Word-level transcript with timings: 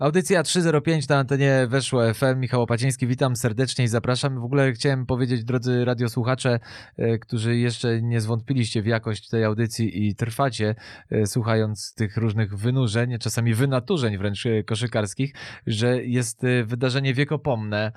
Audycja 0.00 0.42
305 0.42 1.08
na 1.08 1.18
antenie 1.18 1.66
Weszło 1.68 2.14
FM. 2.14 2.40
Michał 2.40 2.62
Opaciński, 2.62 3.06
witam 3.06 3.36
serdecznie 3.36 3.84
i 3.84 3.88
zapraszam. 3.88 4.40
W 4.40 4.44
ogóle 4.44 4.72
chciałem 4.72 5.06
powiedzieć, 5.06 5.44
drodzy 5.44 5.84
radiosłuchacze, 5.84 6.60
e, 6.96 7.18
którzy 7.18 7.56
jeszcze 7.56 8.02
nie 8.02 8.20
zwątpiliście 8.20 8.82
w 8.82 8.86
jakość 8.86 9.28
tej 9.28 9.44
audycji 9.44 10.08
i 10.08 10.14
trwacie, 10.14 10.74
e, 11.10 11.26
słuchając 11.26 11.94
tych 11.94 12.16
różnych 12.16 12.56
wynurzeń, 12.56 13.18
czasami 13.18 13.54
wynaturzeń 13.54 14.18
wręcz 14.18 14.46
e, 14.46 14.62
koszykarskich, 14.64 15.34
że 15.66 16.04
jest 16.04 16.42
wydarzenie 16.64 17.14
wiekopomne. 17.14 17.92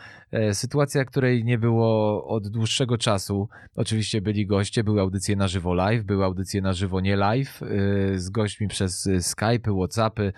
Sytuacja, 0.54 1.06
której 1.06 1.44
nie 1.44 1.58
było 1.58 2.28
od 2.28 2.48
dłuższego 2.48 2.98
czasu. 2.98 3.50
Oczywiście 3.76 4.22
byli 4.22 4.48
goście, 4.48 4.84
były 4.84 5.02
audycje 5.02 5.36
na 5.36 5.48
żywo 5.48 5.74
live, 5.74 6.04
były 6.04 6.26
audycje 6.26 6.62
na 6.62 6.74
żywo 6.74 7.02
nie 7.02 7.16
live, 7.16 7.62
z 8.16 8.30
gośćmi 8.30 8.68
przez 8.68 9.10
Skype, 9.20 9.76
Whatsappy, 9.78 10.34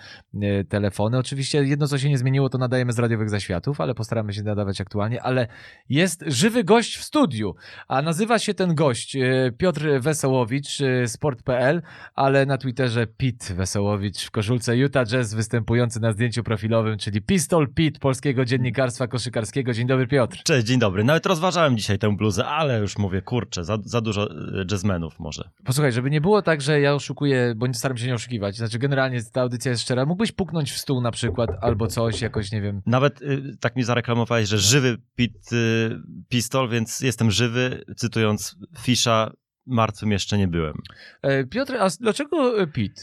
telefony. 0.70 1.18
Oczywiście 1.18 1.55
Oczywiście 1.56 1.70
jedno, 1.72 1.88
co 1.88 1.98
się 1.98 2.10
nie 2.10 2.18
zmieniło, 2.18 2.50
to 2.50 2.58
nadajemy 2.58 2.94
z 2.94 3.00
radiowych 3.00 3.30
zaświatów, 3.30 3.82
ale 3.82 3.94
postaramy 3.94 4.34
się 4.34 4.44
nadawać 4.44 4.82
aktualnie, 4.82 5.24
ale 5.24 5.48
jest 5.90 6.24
żywy 6.28 6.64
gość 6.64 6.98
w 6.98 7.04
studiu, 7.04 7.56
a 7.88 8.02
nazywa 8.02 8.40
się 8.40 8.54
ten 8.54 8.76
gość 8.76 9.16
e, 9.16 9.52
Piotr 9.58 10.00
Wesołowicz, 10.00 10.82
e, 10.82 11.08
sport.pl, 11.08 11.82
ale 12.16 12.46
na 12.46 12.58
Twitterze 12.58 13.08
Pit 13.08 13.54
Wesołowicz 13.56 14.26
w 14.26 14.32
koszulce 14.32 14.78
Utah 14.78 15.08
Jazz 15.08 15.34
występujący 15.34 16.00
na 16.00 16.12
zdjęciu 16.12 16.44
profilowym, 16.44 16.98
czyli 16.98 17.22
Pistol 17.22 17.68
Pit 17.74 18.00
polskiego 18.00 18.46
dziennikarstwa 18.46 19.08
koszykarskiego. 19.08 19.74
Dzień 19.74 19.88
dobry 19.88 20.08
Piotr. 20.08 20.44
Cześć, 20.44 20.68
dzień 20.68 20.80
dobry. 20.80 21.04
Nawet 21.04 21.26
rozważałem 21.26 21.78
dzisiaj 21.78 22.00
tę 22.00 22.16
bluzę, 22.18 22.46
ale 22.46 22.80
już 22.80 22.98
mówię, 22.98 23.22
kurczę, 23.22 23.64
za, 23.64 23.78
za 23.84 24.02
dużo 24.02 24.32
e, 24.32 24.66
jazzmenów 24.72 25.20
może. 25.20 25.50
Posłuchaj, 25.66 25.92
żeby 25.92 26.10
nie 26.10 26.22
było 26.22 26.42
tak, 26.42 26.62
że 26.62 26.80
ja 26.80 26.94
oszukuję, 26.94 27.54
bo 27.56 27.74
staram 27.74 27.98
się 27.98 28.08
nie 28.08 28.16
oszukiwać, 28.16 28.56
znaczy 28.58 28.80
generalnie 28.80 29.24
ta 29.24 29.42
audycja 29.42 29.72
jest 29.72 29.84
szczera, 29.84 30.06
mógłbyś 30.06 30.32
puknąć 30.32 30.72
w 30.72 30.78
stół 30.78 31.02
na 31.02 31.12
przykład 31.12 31.45
albo 31.62 31.88
coś, 31.88 32.22
jakoś 32.22 32.52
nie 32.52 32.62
wiem. 32.62 32.82
Nawet 32.86 33.22
y, 33.22 33.58
tak 33.60 33.76
mi 33.76 33.84
zareklamowałeś, 33.84 34.50
że 34.50 34.58
żywy 34.58 34.98
pit, 35.16 35.52
y, 35.54 36.00
pistol, 36.30 36.70
więc 36.70 37.02
jestem 37.02 37.32
żywy, 37.32 37.84
cytując 37.98 38.56
Fisza, 38.80 39.32
martwym 39.68 40.12
jeszcze 40.12 40.38
nie 40.38 40.48
byłem. 40.48 40.78
E, 41.22 41.44
Piotr, 41.44 41.76
a 41.80 41.88
dlaczego 42.00 42.62
e, 42.62 42.68
Pete? 42.68 43.02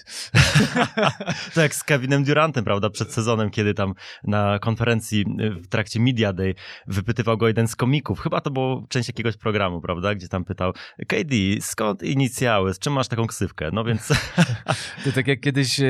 to 1.55 1.61
jak 1.61 1.75
z 1.75 1.85
Kevinem 1.85 2.25
Durantem, 2.25 2.65
prawda, 2.65 2.91
przed 2.91 3.13
sezonem, 3.13 3.51
kiedy 3.51 3.75
tam 3.75 3.95
na 4.25 4.59
konferencji 4.59 5.25
e, 5.39 5.51
w 5.51 5.69
trakcie 5.69 6.01
Media 6.01 6.33
Day 6.33 6.55
wypytywał 6.87 7.39
go 7.39 7.49
jeden 7.49 7.69
z 7.69 7.77
komików, 7.77 8.21
chyba 8.21 8.41
to 8.41 8.51
było 8.51 8.87
część 8.89 9.09
jakiegoś 9.09 9.37
programu, 9.37 9.81
prawda, 9.81 10.15
gdzie 10.15 10.29
tam 10.29 10.45
pytał 10.45 10.73
KD, 11.09 11.37
skąd 11.61 12.03
inicjały, 12.03 12.75
z 12.75 12.79
czym 12.79 12.93
masz 12.93 13.09
taką 13.09 13.27
ksywkę? 13.27 13.71
No 13.73 13.85
więc... 13.85 14.09
to 15.05 15.13
tak 15.15 15.27
jak 15.27 15.41
kiedyś 15.41 15.81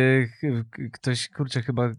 ktoś, 0.93 1.28
kurczę, 1.28 1.62
chyba, 1.62 1.91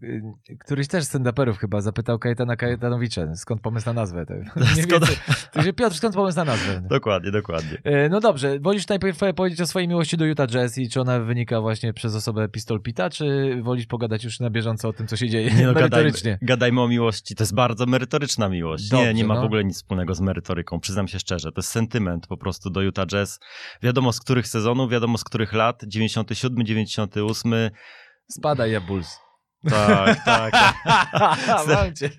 któryś 0.60 0.88
też 0.88 1.04
stand-uperów 1.04 1.56
chyba 1.56 1.80
zapytał 1.80 2.18
Kajetana 2.18 2.56
Kajetanowicza, 2.56 3.34
skąd 3.34 3.60
pomysł 3.60 3.86
na 3.86 3.92
nazwę. 3.92 4.24
To, 4.54 4.66
skąd... 4.82 5.76
Piotr, 5.76 5.96
skąd 5.96 6.14
pomysł 6.14 6.36
na 6.38 6.44
nazwę? 6.44 6.82
Dokładnie, 6.88 7.30
dokładnie. 7.30 7.78
No 8.10 8.20
dobrze, 8.20 8.60
wolisz 8.64 8.88
najpierw 8.88 9.18
powiedzieć 9.36 9.60
o 9.60 9.66
swojej 9.66 9.88
miłości 9.88 10.16
do 10.16 10.24
Utah 10.24 10.48
Jazz 10.48 10.78
i 10.78 10.88
czy 10.88 11.00
ona 11.00 11.20
wynika 11.20 11.60
właśnie 11.60 11.92
przez 11.92 12.14
osobę 12.14 12.48
Pistol 12.48 12.80
Pita, 12.80 13.10
czy 13.10 13.58
wolisz 13.62 13.86
pogadać 13.86 14.24
już 14.24 14.40
na 14.40 14.50
bieżąco 14.50 14.88
o 14.88 14.92
tym, 14.92 15.06
co 15.06 15.16
się 15.16 15.28
dzieje 15.28 15.50
nie, 15.50 15.66
no, 15.66 15.72
merytorycznie? 15.72 16.30
Gadajmy, 16.30 16.46
gadajmy 16.46 16.80
o 16.80 16.88
miłości, 16.88 17.34
to 17.34 17.42
jest 17.42 17.54
bardzo 17.54 17.86
merytoryczna 17.86 18.48
miłość. 18.48 18.88
Dobrze, 18.88 19.06
nie, 19.06 19.14
nie 19.14 19.24
ma 19.24 19.34
no. 19.34 19.42
w 19.42 19.44
ogóle 19.44 19.64
nic 19.64 19.76
wspólnego 19.76 20.14
z 20.14 20.20
merytoryką, 20.20 20.80
przyznam 20.80 21.08
się 21.08 21.18
szczerze. 21.18 21.52
To 21.52 21.58
jest 21.58 21.70
sentyment 21.70 22.26
po 22.26 22.36
prostu 22.36 22.70
do 22.70 22.82
Utah 22.82 23.06
Jazz. 23.06 23.40
Wiadomo 23.82 24.12
z 24.12 24.20
których 24.20 24.48
sezonów, 24.48 24.90
wiadomo 24.90 25.18
z 25.18 25.24
których 25.24 25.52
lat, 25.52 25.82
97, 25.86 26.66
98. 26.66 27.54
Spada 28.28 28.66
ja 28.66 28.80
Bulls. 28.80 29.23
Tak, 29.70 30.24
tak. 30.24 30.54
mam 31.74 31.94
cię, 31.94 32.10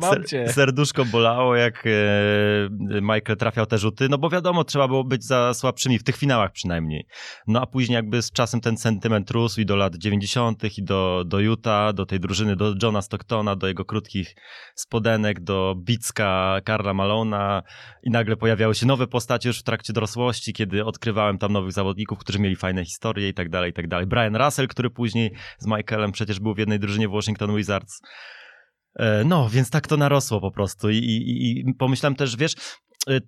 mam 0.00 0.24
cię. 0.24 0.48
Serduszko 0.48 1.04
bolało, 1.04 1.56
jak 1.56 1.86
e, 1.86 1.90
Michael 3.00 3.36
trafiał 3.38 3.66
te 3.66 3.78
rzuty, 3.78 4.08
no 4.08 4.18
bo 4.18 4.30
wiadomo, 4.30 4.64
trzeba 4.64 4.88
było 4.88 5.04
być 5.04 5.24
za 5.24 5.54
słabszymi, 5.54 5.98
w 5.98 6.04
tych 6.04 6.16
finałach 6.16 6.52
przynajmniej. 6.52 7.06
No 7.46 7.62
a 7.62 7.66
później 7.66 7.94
jakby 7.94 8.22
z 8.22 8.32
czasem 8.32 8.60
ten 8.60 8.76
sentyment 8.76 9.30
rósł 9.30 9.60
i 9.60 9.66
do 9.66 9.76
lat 9.76 9.96
90. 9.96 10.78
i 10.78 10.82
do, 10.82 11.24
do 11.26 11.40
Utah, 11.40 11.92
do 11.92 12.06
tej 12.06 12.20
drużyny, 12.20 12.56
do 12.56 12.74
Johna 12.82 13.02
Stocktona, 13.02 13.56
do 13.56 13.66
jego 13.66 13.84
krótkich 13.84 14.34
spodenek, 14.74 15.40
do 15.40 15.74
Bicka, 15.78 16.60
Karla 16.64 16.94
Malona 16.94 17.62
i 18.02 18.10
nagle 18.10 18.36
pojawiały 18.36 18.74
się 18.74 18.86
nowe 18.86 19.06
postacie 19.06 19.48
już 19.48 19.60
w 19.60 19.62
trakcie 19.62 19.92
dorosłości, 19.92 20.52
kiedy 20.52 20.84
odkrywałem 20.84 21.38
tam 21.38 21.52
nowych 21.52 21.72
zawodników, 21.72 22.18
którzy 22.18 22.38
mieli 22.38 22.56
fajne 22.56 22.84
historie 22.84 23.28
i 23.28 23.34
tak 23.34 23.48
dalej, 23.48 23.70
i 23.70 23.74
tak 23.74 23.88
dalej. 23.88 24.06
Brian 24.06 24.36
Russell, 24.36 24.68
który 24.68 24.90
później 24.90 25.32
z 25.58 25.66
Michaelem 25.66 26.12
przecież 26.12 26.40
był 26.40 26.54
w 26.54 26.58
jednej 26.58 26.78
drużynie 26.86 27.08
Washington 27.08 27.56
Wizards. 27.56 28.00
E, 28.98 29.24
no, 29.24 29.48
więc 29.48 29.70
tak 29.70 29.88
to 29.88 29.96
narosło 29.96 30.40
po 30.40 30.50
prostu 30.50 30.90
i, 30.90 30.96
i, 30.96 31.60
i 31.60 31.74
pomyślałem 31.74 32.16
też, 32.16 32.36
wiesz, 32.36 32.54
e, 33.08 33.20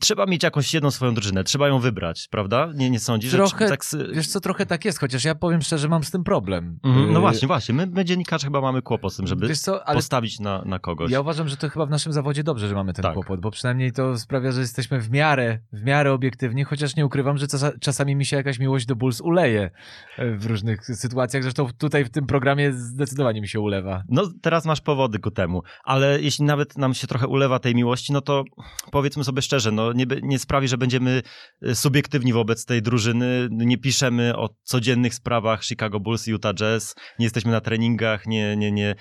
trzeba 0.00 0.26
mieć 0.26 0.42
jakąś 0.42 0.74
jedną 0.74 0.90
swoją 0.90 1.14
drużynę, 1.14 1.44
trzeba 1.44 1.68
ją 1.68 1.78
wybrać, 1.78 2.28
prawda? 2.30 2.68
Nie, 2.74 2.90
nie 2.90 3.00
sądzisz? 3.00 3.32
Trochę, 3.32 3.68
że 3.68 3.76
tak... 3.76 3.84
wiesz 4.14 4.26
co, 4.26 4.40
trochę 4.40 4.66
tak 4.66 4.84
jest, 4.84 4.98
chociaż 4.98 5.24
ja 5.24 5.34
powiem 5.34 5.62
szczerze, 5.62 5.88
mam 5.88 6.04
z 6.04 6.10
tym 6.10 6.24
problem. 6.24 6.78
Mm, 6.84 7.12
no 7.12 7.20
właśnie, 7.20 7.48
właśnie, 7.48 7.74
my, 7.74 7.86
my 7.86 8.04
dziennikarze 8.04 8.46
chyba 8.46 8.60
mamy 8.60 8.82
kłopot 8.82 9.12
z 9.12 9.16
tym, 9.16 9.26
żeby 9.26 9.54
co, 9.56 9.80
postawić 9.92 10.40
na, 10.40 10.62
na 10.64 10.78
kogoś. 10.78 11.10
Ja 11.10 11.20
uważam, 11.20 11.48
że 11.48 11.56
to 11.56 11.68
chyba 11.68 11.86
w 11.86 11.90
naszym 11.90 12.12
zawodzie 12.12 12.44
dobrze, 12.44 12.68
że 12.68 12.74
mamy 12.74 12.92
ten 12.92 13.02
tak. 13.02 13.14
kłopot, 13.14 13.40
bo 13.40 13.50
przynajmniej 13.50 13.92
to 13.92 14.18
sprawia, 14.18 14.52
że 14.52 14.60
jesteśmy 14.60 15.00
w 15.00 15.10
miarę, 15.10 15.58
w 15.72 15.84
miarę 15.84 16.12
obiektywni, 16.12 16.64
chociaż 16.64 16.96
nie 16.96 17.06
ukrywam, 17.06 17.38
że 17.38 17.46
czasami 17.80 18.16
mi 18.16 18.26
się 18.26 18.36
jakaś 18.36 18.58
miłość 18.58 18.86
do 18.86 18.96
Bulls 18.96 19.20
uleje 19.20 19.70
e, 20.18 20.36
w 20.36 20.46
różnych 20.46 20.86
sytuacjach, 20.86 21.42
zresztą 21.42 21.66
tutaj 21.78 22.04
w 22.04 22.10
tym 22.10 22.26
programie 22.26 22.72
zdecydowanie 22.72 23.40
mi 23.40 23.48
się 23.48 23.60
ulewa. 23.60 24.02
No 24.08 24.22
teraz 24.42 24.64
masz 24.64 24.80
powody 24.80 25.18
ku 25.18 25.30
temu, 25.30 25.62
ale 25.84 26.20
jeśli 26.20 26.44
nawet 26.44 26.78
nam 26.78 26.94
się 26.94 27.06
trochę 27.06 27.26
ulewa 27.26 27.58
tej 27.58 27.74
miłości, 27.74 28.12
no 28.12 28.20
to 28.20 28.44
powiedzmy 28.90 29.24
sobie 29.24 29.42
szczerze, 29.42 29.72
no 29.72 29.81
nie, 29.94 30.06
nie 30.22 30.38
sprawi 30.38 30.68
że 30.68 30.78
będziemy 30.78 31.22
e, 31.62 31.74
subiektywni 31.74 32.32
wobec 32.32 32.66
tej 32.66 32.82
drużyny. 32.82 33.48
Nie 33.50 33.78
piszemy 33.78 34.36
o 34.36 34.48
codziennych 34.62 35.14
sprawach 35.14 35.64
Chicago 35.64 36.00
Bulls 36.00 36.28
i 36.28 36.30
Utah 36.30 36.54
Jazz. 36.54 36.94
Nie 37.18 37.26
jesteśmy 37.26 37.52
na 37.52 37.60
treningach, 37.60 38.26
nie, 38.26 38.56
nie, 38.56 38.72
nie 38.72 38.94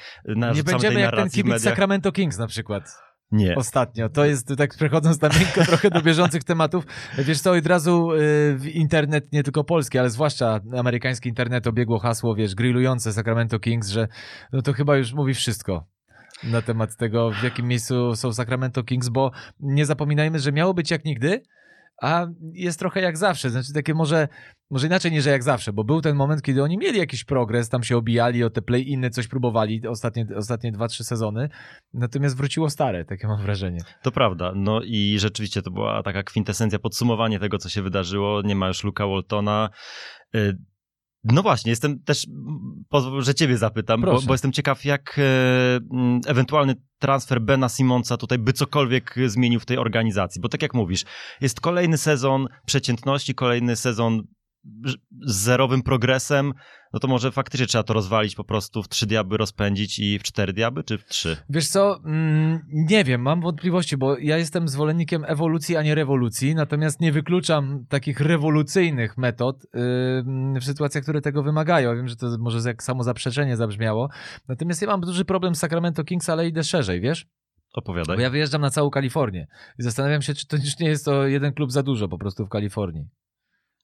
Nie 0.55 0.63
będziemy 0.63 0.99
jak 0.99 1.15
ten 1.15 1.29
kibic 1.29 1.61
Sacramento 1.61 2.11
Kings 2.11 2.37
na 2.37 2.47
przykład. 2.47 2.83
Nie. 3.31 3.55
Ostatnio. 3.55 4.09
To 4.09 4.25
jest, 4.25 4.53
tak 4.57 4.75
przechodząc 4.75 5.21
na 5.21 5.29
miękko 5.29 5.65
trochę 5.71 5.89
do 5.89 6.01
bieżących 6.01 6.43
tematów, 6.43 6.85
wiesz 7.17 7.41
co, 7.41 7.51
od 7.51 7.67
razu 7.67 8.11
y, 8.11 8.17
w 8.57 8.67
internet, 8.67 9.33
nie 9.33 9.43
tylko 9.43 9.63
polski, 9.63 9.99
ale 9.99 10.09
zwłaszcza 10.09 10.59
amerykański 10.77 11.29
internet 11.29 11.67
obiegło 11.67 11.99
hasło, 11.99 12.35
wiesz, 12.35 12.55
grillujące 12.55 13.13
Sacramento 13.13 13.59
Kings, 13.59 13.89
że 13.89 14.07
no 14.53 14.61
to 14.61 14.73
chyba 14.73 14.97
już 14.97 15.13
mówi 15.13 15.33
wszystko 15.33 15.87
na 16.43 16.61
temat 16.61 16.97
tego, 16.97 17.31
w 17.31 17.43
jakim 17.43 17.67
miejscu 17.67 18.15
są 18.15 18.33
Sacramento 18.33 18.83
Kings, 18.83 19.09
bo 19.09 19.31
nie 19.59 19.85
zapominajmy, 19.85 20.39
że 20.39 20.51
miało 20.51 20.73
być 20.73 20.91
jak 20.91 21.05
nigdy, 21.05 21.41
a 22.01 22.27
jest 22.53 22.79
trochę 22.79 23.01
jak 23.01 23.17
zawsze. 23.17 23.49
Znaczy 23.49 23.73
takie 23.73 23.93
może, 23.93 24.27
może 24.69 24.87
inaczej 24.87 25.11
niż 25.11 25.25
jak 25.25 25.43
zawsze, 25.43 25.73
bo 25.73 25.83
był 25.83 26.01
ten 26.01 26.15
moment, 26.15 26.41
kiedy 26.41 26.63
oni 26.63 26.77
mieli 26.77 26.99
jakiś 26.99 27.23
progres, 27.23 27.69
tam 27.69 27.83
się 27.83 27.97
obijali 27.97 28.43
o 28.43 28.49
te 28.49 28.61
play-iny, 28.61 29.09
coś 29.09 29.27
próbowali 29.27 29.87
ostatnie, 29.87 30.25
ostatnie 30.35 30.71
dwa, 30.71 30.87
trzy 30.87 31.03
sezony, 31.03 31.49
natomiast 31.93 32.37
wróciło 32.37 32.69
stare, 32.69 33.05
takie 33.05 33.27
mam 33.27 33.41
wrażenie. 33.41 33.79
To 34.03 34.11
prawda, 34.11 34.53
no 34.55 34.81
i 34.83 35.19
rzeczywiście 35.19 35.61
to 35.61 35.71
była 35.71 36.03
taka 36.03 36.23
kwintesencja, 36.23 36.79
podsumowanie 36.79 37.39
tego, 37.39 37.57
co 37.57 37.69
się 37.69 37.81
wydarzyło. 37.81 38.41
Nie 38.41 38.55
ma 38.55 38.67
już 38.67 38.83
Luka 38.83 39.07
Waltona. 39.07 39.69
No 41.23 41.41
właśnie, 41.41 41.69
jestem 41.69 41.99
też, 41.99 42.27
pozwól, 42.89 43.23
że 43.23 43.35
ciebie 43.35 43.57
zapytam, 43.57 44.01
bo, 44.01 44.21
bo, 44.21 44.33
jestem 44.33 44.51
ciekaw, 44.51 44.85
jak 44.85 45.19
e, 45.19 45.21
ewentualny 46.27 46.75
transfer 46.99 47.41
Bena 47.41 47.69
Simonsa 47.69 48.17
tutaj 48.17 48.37
by 48.37 48.53
cokolwiek 48.53 49.15
zmienił 49.27 49.59
w 49.59 49.65
tej 49.65 49.77
organizacji, 49.77 50.41
bo 50.41 50.49
tak 50.49 50.61
jak 50.61 50.73
mówisz, 50.73 51.05
jest 51.41 51.61
kolejny 51.61 51.97
sezon 51.97 52.47
przeciętności, 52.65 53.35
kolejny 53.35 53.75
sezon 53.75 54.23
z 55.25 55.35
zerowym 55.35 55.81
progresem, 55.81 56.53
no 56.93 56.99
to 56.99 57.07
może 57.07 57.31
faktycznie 57.31 57.67
trzeba 57.67 57.83
to 57.83 57.93
rozwalić 57.93 58.35
po 58.35 58.43
prostu 58.43 58.83
w 58.83 58.89
trzy 58.89 59.05
diaby 59.05 59.37
rozpędzić 59.37 59.99
i 59.99 60.19
w 60.19 60.23
cztery 60.23 60.53
diaby, 60.53 60.83
czy 60.83 60.97
w 60.97 61.05
trzy? 61.05 61.37
Wiesz 61.49 61.67
co, 61.67 61.99
mm, 62.05 62.59
nie 62.67 63.03
wiem, 63.03 63.21
mam 63.21 63.41
wątpliwości, 63.41 63.97
bo 63.97 64.17
ja 64.17 64.37
jestem 64.37 64.67
zwolennikiem 64.67 65.25
ewolucji, 65.27 65.77
a 65.77 65.83
nie 65.83 65.95
rewolucji, 65.95 66.55
natomiast 66.55 67.01
nie 67.01 67.11
wykluczam 67.11 67.85
takich 67.89 68.19
rewolucyjnych 68.19 69.17
metod 69.17 69.55
yy, 69.73 70.59
w 70.59 70.63
sytuacjach, 70.63 71.03
które 71.03 71.21
tego 71.21 71.43
wymagają. 71.43 71.95
Wiem, 71.95 72.07
że 72.07 72.15
to 72.15 72.37
może 72.39 72.69
jak 72.69 72.83
samo 72.83 73.03
zaprzeczenie 73.03 73.57
zabrzmiało, 73.57 74.09
natomiast 74.47 74.81
ja 74.81 74.87
mam 74.87 75.01
duży 75.01 75.25
problem 75.25 75.55
z 75.55 75.59
Sacramento 75.59 76.03
Kings, 76.03 76.29
ale 76.29 76.47
idę 76.47 76.63
szerzej, 76.63 77.01
wiesz? 77.01 77.27
Opowiadaj. 77.73 78.17
Bo 78.17 78.21
ja 78.21 78.29
wyjeżdżam 78.29 78.61
na 78.61 78.69
całą 78.69 78.89
Kalifornię 78.89 79.47
i 79.79 79.83
zastanawiam 79.83 80.21
się, 80.21 80.33
czy 80.33 80.47
to 80.47 80.55
już 80.55 80.79
nie 80.79 80.87
jest 80.87 81.05
to 81.05 81.27
jeden 81.27 81.53
klub 81.53 81.71
za 81.71 81.83
dużo 81.83 82.07
po 82.07 82.17
prostu 82.17 82.45
w 82.45 82.49
Kalifornii. 82.49 83.05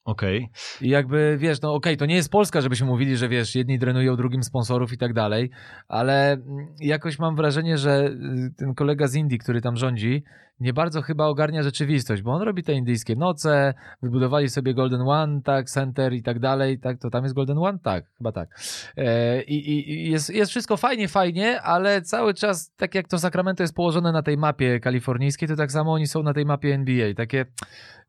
Okej. 0.08 0.50
I 0.82 0.90
jakby, 0.90 1.38
wiesz, 1.40 1.62
no 1.62 1.74
okej, 1.74 1.98
to 1.98 2.06
nie 2.06 2.16
jest 2.16 2.32
Polska, 2.32 2.62
żebyśmy 2.62 2.88
mówili, 2.88 3.18
że 3.18 3.30
wiesz, 3.30 3.56
jedni 3.56 3.80
drenują 3.80 4.16
drugim 4.16 4.44
sponsorów 4.44 4.94
i 4.94 4.98
tak 4.98 5.14
dalej, 5.14 5.50
ale 5.88 6.32
mm, 6.32 6.68
jakoś 6.80 7.20
mam 7.20 7.36
wrażenie, 7.36 7.78
że 7.78 8.08
y, 8.08 8.54
ten 8.58 8.76
kolega 8.76 9.08
z 9.08 9.16
Indii, 9.16 9.38
który 9.38 9.62
tam 9.62 9.76
rządzi, 9.76 10.24
nie 10.60 10.74
bardzo 10.74 11.02
chyba 11.02 11.26
ogarnia 11.26 11.64
rzeczywistość, 11.64 12.22
bo 12.22 12.32
on 12.32 12.42
robi 12.42 12.64
te 12.64 12.74
indyjskie 12.74 13.16
noce, 13.16 13.74
wybudowali 14.02 14.50
sobie 14.50 14.74
Golden 14.74 15.02
One, 15.02 15.42
tak, 15.42 15.70
Center 15.70 16.14
i 16.14 16.24
tak 16.24 16.40
dalej, 16.40 16.80
tak, 16.80 17.00
to 17.00 17.10
tam 17.10 17.24
jest 17.24 17.36
Golden 17.36 17.58
One? 17.58 17.80
Tak, 17.80 18.06
chyba 18.18 18.32
tak. 18.32 18.50
E, 18.98 19.42
i 19.44 19.90
i 19.90 20.12
jest, 20.12 20.30
jest 20.30 20.52
wszystko 20.52 20.78
fajnie, 20.78 21.08
fajnie, 21.08 21.62
ale 21.62 22.02
cały 22.02 22.34
czas, 22.34 22.72
tak 22.78 22.96
jak 22.96 23.08
to 23.08 23.20
Sacramento 23.20 23.64
jest 23.64 23.76
położone 23.76 24.12
na 24.12 24.24
tej 24.24 24.38
mapie 24.38 24.80
kalifornijskiej, 24.80 25.48
to 25.48 25.56
tak 25.56 25.72
samo 25.72 25.94
oni 25.94 26.08
są 26.08 26.24
na 26.24 26.34
tej 26.34 26.46
mapie 26.46 26.74
NBA, 26.74 27.14
takie 27.14 27.46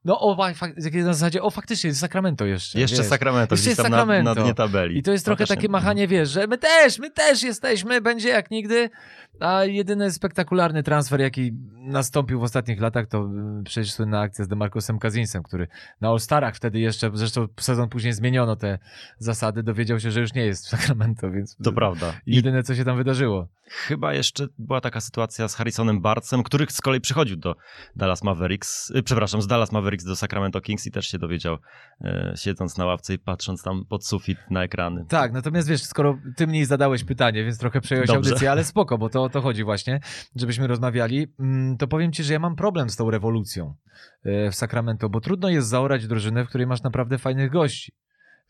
no 0.04 0.20
o, 0.20 0.36
na 0.94 1.12
zasadzie, 1.12 1.42
o 1.42 1.50
faktycznie, 1.50 1.88
jest 1.88 2.00
Sacramento 2.00 2.46
jeszcze. 2.46 2.80
Jeszcze 2.80 2.96
wiesz. 2.96 3.06
Sacramento, 3.06 3.54
Jeszcze 3.54 3.70
jest 3.70 3.82
tam 3.82 3.90
na, 3.90 3.96
Sacramento. 3.98 4.34
na 4.34 4.42
dnie 4.42 4.54
tabeli. 4.54 4.98
I 4.98 5.02
to 5.02 5.12
jest 5.12 5.24
trochę 5.24 5.38
Faktycznie. 5.38 5.56
takie 5.56 5.68
machanie, 5.72 6.08
wiesz, 6.08 6.30
że 6.30 6.46
my 6.46 6.58
też, 6.58 6.98
my 6.98 7.10
też 7.10 7.42
jesteśmy, 7.42 8.00
będzie 8.00 8.28
jak 8.28 8.50
nigdy. 8.50 8.90
A 9.40 9.64
jedyny 9.64 10.10
spektakularny 10.12 10.82
transfer, 10.82 11.20
jaki 11.20 11.52
nastąpił 11.76 12.40
w 12.40 12.42
ostatnich 12.42 12.80
latach, 12.80 13.06
to 13.06 13.18
y, 13.60 13.64
przecież 13.64 13.92
słynna 13.92 14.20
akcja 14.20 14.44
z 14.44 14.48
Demarcusem 14.48 14.98
Kazinsem, 14.98 15.42
który 15.42 15.68
na 16.00 16.08
All-Starach 16.08 16.54
wtedy 16.54 16.78
jeszcze, 16.80 17.10
zresztą 17.14 17.48
sezon 17.60 17.88
później 17.88 18.12
zmieniono 18.12 18.56
te 18.56 18.78
zasady, 19.18 19.62
dowiedział 19.62 20.00
się, 20.00 20.10
że 20.10 20.20
już 20.20 20.34
nie 20.34 20.46
jest 20.46 20.66
w 20.66 20.68
Sacramento, 20.68 21.30
więc 21.30 21.56
To 21.64 21.72
prawda. 21.72 22.12
Jedyne, 22.26 22.62
co 22.62 22.74
się 22.74 22.84
tam 22.84 22.96
wydarzyło. 22.96 23.48
chyba 23.68 24.14
jeszcze 24.14 24.46
była 24.58 24.80
taka 24.80 25.00
sytuacja 25.00 25.48
z 25.48 25.54
Harrisonem 25.54 26.00
Barcem, 26.00 26.42
który 26.42 26.66
z 26.70 26.80
kolei 26.80 27.00
przychodził 27.00 27.36
do 27.36 27.56
Dallas 27.96 28.22
Mavericks, 28.22 28.90
y, 28.90 29.02
przepraszam, 29.02 29.42
z 29.42 29.46
Dallas 29.46 29.72
Mavericks 29.72 29.87
do 29.96 30.16
Sacramento 30.16 30.60
Kings 30.60 30.86
i 30.86 30.90
też 30.90 31.06
się 31.08 31.18
dowiedział, 31.18 31.56
e, 32.00 32.32
siedząc 32.36 32.76
na 32.76 32.84
ławce 32.86 33.14
i 33.14 33.18
patrząc 33.18 33.62
tam 33.62 33.84
pod 33.88 34.06
sufit 34.06 34.38
na 34.50 34.62
ekrany. 34.62 35.04
Tak, 35.08 35.32
natomiast 35.32 35.68
wiesz, 35.68 35.82
skoro 35.82 36.18
ty 36.36 36.46
mniej 36.46 36.64
zadałeś 36.64 37.04
pytanie, 37.04 37.44
więc 37.44 37.58
trochę 37.58 37.80
przejąłeś 37.80 38.08
Dobrze. 38.08 38.30
audycję, 38.30 38.50
ale 38.50 38.64
spoko, 38.64 38.98
bo 38.98 39.08
to 39.08 39.22
o 39.22 39.28
to 39.28 39.40
chodzi 39.40 39.64
właśnie, 39.64 40.00
żebyśmy 40.36 40.66
rozmawiali, 40.66 41.26
mm, 41.40 41.76
to 41.76 41.88
powiem 41.88 42.12
ci, 42.12 42.24
że 42.24 42.32
ja 42.32 42.38
mam 42.38 42.56
problem 42.56 42.90
z 42.90 42.96
tą 42.96 43.10
rewolucją 43.10 43.74
e, 44.24 44.50
w 44.50 44.54
Sacramento, 44.54 45.08
bo 45.08 45.20
trudno 45.20 45.48
jest 45.48 45.68
zaorać 45.68 46.06
drużynę, 46.06 46.44
w 46.44 46.48
której 46.48 46.66
masz 46.66 46.82
naprawdę 46.82 47.18
fajnych 47.18 47.50
gości. 47.50 47.92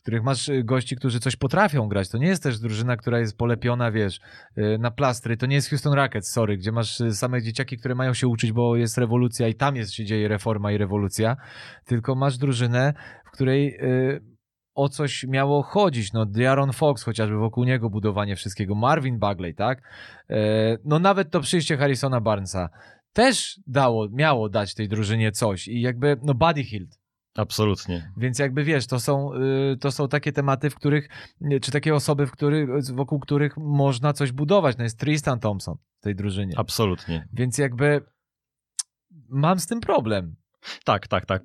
Których 0.08 0.22
masz 0.22 0.48
e, 0.48 0.64
gości, 0.64 0.96
którzy 0.96 1.20
coś 1.20 1.36
potrafią 1.36 1.88
grać. 1.88 2.08
To 2.08 2.18
nie 2.18 2.26
jest 2.26 2.42
też 2.42 2.58
drużyna, 2.58 2.96
która 2.96 3.18
jest 3.18 3.38
polepiona, 3.38 3.90
wiesz, 3.90 4.20
e, 4.56 4.78
na 4.78 4.90
plastry. 4.90 5.36
To 5.36 5.46
nie 5.46 5.54
jest 5.54 5.70
Houston 5.70 5.92
Rockets, 5.92 6.32
sorry, 6.32 6.56
gdzie 6.56 6.72
masz 6.72 7.00
e, 7.00 7.12
same 7.12 7.42
dzieciaki, 7.42 7.76
które 7.76 7.94
mają 7.94 8.14
się 8.14 8.28
uczyć, 8.28 8.52
bo 8.52 8.76
jest 8.76 8.98
rewolucja 8.98 9.48
i 9.48 9.54
tam 9.54 9.76
jest, 9.76 9.92
się 9.92 10.04
dzieje 10.04 10.28
reforma 10.28 10.72
i 10.72 10.78
rewolucja. 10.78 11.36
Tylko 11.84 12.14
masz 12.14 12.38
drużynę, 12.38 12.94
w 13.24 13.30
której 13.30 13.78
o 14.74 14.88
coś 14.88 15.24
miało 15.24 15.62
chodzić. 15.62 16.12
No, 16.12 16.26
Diaron 16.26 16.72
Fox, 16.72 17.02
chociażby 17.02 17.36
wokół 17.36 17.64
niego 17.64 17.90
budowanie 17.90 18.36
wszystkiego. 18.36 18.74
Marvin 18.74 19.18
Bagley, 19.18 19.54
tak? 19.54 19.82
E, 20.30 20.76
no, 20.84 20.98
nawet 20.98 21.30
to 21.30 21.40
przyjście 21.40 21.76
Harrisona 21.76 22.20
Barnesa 22.20 22.68
też 23.12 23.60
dało, 23.66 24.08
miało 24.10 24.48
dać 24.48 24.74
tej 24.74 24.88
drużynie 24.88 25.32
coś. 25.32 25.68
I 25.68 25.80
jakby, 25.80 26.16
no, 26.22 26.34
Buddy 26.34 26.64
Hield. 26.64 26.98
Absolutnie. 27.38 28.12
Więc 28.16 28.38
jakby 28.38 28.64
wiesz, 28.64 28.86
to 28.86 29.00
są, 29.00 29.30
y, 29.72 29.76
to 29.76 29.92
są 29.92 30.08
takie 30.08 30.32
tematy, 30.32 30.70
w 30.70 30.74
których, 30.74 31.08
y, 31.52 31.60
czy 31.60 31.72
takie 31.72 31.94
osoby, 31.94 32.26
w 32.26 32.30
których, 32.30 32.68
wokół 32.94 33.20
których 33.20 33.56
można 33.56 34.12
coś 34.12 34.32
budować. 34.32 34.76
No 34.76 34.84
jest 34.84 34.98
Tristan 34.98 35.40
Thompson 35.40 35.76
w 36.00 36.02
tej 36.02 36.14
drużynie. 36.14 36.54
Absolutnie. 36.56 37.28
Więc 37.32 37.58
jakby 37.58 38.00
mam 39.28 39.60
z 39.60 39.66
tym 39.66 39.80
problem. 39.80 40.36
Tak, 40.84 41.08
tak, 41.08 41.26
tak. 41.26 41.42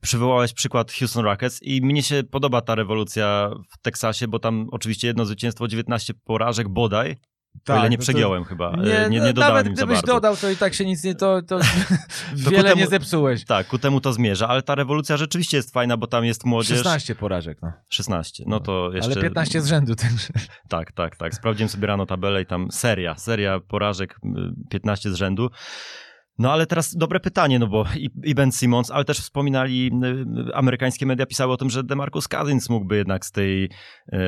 Przywołałeś 0.00 0.52
przykład 0.52 0.92
Houston 0.92 1.24
Rockets 1.24 1.62
i 1.62 1.82
mnie 1.82 2.02
się 2.02 2.22
podoba 2.30 2.60
ta 2.60 2.74
rewolucja 2.74 3.50
w 3.68 3.78
Teksasie, 3.78 4.28
bo 4.28 4.38
tam 4.38 4.66
oczywiście 4.70 5.06
jedno 5.06 5.24
zwycięstwo, 5.24 5.68
19 5.68 6.14
porażek 6.14 6.68
bodaj, 6.68 7.16
tak, 7.64 7.78
ile 7.78 7.90
nie 7.90 7.96
no 7.96 8.00
to- 8.00 8.02
przegiąłem 8.02 8.44
chyba. 8.44 8.76
Nie, 8.76 8.82
Nie, 8.84 9.08
nie, 9.08 9.20
no, 9.20 9.26
dodałem 9.26 9.54
nawet 9.56 9.72
gdybyś 9.72 10.02
dodał, 10.02 10.36
to 10.36 10.50
i 10.50 10.56
tak 10.56 10.74
się 10.74 10.84
nic 10.84 11.04
nie, 11.04 11.14
to, 11.14 11.42
to, 11.42 11.58
wiele 12.50 12.70
temu- 12.70 12.80
nie 12.80 12.86
zepsułeś. 12.86 13.44
Tak, 13.44 13.66
ku 13.66 13.78
temu 13.78 14.00
to 14.00 14.12
zmierza, 14.12 14.48
ale 14.48 14.62
ta 14.62 14.74
rewolucja 14.74 15.16
rzeczywiście 15.16 15.56
jest 15.56 15.72
fajna, 15.72 15.96
bo 15.96 16.06
tam 16.06 16.24
jest 16.24 16.44
młodzież. 16.44 16.78
16 16.78 17.14
porażek, 17.14 17.58
no. 17.62 17.72
16. 17.88 18.44
No 18.46 18.60
to 18.60 18.90
jeszcze. 18.94 19.12
Ale 19.12 19.22
15 19.22 19.60
z 19.62 19.66
rzędu 19.66 19.94
także. 19.94 20.28
Tak, 20.68 20.92
tak, 20.92 21.16
tak. 21.16 21.34
Sprawdziłem 21.34 21.68
sobie 21.68 21.86
rano 21.86 22.06
tabelę 22.06 22.42
i 22.42 22.46
tam 22.46 22.70
seria, 22.70 23.14
seria 23.14 23.60
porażek, 23.60 24.16
y, 24.24 24.28
15 24.70 25.10
z 25.10 25.14
rzędu. 25.14 25.50
No 26.38 26.52
ale 26.52 26.66
teraz 26.66 26.96
dobre 26.96 27.20
pytanie, 27.20 27.58
no 27.58 27.66
bo 27.66 27.84
i, 27.96 28.10
i 28.24 28.34
Ben 28.34 28.52
Simmons, 28.52 28.90
ale 28.90 29.04
też 29.04 29.20
wspominali, 29.20 29.90
y, 30.48 30.54
amerykańskie 30.54 31.06
media 31.06 31.26
pisały 31.26 31.52
o 31.52 31.56
tym, 31.56 31.70
że 31.70 31.84
DeMarcus 31.84 32.28
Cousins 32.28 32.70
mógłby 32.70 32.96
jednak 32.96 33.26
z 33.26 33.32
tej, 33.32 33.64
y, 33.64 34.18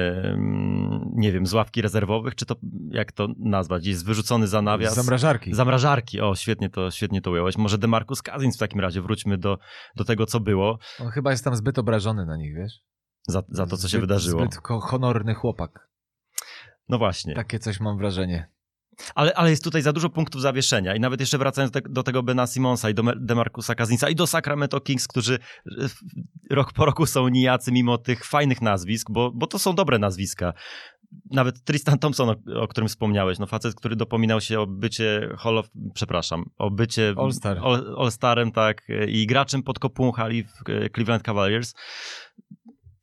nie 1.14 1.32
wiem, 1.32 1.46
z 1.46 1.54
ławki 1.54 1.82
rezerwowych, 1.82 2.34
czy 2.34 2.46
to, 2.46 2.56
jak 2.90 3.12
to 3.12 3.28
nazwać, 3.38 3.86
jest 3.86 4.06
wyrzucony 4.06 4.46
za 4.46 4.62
nawias. 4.62 4.94
Zamrażarki. 4.94 5.54
Zamrażarki, 5.54 6.20
o 6.20 6.34
świetnie 6.34 6.70
to, 6.70 6.90
świetnie 6.90 7.20
to 7.20 7.30
ująłeś. 7.30 7.56
Może 7.56 7.78
DeMarcus 7.78 8.22
Cousins 8.22 8.56
w 8.56 8.60
takim 8.60 8.80
razie, 8.80 9.02
wróćmy 9.02 9.38
do, 9.38 9.58
do 9.96 10.04
tego, 10.04 10.26
co 10.26 10.40
było, 10.40 10.78
On 11.00 11.10
chyba 11.10 11.30
jest 11.30 11.44
tam 11.44 11.56
zbyt 11.56 11.78
obrażony 11.78 12.26
na 12.26 12.36
nich, 12.36 12.54
wiesz? 12.54 12.72
za, 13.28 13.42
za 13.48 13.66
to, 13.66 13.76
co 13.76 13.88
się 13.88 13.98
Zbyt- 13.98 14.00
wydarzyło. 14.00 14.42
Zbyt 14.42 14.56
honorny 14.82 15.34
chłopak. 15.34 15.88
No 16.88 16.98
właśnie. 16.98 17.34
Takie 17.34 17.58
coś 17.58 17.80
mam 17.80 17.98
wrażenie. 17.98 18.50
Ale, 19.14 19.34
ale 19.34 19.50
jest 19.50 19.64
tutaj 19.64 19.82
za 19.82 19.92
dużo 19.92 20.08
punktów 20.08 20.42
zawieszenia 20.42 20.96
i 20.96 21.00
nawet 21.00 21.20
jeszcze 21.20 21.38
wracając 21.38 21.72
do, 21.72 21.80
te, 21.80 21.88
do 21.88 22.02
tego 22.02 22.22
Bena 22.22 22.46
Simonsa 22.46 22.90
i 22.90 22.94
do 22.94 23.02
Demarcusa 23.16 23.74
Kazinsa 23.74 24.08
i 24.08 24.14
do 24.14 24.26
Sacramento 24.26 24.80
Kings, 24.80 25.08
którzy 25.08 25.38
e, 25.66 25.88
rok 26.50 26.72
po 26.72 26.84
roku 26.84 27.06
są 27.06 27.28
nijacy 27.28 27.72
mimo 27.72 27.98
tych 27.98 28.24
fajnych 28.24 28.62
nazwisk, 28.62 29.10
bo, 29.10 29.30
bo 29.34 29.46
to 29.46 29.58
są 29.58 29.74
dobre 29.74 29.98
nazwiska. 29.98 30.52
Nawet 31.30 31.64
Tristan 31.64 31.98
Thompson, 31.98 32.28
o, 32.28 32.36
o 32.62 32.68
którym 32.68 32.88
wspomniałeś, 32.88 33.38
no 33.38 33.46
facet, 33.46 33.74
który 33.74 33.96
dopominał 33.96 34.40
się 34.40 34.60
o 34.60 34.66
bycie 34.66 35.28
Hall 35.38 35.58
of, 35.58 35.68
przepraszam, 35.94 36.44
o 36.58 36.70
bycie 36.70 37.14
All-Star. 37.18 37.58
All- 37.58 37.94
All-Starem, 37.98 38.52
tak, 38.52 38.82
i 39.08 39.26
graczem 39.26 39.62
pod 39.62 39.78
kopułą 39.78 40.12
hali 40.12 40.44
w 40.44 40.68
e, 40.68 40.90
Cleveland 40.90 41.22
Cavaliers 41.22 41.74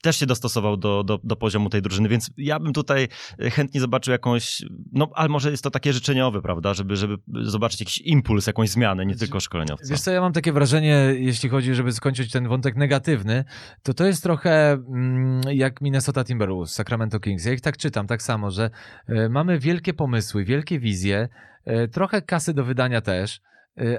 też 0.01 0.17
się 0.19 0.25
dostosował 0.25 0.77
do, 0.77 1.03
do, 1.03 1.19
do 1.23 1.35
poziomu 1.35 1.69
tej 1.69 1.81
drużyny, 1.81 2.09
więc 2.09 2.29
ja 2.37 2.59
bym 2.59 2.73
tutaj 2.73 3.07
e, 3.39 3.49
chętnie 3.49 3.81
zobaczył 3.81 4.11
jakąś, 4.11 4.65
no 4.91 5.09
ale 5.13 5.29
może 5.29 5.51
jest 5.51 5.63
to 5.63 5.71
takie 5.71 5.93
życzeniowe, 5.93 6.41
prawda, 6.41 6.73
żeby, 6.73 6.95
żeby 6.95 7.17
zobaczyć 7.41 7.79
jakiś 7.79 7.97
impuls, 7.97 8.47
jakąś 8.47 8.69
zmianę, 8.69 9.05
nie 9.05 9.15
tylko 9.15 9.39
szkoleniowca. 9.39 9.87
Wiesz 9.89 10.01
co, 10.01 10.11
ja 10.11 10.21
mam 10.21 10.33
takie 10.33 10.53
wrażenie, 10.53 11.13
jeśli 11.17 11.49
chodzi, 11.49 11.75
żeby 11.75 11.91
skończyć 11.91 12.31
ten 12.31 12.47
wątek 12.47 12.75
negatywny, 12.75 13.43
to 13.83 13.93
to 13.93 14.05
jest 14.05 14.23
trochę 14.23 14.71
mm, 14.71 15.41
jak 15.51 15.81
Minnesota 15.81 16.23
Timberwolves, 16.23 16.73
Sacramento 16.73 17.19
Kings. 17.19 17.45
Ja 17.45 17.53
ich 17.53 17.61
tak 17.61 17.77
czytam, 17.77 18.07
tak 18.07 18.21
samo, 18.21 18.51
że 18.51 18.69
e, 19.07 19.29
mamy 19.29 19.59
wielkie 19.59 19.93
pomysły, 19.93 20.45
wielkie 20.45 20.79
wizje, 20.79 21.29
e, 21.65 21.87
trochę 21.87 22.21
kasy 22.21 22.53
do 22.53 22.63
wydania 22.63 23.01
też, 23.01 23.41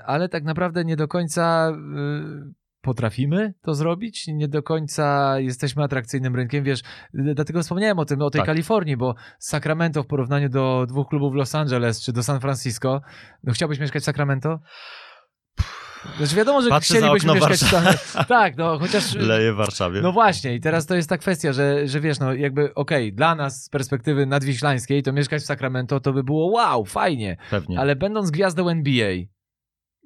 ale 0.07 0.29
tak 0.29 0.45
naprawdę 0.45 0.85
nie 0.85 0.97
do 0.97 1.09
końca 1.09 1.73
potrafimy 2.89 3.55
to 3.63 3.75
zrobić, 3.75 4.27
nie 4.27 4.49
do 4.49 4.63
końca 4.63 5.35
jesteśmy 5.41 5.83
atrakcyjnym 5.83 6.37
rynkiem, 6.37 6.65
wiesz, 6.65 6.81
dlatego 7.15 7.63
wspomniałem 7.63 7.99
o 7.99 8.05
tym, 8.05 8.23
o 8.23 8.31
tej 8.31 8.39
Tak. 8.39 8.47
Kalifornii, 8.47 8.97
bo 8.97 9.15
Sacramento 9.39 10.03
w 10.03 10.07
porównaniu 10.07 10.49
do 10.49 10.87
dwóch 10.89 11.09
klubów 11.09 11.33
w 11.33 11.37
Los 11.37 11.55
Angeles 11.55 12.01
czy 12.01 12.13
do 12.13 12.23
San 12.23 12.41
Francisco, 12.41 13.01
no 13.45 13.53
chciałbyś 13.53 13.79
mieszkać 13.79 14.03
w 14.03 14.05
Sacramento? 14.05 14.59
Znaczy 16.17 16.37
wiadomo, 16.37 16.63
że 16.63 16.71
Patrzę 16.71 16.95
chcielibyśmy 16.95 17.35
mieszkać 17.35 17.71
tam. 17.71 17.85
Tak, 18.29 18.57
no 18.57 18.79
chociaż. 18.79 19.15
Leje 19.35 19.53
w 19.53 19.57
Warszawie. 19.57 20.01
No 20.01 20.13
właśnie, 20.13 20.55
i 20.55 20.61
teraz 20.61 20.87
to 20.87 20.95
jest 20.95 21.09
ta 21.09 21.19
kwestia, 21.19 21.53
że, 21.53 21.89
że 21.89 22.01
wiesz, 22.01 22.19
no 22.21 22.35
jakby 22.35 22.75
okej, 22.75 23.13
dla 23.13 23.35
nas 23.35 23.65
z 23.65 23.69
perspektywy 23.69 24.27
nadwiślańskiej 24.27 25.03
to 25.03 25.13
mieszkać 25.13 25.43
w 25.43 25.47
Sacramento 25.47 26.01
to 26.01 26.13
by 26.13 26.25
było 26.25 26.51
wow, 26.51 26.85
fajnie, 26.85 27.37
Pewnie, 27.51 27.81
ale 27.81 27.97
będąc 27.97 28.31
gwiazdą 28.31 28.69
NBA, 28.69 29.15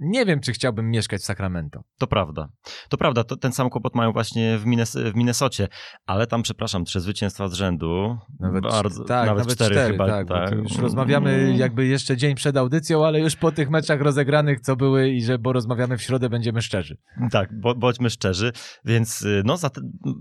nie 0.03 0.27
wiem, 0.27 0.41
czy 0.41 0.53
chciałbym 0.53 0.91
mieszkać 0.91 1.21
w 1.21 1.25
Sacramento. 1.25 1.83
to 1.99 2.07
prawda. 2.07 2.49
To 2.89 2.97
prawda, 2.97 3.25
to, 3.25 3.37
ten 3.37 3.53
sam 3.53 3.71
kłopot 3.71 3.95
mają 3.95 4.13
właśnie 4.13 4.59
w, 4.59 4.67
Minnes 4.67 4.97
w 4.97 5.15
Minnesocie, 5.15 5.69
ale 6.07 6.27
tam, 6.27 6.43
przepraszam, 6.43 6.85
trzy 6.85 7.01
zwycięstwa 7.01 7.49
z 7.49 7.55
rzędu. 7.55 8.19
Nawet, 8.41 8.63
bardzo, 8.63 9.05
tak, 9.05 9.27
nawet, 9.27 9.55
cztery, 9.55 9.77
chyba. 9.77 10.07
tak, 10.07 10.29
tak. 10.29 10.53
już 10.53 10.79
rozmawiamy 10.79 11.55
jakby 11.57 11.87
jeszcze 11.87 12.17
dzień 12.17 12.35
przed 12.35 12.57
audycją, 12.57 13.07
ale 13.07 13.21
już 13.21 13.37
po 13.37 13.53
tych 13.53 13.71
meczach 13.71 14.01
rozegranych, 14.01 14.61
co 14.61 14.77
były 14.77 15.11
i 15.11 15.23
że, 15.23 15.39
bo 15.39 15.53
rozmawiamy 15.53 15.99
w 15.99 16.03
środę, 16.03 16.29
będziemy 16.29 16.63
szczerzy. 16.63 16.97
Tak, 17.31 17.61
bo, 17.61 17.75
bądźmy 17.75 18.11
szczerzy, 18.11 18.53
więc 18.85 19.23
y, 19.23 19.43
no, 19.45 19.57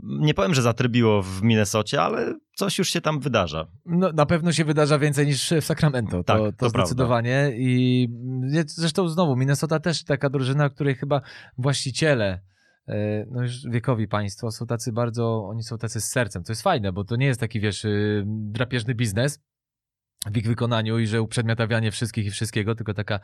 nie 0.03 0.33
powiem, 0.33 0.53
że 0.53 0.61
zatrybiło 0.61 1.21
w 1.21 1.43
Minnesocie, 1.43 2.01
ale 2.01 2.33
coś 2.53 2.77
już 2.77 2.89
się 2.89 3.01
tam 3.01 3.19
wydarza. 3.19 3.67
No, 3.85 4.11
na 4.11 4.25
pewno 4.25 4.51
się 4.51 4.65
wydarza 4.65 4.99
więcej 4.99 5.27
niż 5.27 5.53
w 5.61 5.65
Sacramento, 5.65 6.11
to, 6.11 6.23
Tak, 6.23 6.37
to, 6.37 6.51
to 6.51 6.69
zdecydowanie. 6.69 7.51
I 7.55 8.07
nie- 8.41 8.63
zresztą 8.67 9.07
znowu 9.07 9.35
Minnesota 9.35 9.79
też 9.79 10.03
taka 10.03 10.29
drużyna, 10.29 10.69
której 10.69 10.95
chyba 10.95 11.21
właściciele, 11.57 12.41
e, 12.87 13.25
no 13.31 13.41
już 13.41 13.67
wiekowi 13.69 14.07
państwo, 14.07 14.51
są 14.51 14.65
tacy 14.67 14.91
bardzo, 14.91 15.47
oni 15.47 15.63
są 15.63 15.77
tacy 15.77 16.01
z 16.01 16.05
sercem. 16.07 16.43
To 16.43 16.51
jest 16.51 16.61
fajne, 16.61 16.93
bo 16.93 17.03
to 17.03 17.15
nie 17.15 17.25
jest 17.25 17.39
taki, 17.39 17.59
wiesz, 17.59 17.85
y, 17.85 18.23
drapieżny 18.27 18.95
biznes 18.95 19.39
w 20.31 20.37
ich 20.37 20.47
wykonaniu 20.47 20.99
i 20.99 21.07
że 21.07 21.21
uprzedmiotawianie 21.21 21.91
wszystkich 21.91 22.25
i 22.25 22.31
wszystkiego, 22.31 22.75
tylko 22.75 22.93
taka 22.93 23.19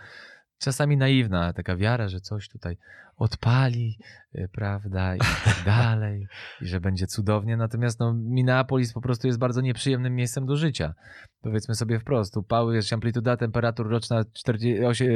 czasami 0.59 0.97
naiwna, 0.97 1.53
taka 1.53 1.75
wiara, 1.75 2.07
że 2.07 2.19
coś 2.21 2.49
tutaj 2.49 2.77
odpali, 3.17 3.97
y, 4.35 4.49
prawda, 4.53 5.15
i 5.15 5.19
tak 5.19 5.63
dalej, 5.75 6.27
i 6.61 6.65
że 6.67 6.79
będzie 6.79 7.07
cudownie. 7.07 7.57
Natomiast 7.57 7.99
no, 7.99 8.13
Minneapolis 8.13 8.93
po 8.93 9.01
prostu 9.01 9.27
jest 9.27 9.39
bardzo 9.39 9.61
nieprzyjemnym 9.61 10.15
miejscem 10.15 10.45
do 10.45 10.55
życia. 10.55 10.93
Powiedzmy 11.41 11.75
sobie 11.75 11.99
wprost, 11.99 12.37
upały, 12.37 12.75
jest 12.75 12.93
amplituda 12.93 13.37
temperatur 13.37 13.89
roczna 13.89 14.23
40, 14.33 14.81
osie- 14.83 15.09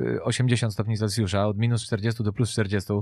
y, 0.00 0.22
80 0.22 0.72
stopni 0.72 0.96
Celsjusza, 0.98 1.46
od 1.46 1.58
minus 1.58 1.84
40 1.86 2.22
do 2.24 2.32
plus 2.32 2.50
40. 2.50 2.92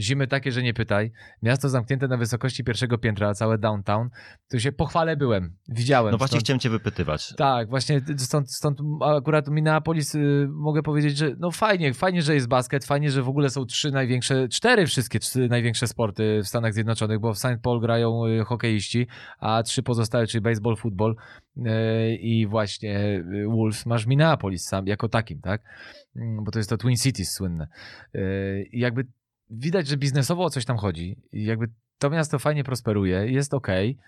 Zimy 0.00 0.26
takie, 0.26 0.52
że 0.52 0.62
nie 0.62 0.74
pytaj. 0.74 1.12
Miasto 1.42 1.68
zamknięte 1.68 2.08
na 2.08 2.16
wysokości 2.16 2.64
pierwszego 2.64 2.98
piętra, 2.98 3.34
całe 3.34 3.58
downtown. 3.58 4.08
To 4.50 4.58
się 4.58 4.72
pochwale 4.72 5.16
byłem, 5.16 5.56
widziałem. 5.68 6.12
No 6.12 6.18
właśnie 6.18 6.38
stąd- 6.38 6.44
chciałem 6.44 6.60
cię 6.60 6.70
wypytywać. 6.70 7.34
tak, 7.36 7.68
właśnie 7.68 8.00
stąd, 8.16 8.52
stąd 8.52 8.78
akurat 9.16 9.48
Minneapolis 9.48 10.14
y, 10.14 10.46
mogę 10.50 10.82
powiedzieć, 10.82 11.16
że 11.16 11.30
no 11.38 11.50
fajnie, 11.50 11.94
fajnie, 11.94 12.22
że 12.22 12.34
jest 12.34 12.48
basket, 12.48 12.84
fajnie, 12.84 13.10
że 13.10 13.22
w 13.22 13.28
ogóle 13.28 13.50
są 13.50 13.63
trzy 13.64 13.90
największe, 13.90 14.48
cztery 14.48 14.86
wszystkie 14.86 15.18
trzy 15.20 15.48
największe 15.48 15.86
sporty 15.86 16.40
w 16.44 16.48
Stanach 16.48 16.74
Zjednoczonych, 16.74 17.20
bo 17.20 17.34
w 17.34 17.38
St. 17.38 17.46
Paul 17.62 17.80
grają 17.80 18.26
y, 18.26 18.44
hokeiści, 18.44 19.06
a 19.38 19.62
trzy 19.62 19.82
pozostałe, 19.82 20.26
czyli 20.26 20.42
baseball, 20.42 20.76
football 20.76 21.16
y, 21.56 21.62
i 22.16 22.46
właśnie 22.46 22.98
y, 22.98 23.46
Wolves, 23.48 23.86
masz 23.86 24.06
Minneapolis 24.06 24.64
sam 24.64 24.86
jako 24.86 25.08
takim, 25.08 25.40
tak? 25.40 25.62
Mm, 26.16 26.44
Bo 26.44 26.50
to 26.50 26.58
jest 26.58 26.70
to 26.70 26.76
Twin 26.76 26.96
Cities 26.96 27.32
słynne. 27.32 27.68
I 28.72 28.80
jakby 28.80 29.06
widać, 29.50 29.86
że 29.86 29.96
biznesowo 29.96 30.44
o 30.44 30.50
coś 30.50 30.64
tam 30.64 30.76
chodzi. 30.76 31.16
I 31.32 31.44
jakby 31.44 31.66
to 31.98 32.10
miasto 32.10 32.38
fajnie 32.38 32.64
prosperuje, 32.64 33.32
jest 33.32 33.54
okej. 33.54 33.98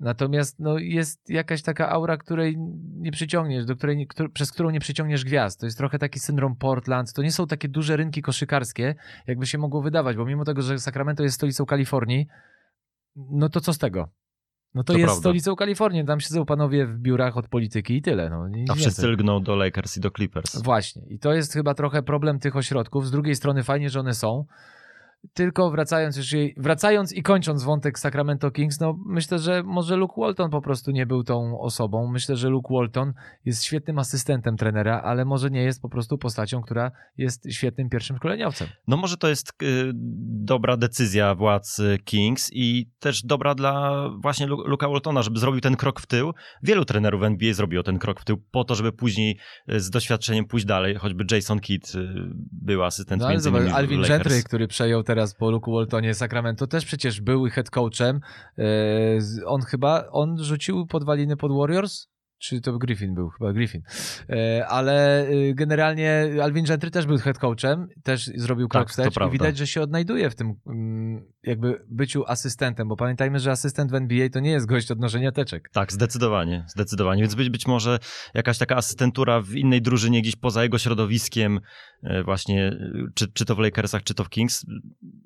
Natomiast 0.00 0.58
no, 0.58 0.78
jest 0.78 1.30
jakaś 1.30 1.62
taka 1.62 1.88
aura, 1.90 2.16
której 2.16 2.56
nie 2.96 3.12
przyciągniesz, 3.12 3.64
do 3.64 3.76
której, 3.76 4.08
przez 4.32 4.52
którą 4.52 4.70
nie 4.70 4.80
przyciągniesz 4.80 5.24
gwiazd. 5.24 5.60
To 5.60 5.66
jest 5.66 5.78
trochę 5.78 5.98
taki 5.98 6.20
syndrom 6.20 6.56
Portland. 6.56 7.12
To 7.12 7.22
nie 7.22 7.32
są 7.32 7.46
takie 7.46 7.68
duże 7.68 7.96
rynki 7.96 8.22
koszykarskie, 8.22 8.94
jakby 9.26 9.46
się 9.46 9.58
mogło 9.58 9.82
wydawać, 9.82 10.16
bo 10.16 10.24
mimo 10.24 10.44
tego, 10.44 10.62
że 10.62 10.78
Sacramento 10.78 11.22
jest 11.22 11.36
stolicą 11.36 11.66
Kalifornii, 11.66 12.26
no 13.16 13.48
to 13.48 13.60
co 13.60 13.72
z 13.72 13.78
tego? 13.78 14.08
No 14.74 14.84
to, 14.84 14.92
To 14.92 14.98
jest 14.98 15.06
prawda. 15.06 15.20
stolicą 15.20 15.56
Kalifornii, 15.56 16.04
tam 16.04 16.20
siedzą 16.20 16.44
panowie 16.44 16.86
w 16.86 16.98
biurach 16.98 17.36
od 17.36 17.48
polityki 17.48 17.96
i 17.96 18.02
tyle. 18.02 18.30
No, 18.30 18.48
A 18.68 18.74
wszyscy 18.74 19.06
lgną 19.06 19.42
do 19.42 19.56
Lakers 19.56 19.96
i 19.96 20.00
do 20.00 20.10
Clippers. 20.10 20.62
Właśnie. 20.62 21.02
I 21.08 21.18
to 21.18 21.32
jest 21.32 21.52
chyba 21.52 21.74
trochę 21.74 22.02
problem 22.02 22.38
tych 22.38 22.56
ośrodków. 22.56 23.06
Z 23.06 23.10
drugiej 23.10 23.34
strony 23.34 23.62
fajnie, 23.62 23.90
że 23.90 24.00
one 24.00 24.14
są. 24.14 24.44
Tylko 25.34 25.70
wracając 25.70 26.16
już 26.16 26.32
jej, 26.32 26.54
wracając 26.56 27.12
i 27.12 27.22
kończąc 27.22 27.64
wątek 27.64 27.98
Sacramento 27.98 28.50
Kings, 28.50 28.80
no 28.80 28.98
myślę, 29.06 29.38
że 29.38 29.62
może 29.62 29.96
Luke 29.96 30.20
Walton 30.20 30.50
po 30.50 30.62
prostu 30.62 30.90
nie 30.90 31.06
był 31.06 31.24
tą 31.24 31.60
osobą. 31.60 32.10
Myślę, 32.12 32.36
że 32.36 32.48
Luke 32.48 32.74
Walton 32.74 33.12
jest 33.44 33.64
świetnym 33.64 33.98
asystentem 33.98 34.56
trenera, 34.56 35.00
ale 35.04 35.24
może 35.24 35.50
nie 35.50 35.62
jest 35.62 35.82
po 35.82 35.88
prostu 35.88 36.18
postacią, 36.18 36.62
która 36.62 36.90
jest 37.16 37.52
świetnym 37.52 37.88
pierwszym 37.88 38.16
szkoleniowcem. 38.16 38.68
No 38.88 38.96
może 38.96 39.16
to 39.16 39.28
jest 39.28 39.52
y, 39.62 39.92
dobra 40.44 40.76
decyzja 40.76 41.34
władz 41.34 41.78
y, 41.78 41.98
Kings 42.04 42.50
i 42.52 42.90
też 42.98 43.22
dobra 43.22 43.54
dla 43.54 43.92
właśnie 44.22 44.46
Lu- 44.46 44.66
Luka 44.68 44.88
Waltona, 44.88 45.22
żeby 45.22 45.38
zrobił 45.38 45.60
ten 45.60 45.76
krok 45.76 46.00
w 46.00 46.06
tył. 46.06 46.32
Wielu 46.62 46.84
trenerów 46.84 47.22
NBA 47.22 47.52
zrobiło 47.52 47.82
ten 47.82 47.98
krok 47.98 48.20
w 48.20 48.24
tył 48.24 48.42
po 48.50 48.64
to, 48.64 48.74
żeby 48.74 48.92
później 48.92 49.38
y, 49.72 49.80
z 49.80 49.90
doświadczeniem 49.90 50.44
pójść 50.44 50.66
dalej. 50.66 50.94
Choćby 50.94 51.24
Jason 51.30 51.60
Kidd 51.60 51.94
y, 51.94 52.08
był 52.52 52.84
asystentem 52.84 53.18
No, 53.18 53.26
ale 53.26 53.34
między 53.34 53.48
innymi 53.50 53.70
Alvin. 53.70 54.02
Gentry, 54.02 54.42
który 54.42 54.68
przejął 54.68 55.02
teraz 55.16 55.34
po 55.34 55.50
Luke 55.50 55.72
Waltonie 55.72 56.14
Sacramento, 56.14 56.66
też 56.66 56.84
przecież 56.84 57.20
był 57.20 57.44
head 57.50 57.70
coachem. 57.70 58.20
E, 58.58 58.64
On 59.46 59.62
chyba, 59.62 60.08
on 60.10 60.44
rzucił 60.44 60.86
podwaliny 60.86 61.36
pod 61.36 61.52
Warriors? 61.52 62.08
Czy 62.38 62.60
to 62.60 62.78
Griffin 62.78 63.14
był? 63.14 63.28
Chyba 63.30 63.52
Griffin. 63.52 63.82
E, 64.30 64.66
Ale 64.66 65.26
y, 65.30 65.54
generalnie 65.54 66.28
Alvin 66.42 66.64
Gentry 66.64 66.90
też 66.90 67.06
był 67.06 67.18
head 67.18 67.38
coachem, 67.38 67.88
też 68.02 68.26
zrobił 68.26 68.68
krok 68.68 68.82
Tak, 68.82 68.90
wstecz 68.90 69.10
i 69.10 69.14
prawda. 69.14 69.32
widać, 69.32 69.58
że 69.58 69.66
się 69.66 69.82
odnajduje 69.82 70.30
w 70.30 70.34
tym 70.34 70.54
mm, 70.66 71.24
jakby 71.42 71.84
byciu 71.88 72.24
asystentem, 72.26 72.88
bo 72.88 72.96
pamiętajmy, 72.96 73.38
że 73.38 73.50
asystent 73.50 73.90
w 73.90 73.94
NBA 73.94 74.28
to 74.28 74.40
nie 74.40 74.50
jest 74.50 74.66
gość 74.66 74.90
od 74.90 74.98
nożenia 74.98 75.32
teczek. 75.32 75.70
Tak, 75.72 75.92
zdecydowanie, 75.92 76.64
zdecydowanie. 76.68 77.22
Więc 77.22 77.34
być, 77.34 77.50
być 77.50 77.66
może 77.66 77.98
jakaś 78.34 78.58
taka 78.58 78.76
asystentura 78.76 79.40
w 79.40 79.54
innej 79.54 79.82
drużynie, 79.82 80.22
gdzieś 80.22 80.36
poza 80.36 80.62
jego 80.62 80.78
środowiskiem, 80.78 81.60
e, 82.02 82.22
właśnie, 82.22 82.66
e, 82.66 82.90
czy, 83.14 83.32
czy 83.32 83.44
to 83.44 83.54
w 83.54 83.58
Lakersach, 83.58 84.02
czy 84.02 84.14
to 84.14 84.24
w 84.24 84.28
Kings, 84.28 84.66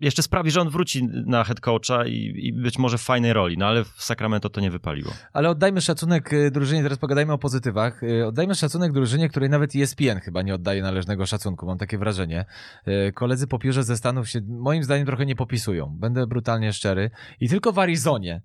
jeszcze 0.00 0.23
sprawi, 0.23 0.50
że 0.50 0.61
on 0.61 0.71
wróci 0.71 1.09
na 1.26 1.45
head 1.45 1.61
coacha 1.61 2.07
i, 2.07 2.33
i 2.37 2.52
być 2.52 2.79
może 2.79 2.99
w 2.99 3.02
fajnej 3.02 3.33
roli, 3.33 3.59
no 3.59 3.67
ale 3.67 3.85
w 3.85 3.88
Sacramento 3.99 4.50
to 4.50 4.61
nie 4.61 4.71
wypaliło. 4.71 5.12
Ale 5.33 5.50
oddajmy 5.50 5.81
szacunek 5.81 6.33
y, 6.33 6.50
drużynie, 6.50 6.83
teraz 6.83 6.99
pogadajmy 7.00 7.33
o 7.33 7.38
pozytywach. 7.38 8.02
Y, 8.02 8.26
Oddajmy 8.26 8.54
szacunek 8.54 8.92
drużynie, 8.92 9.28
której 9.28 9.50
nawet 9.50 9.76
ESPN 9.76 10.21
chyba 10.23 10.42
nie 10.42 10.54
oddaje 10.54 10.83
należnego 10.83 11.26
szacunku, 11.26 11.66
mam 11.66 11.78
takie 11.78 11.99
wrażenie. 11.99 12.45
Y, 12.88 13.12
Koledzy 13.12 13.47
po 13.47 13.59
piórze 13.59 13.85
ze 13.85 13.97
Stanów 13.97 14.28
się 14.28 14.40
moim 14.49 14.83
zdaniem 14.83 15.07
trochę 15.07 15.26
nie 15.26 15.37
popisują, 15.37 15.97
będę 15.99 16.26
brutalnie 16.26 16.73
szczery. 16.73 17.11
I 17.40 17.49
tylko 17.49 17.73
w 17.73 17.78
Arizonie 17.78 18.42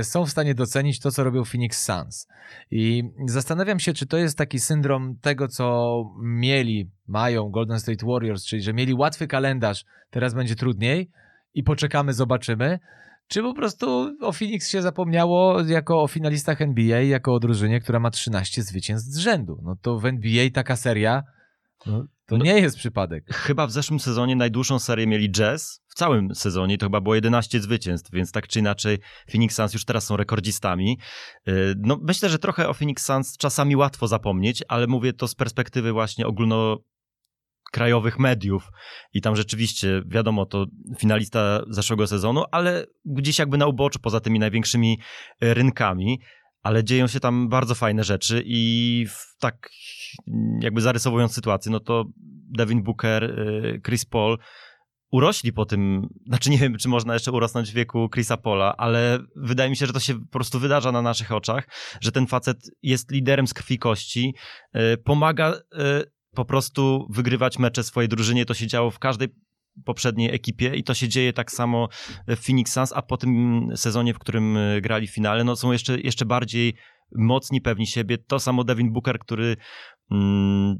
y, 0.00 0.04
są 0.04 0.26
w 0.26 0.30
stanie 0.30 0.54
docenić 0.54 1.00
to, 1.00 1.10
co 1.10 1.24
robią 1.24 1.44
Phoenix 1.44 1.84
Suns. 1.84 2.28
I 2.70 3.04
zastanawiam 3.26 3.80
się, 3.80 3.92
czy 3.92 4.06
to 4.06 4.16
jest 4.16 4.38
taki 4.38 4.60
syndrom 4.60 5.16
tego, 5.20 5.48
co 5.48 5.94
mieli, 6.22 6.90
mają 7.06 7.50
Golden 7.50 7.80
State 7.80 8.06
Warriors, 8.06 8.44
czyli 8.44 8.62
że 8.62 8.72
mieli 8.72 8.94
łatwy 8.94 9.26
kalendarz, 9.26 9.84
teraz 10.10 10.34
będzie 10.34 10.56
trudniej 10.56 11.10
i 11.54 11.62
poczekamy, 11.62 12.12
zobaczymy. 12.12 12.78
Czy 13.28 13.42
po 13.42 13.54
prostu 13.54 14.16
o 14.20 14.32
Phoenix 14.32 14.70
się 14.70 14.82
zapomniało 14.82 15.60
jako 15.62 16.02
o 16.02 16.08
finalistach 16.08 16.62
NBA, 16.62 17.00
jako 17.00 17.34
o 17.34 17.38
drużynie, 17.40 17.80
która 17.80 18.00
ma 18.00 18.10
13 18.10 18.62
zwycięstw 18.62 19.10
z 19.10 19.18
rzędu? 19.18 19.60
No 19.62 19.76
to 19.82 19.98
w 19.98 20.06
NBA 20.06 20.50
taka 20.50 20.76
seria, 20.76 21.22
no, 21.86 22.04
to 22.26 22.36
No- 22.36 22.44
nie 22.44 22.58
jest 22.60 22.76
przypadek. 22.76 23.24
Chyba 23.34 23.66
w 23.66 23.70
zeszłym 23.72 24.00
sezonie 24.00 24.36
najdłuższą 24.36 24.78
serię 24.78 25.06
mieli 25.06 25.30
Jazz, 25.30 25.80
w 25.88 25.94
całym 25.94 26.34
sezonie 26.34 26.78
to 26.78 26.86
chyba 26.86 27.00
było 27.00 27.14
11 27.14 27.60
zwycięstw, 27.60 28.10
więc 28.12 28.32
tak 28.32 28.48
czy 28.48 28.58
inaczej 28.58 28.98
Phoenix 29.32 29.56
Suns 29.56 29.74
już 29.74 29.84
teraz 29.84 30.06
są 30.06 30.16
rekordzistami. 30.16 30.98
Yy, 31.46 31.74
No 31.78 31.98
myślę, 32.02 32.28
że 32.28 32.38
trochę 32.38 32.68
o 32.68 32.74
Phoenix 32.74 33.04
Suns 33.06 33.36
czasami 33.36 33.76
łatwo 33.76 34.06
zapomnieć, 34.08 34.62
ale 34.68 34.86
mówię 34.86 35.12
to 35.12 35.28
z 35.28 35.34
perspektywy 35.34 35.92
właśnie 35.92 36.26
ogólno 36.26 36.78
krajowych 37.74 38.18
mediów. 38.18 38.70
I 39.12 39.20
tam 39.20 39.36
rzeczywiście, 39.36 40.02
wiadomo, 40.06 40.46
to 40.46 40.66
finalista 40.98 41.60
zeszłego 41.68 42.06
sezonu, 42.06 42.44
ale 42.50 42.86
gdzieś 43.04 43.38
jakby 43.38 43.58
na 43.58 43.66
uboczu, 43.66 43.98
poza 43.98 44.20
tymi 44.20 44.38
największymi 44.38 44.98
e, 45.40 45.54
rynkami, 45.54 46.20
ale 46.62 46.84
dzieją 46.84 47.06
się 47.06 47.20
tam 47.20 47.48
bardzo 47.48 47.74
fajne 47.74 48.04
rzeczy 48.04 48.42
i 48.46 49.06
tak 49.40 49.70
jakby 50.60 50.80
zarysowując 50.80 51.34
sytuację, 51.34 51.72
no 51.72 51.80
to 51.80 52.04
Devin 52.58 52.82
Booker, 52.82 53.24
e, 53.24 53.80
Chris 53.80 54.04
Paul 54.04 54.38
urośli 55.10 55.52
po 55.52 55.66
tym, 55.66 56.08
znaczy 56.26 56.50
nie 56.50 56.58
wiem, 56.58 56.76
czy 56.78 56.88
można 56.88 57.14
jeszcze 57.14 57.32
urosnąć 57.32 57.70
w 57.70 57.74
wieku 57.74 58.08
Chrisa 58.08 58.36
Paula, 58.36 58.74
ale 58.76 59.18
wydaje 59.36 59.70
mi 59.70 59.76
się, 59.76 59.86
że 59.86 59.92
to 59.92 60.00
się 60.00 60.14
po 60.14 60.30
prostu 60.30 60.58
wydarza 60.58 60.92
na 60.92 61.02
naszych 61.02 61.32
oczach, 61.32 61.68
że 62.00 62.12
ten 62.12 62.26
facet 62.26 62.56
jest 62.82 63.10
liderem 63.10 63.46
z 63.46 63.54
krwi 63.54 63.78
kości, 63.78 64.34
e, 64.72 64.96
pomaga 64.96 65.54
po 66.34 66.44
prostu 66.44 67.06
wygrywać 67.10 67.58
mecze 67.58 67.82
swojej 67.82 68.08
drużynie. 68.08 68.44
To 68.44 68.54
się 68.54 68.66
działo 68.66 68.90
w 68.90 68.98
każdej 68.98 69.28
poprzedniej 69.84 70.34
ekipie 70.34 70.74
i 70.76 70.84
to 70.84 70.94
się 70.94 71.08
dzieje 71.08 71.32
tak 71.32 71.52
samo 71.52 71.88
w 72.28 72.46
Phoenix 72.46 72.72
Suns, 72.72 72.92
a 72.92 73.02
po 73.02 73.16
tym 73.16 73.68
sezonie, 73.76 74.14
w 74.14 74.18
którym 74.18 74.56
e, 74.56 74.80
grali 74.80 75.06
w 75.06 75.14
finale, 75.14 75.44
no 75.44 75.56
są 75.56 75.72
jeszcze, 75.72 76.00
jeszcze 76.00 76.24
bardziej 76.24 76.74
mocni, 77.14 77.60
pewni 77.60 77.86
siebie. 77.86 78.18
To 78.18 78.38
samo 78.38 78.64
Devin 78.64 78.92
Booker, 78.92 79.18
który 79.18 79.56
mm, 80.10 80.76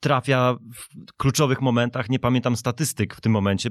trafia 0.00 0.56
w 0.74 1.12
kluczowych 1.16 1.60
momentach. 1.60 2.10
Nie 2.10 2.18
pamiętam 2.18 2.56
statystyk 2.56 3.14
w 3.14 3.20
tym 3.20 3.32
momencie. 3.32 3.70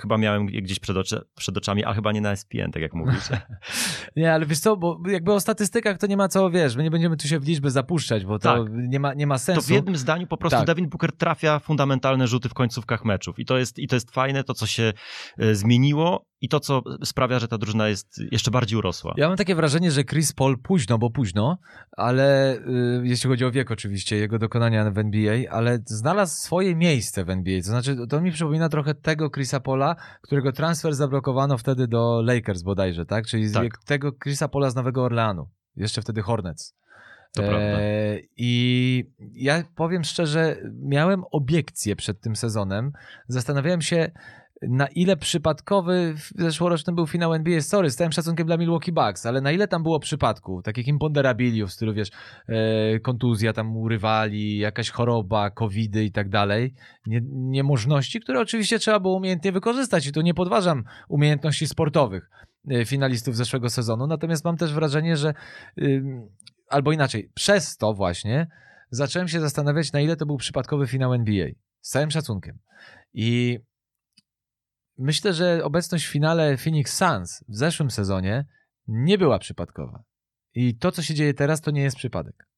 Chyba 0.00 0.18
miałem 0.18 0.48
je 0.48 0.62
gdzieś 0.62 0.78
przed, 0.78 0.96
oczy, 0.96 1.20
przed 1.34 1.56
oczami, 1.56 1.84
a 1.84 1.94
chyba 1.94 2.12
nie 2.12 2.20
na 2.20 2.36
SPN, 2.36 2.72
tak 2.72 2.82
jak 2.82 2.94
mówisz. 2.94 3.28
Nie, 4.16 4.34
ale 4.34 4.46
wiesz 4.46 4.58
co, 4.58 4.76
bo 4.76 5.00
jakby 5.08 5.32
o 5.32 5.40
statystykach 5.40 5.98
to 5.98 6.06
nie 6.06 6.16
ma 6.16 6.28
co, 6.28 6.50
wiesz, 6.50 6.76
my 6.76 6.82
nie 6.82 6.90
będziemy 6.90 7.16
tu 7.16 7.28
się 7.28 7.40
w 7.40 7.46
liczby 7.46 7.70
zapuszczać, 7.70 8.24
bo 8.24 8.38
to 8.38 8.64
Tak. 8.64 8.72
nie, 8.72 9.00
ma, 9.00 9.14
nie 9.14 9.26
ma 9.26 9.38
sensu. 9.38 9.60
To 9.60 9.66
w 9.66 9.70
jednym 9.70 9.96
zdaniu 9.96 10.26
po 10.26 10.36
prostu 10.36 10.58
Tak. 10.58 10.66
Devin 10.66 10.88
Booker 10.88 11.12
trafia 11.12 11.58
fundamentalne 11.58 12.26
rzuty 12.26 12.48
w 12.48 12.54
końcówkach 12.54 13.04
meczów. 13.04 13.38
I 13.38 13.44
to 13.44 13.58
jest, 13.58 13.78
i 13.78 13.88
to 13.88 13.96
jest 13.96 14.10
fajne, 14.10 14.44
to 14.44 14.54
co 14.54 14.66
się 14.66 14.92
e, 15.38 15.54
zmieniło 15.54 16.31
i 16.42 16.48
to 16.48 16.60
co 16.60 16.82
sprawia, 17.04 17.38
że 17.38 17.48
ta 17.48 17.58
drużyna 17.58 17.88
jest 17.88 18.20
jeszcze 18.32 18.50
bardziej 18.50 18.78
urosła. 18.78 19.14
Ja 19.16 19.28
mam 19.28 19.36
takie 19.36 19.54
wrażenie, 19.54 19.90
że 19.90 20.04
Chris 20.04 20.32
Paul 20.32 20.58
późno, 20.58 20.98
bo 20.98 21.10
późno, 21.10 21.58
ale 21.96 22.56
y, 22.56 23.02
jeśli 23.04 23.30
chodzi 23.30 23.44
o 23.44 23.50
wiek 23.50 23.70
oczywiście, 23.70 24.16
jego 24.16 24.38
dokonania 24.38 24.90
w 24.90 24.98
NBA, 24.98 25.50
ale 25.50 25.78
znalazł 25.86 26.42
swoje 26.42 26.76
miejsce 26.76 27.24
w 27.24 27.30
NBA. 27.30 27.60
To 27.60 27.66
znaczy, 27.66 27.96
to 28.08 28.20
mi 28.20 28.32
przypomina 28.32 28.68
trochę 28.68 28.94
tego 28.94 29.30
Chrisa 29.30 29.60
Paula, 29.60 29.96
którego 30.22 30.52
transfer 30.52 30.94
zablokowano 30.94 31.58
wtedy 31.58 31.88
do 31.88 32.22
Lakers 32.22 32.62
bodajże, 32.62 33.06
tak? 33.06 33.26
Czyli 33.26 33.52
Tak. 33.52 33.84
tego 33.84 34.12
Chrisa 34.12 34.48
Paula 34.48 34.70
z 34.70 34.74
Nowego 34.74 35.04
Orleanu. 35.04 35.48
Jeszcze 35.76 36.02
wtedy 36.02 36.22
Hornets. 36.22 36.74
To 37.34 37.42
prawda. 37.42 37.60
E, 37.60 38.18
I 38.36 39.04
ja 39.34 39.64
powiem 39.74 40.04
szczerze, 40.04 40.56
miałem 40.82 41.24
obiekcje 41.30 41.96
przed 41.96 42.20
tym 42.20 42.36
sezonem. 42.36 42.92
Zastanawiałem 43.28 43.82
się, 43.82 44.10
na 44.68 44.86
ile 44.86 45.16
przypadkowy 45.16 46.14
zeszłoroczny 46.38 46.92
był 46.92 47.06
finał 47.06 47.34
NBA, 47.34 47.60
sorry, 47.60 47.90
z 47.90 47.96
całym 47.96 48.12
szacunkiem 48.12 48.46
dla 48.46 48.56
Milwaukee 48.56 48.92
Bucks, 48.92 49.26
ale 49.26 49.40
na 49.40 49.52
ile 49.52 49.68
tam 49.68 49.82
było 49.82 50.00
przypadków, 50.00 50.62
takich 50.62 50.88
imponderabiliów, 50.88 51.70
w 51.70 51.72
stylu, 51.72 51.94
wiesz, 51.94 52.08
e, 52.48 53.00
kontuzja 53.00 53.52
tam 53.52 53.76
urywali, 53.76 54.58
jakaś 54.58 54.90
choroba, 54.90 55.50
covidy 55.50 56.04
i 56.04 56.12
tak 56.12 56.28
dalej, 56.28 56.74
nie, 57.06 57.20
niemożności, 57.32 58.20
które 58.20 58.40
oczywiście 58.40 58.78
trzeba 58.78 59.00
było 59.00 59.16
umiejętnie 59.16 59.52
wykorzystać 59.52 60.06
i 60.06 60.12
tu 60.12 60.20
nie 60.20 60.34
podważam 60.34 60.84
umiejętności 61.08 61.66
sportowych 61.66 62.30
e, 62.70 62.84
finalistów 62.84 63.36
zeszłego 63.36 63.70
sezonu, 63.70 64.06
natomiast 64.06 64.44
mam 64.44 64.56
też 64.56 64.74
wrażenie, 64.74 65.16
że 65.16 65.34
albo 66.68 66.92
inaczej, 66.92 67.30
przez 67.34 67.76
to 67.76 67.94
właśnie 67.94 68.46
zacząłem 68.90 69.28
się 69.28 69.40
zastanawiać, 69.40 69.92
na 69.92 70.00
ile 70.00 70.16
to 70.16 70.26
był 70.26 70.36
przypadkowy 70.36 70.86
finał 70.86 71.14
NBA. 71.14 71.48
Z 71.80 71.90
całym 71.90 72.10
szacunkiem. 72.10 72.58
I 73.14 73.58
myślę, 75.02 75.32
że 75.32 75.64
obecność 75.64 76.06
w 76.06 76.10
finale 76.10 76.56
Phoenix 76.56 76.96
Suns 76.96 77.44
w 77.48 77.56
zeszłym 77.56 77.90
sezonie 77.90 78.46
nie 78.88 79.18
była 79.18 79.38
przypadkowa. 79.38 80.02
I 80.54 80.78
to, 80.78 80.92
co 80.92 81.02
się 81.02 81.14
dzieje 81.14 81.34
teraz, 81.34 81.60
to 81.60 81.70
nie 81.70 81.82
jest 81.82 81.96
przypadek. 81.96 82.48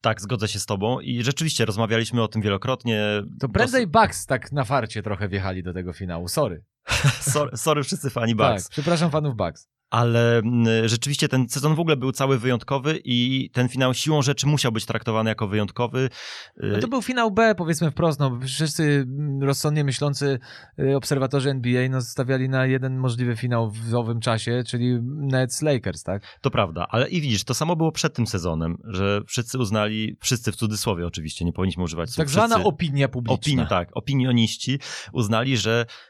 Tak, 0.00 0.20
zgodzę 0.20 0.48
się 0.48 0.58
z 0.58 0.66
tobą 0.66 1.00
i 1.00 1.22
rzeczywiście 1.22 1.64
rozmawialiśmy 1.64 2.22
o 2.22 2.28
tym 2.28 2.42
wielokrotnie. 2.42 3.22
To 3.40 3.48
prędzej 3.48 3.86
Bucks 3.86 4.26
tak 4.26 4.52
na 4.52 4.64
farcie 4.64 5.02
trochę 5.02 5.28
wjechali 5.28 5.62
do 5.62 5.72
tego 5.72 5.92
finału, 5.92 6.28
sorry. 6.28 6.64
sorry, 7.32 7.56
sorry 7.56 7.82
wszyscy 7.82 8.10
fani 8.10 8.34
Bucks. 8.34 8.64
Tak, 8.64 8.70
przepraszam 8.70 9.10
fanów 9.10 9.36
Bucks 9.36 9.68
ale 9.90 10.38
mm, 10.38 10.88
rzeczywiście 10.88 11.28
ten 11.28 11.48
sezon 11.48 11.74
w 11.74 11.80
ogóle 11.80 11.96
był 11.96 12.12
cały 12.12 12.38
wyjątkowy 12.38 13.00
i 13.04 13.50
ten 13.52 13.68
finał 13.68 13.94
siłą 13.94 14.22
rzeczy 14.22 14.46
musiał 14.46 14.72
być 14.72 14.86
traktowany 14.86 15.30
jako 15.30 15.48
wyjątkowy. 15.48 16.10
No 16.56 16.78
to 16.78 16.88
był 16.88 17.02
finał 17.02 17.30
B, 17.30 17.54
powiedzmy 17.54 17.90
wprost. 17.90 18.20
No, 18.20 18.40
wszyscy 18.46 18.82
mm, 18.82 19.42
rozsądnie 19.42 19.84
myślący 19.84 20.38
y, 20.78 20.96
obserwatorzy 20.96 21.50
NBA 21.50 21.88
no, 21.88 22.02
stawiali 22.02 22.48
na 22.48 22.66
jeden 22.66 22.96
możliwy 22.96 23.36
finał 23.36 23.70
w 23.70 23.94
owym 23.94 24.20
czasie, 24.20 24.62
czyli 24.66 24.98
Nets 25.02 25.62
Lakers, 25.62 26.02
tak? 26.02 26.38
To 26.40 26.50
prawda, 26.50 26.86
ale 26.90 27.08
i 27.08 27.20
widzisz, 27.20 27.44
to 27.44 27.54
samo 27.54 27.76
było 27.76 27.92
przed 27.92 28.14
tym 28.14 28.26
sezonem, 28.26 28.78
że 28.84 29.20
wszyscy 29.26 29.58
uznali, 29.58 30.16
wszyscy 30.20 30.52
w 30.52 30.56
cudzysłowie 30.56 31.06
oczywiście, 31.06 31.44
nie 31.44 31.52
powinniśmy 31.52 31.82
używać 31.82 32.08
tak 32.08 32.14
słów. 32.14 32.24
Tak 32.26 32.48
zwana 32.48 32.64
opinia 32.64 33.08
publiczna. 33.08 33.34
Opini, 33.34 33.66
tak, 33.68 33.88
opinioniści 33.92 34.78
uznali, 35.12 35.56
że 35.56 35.86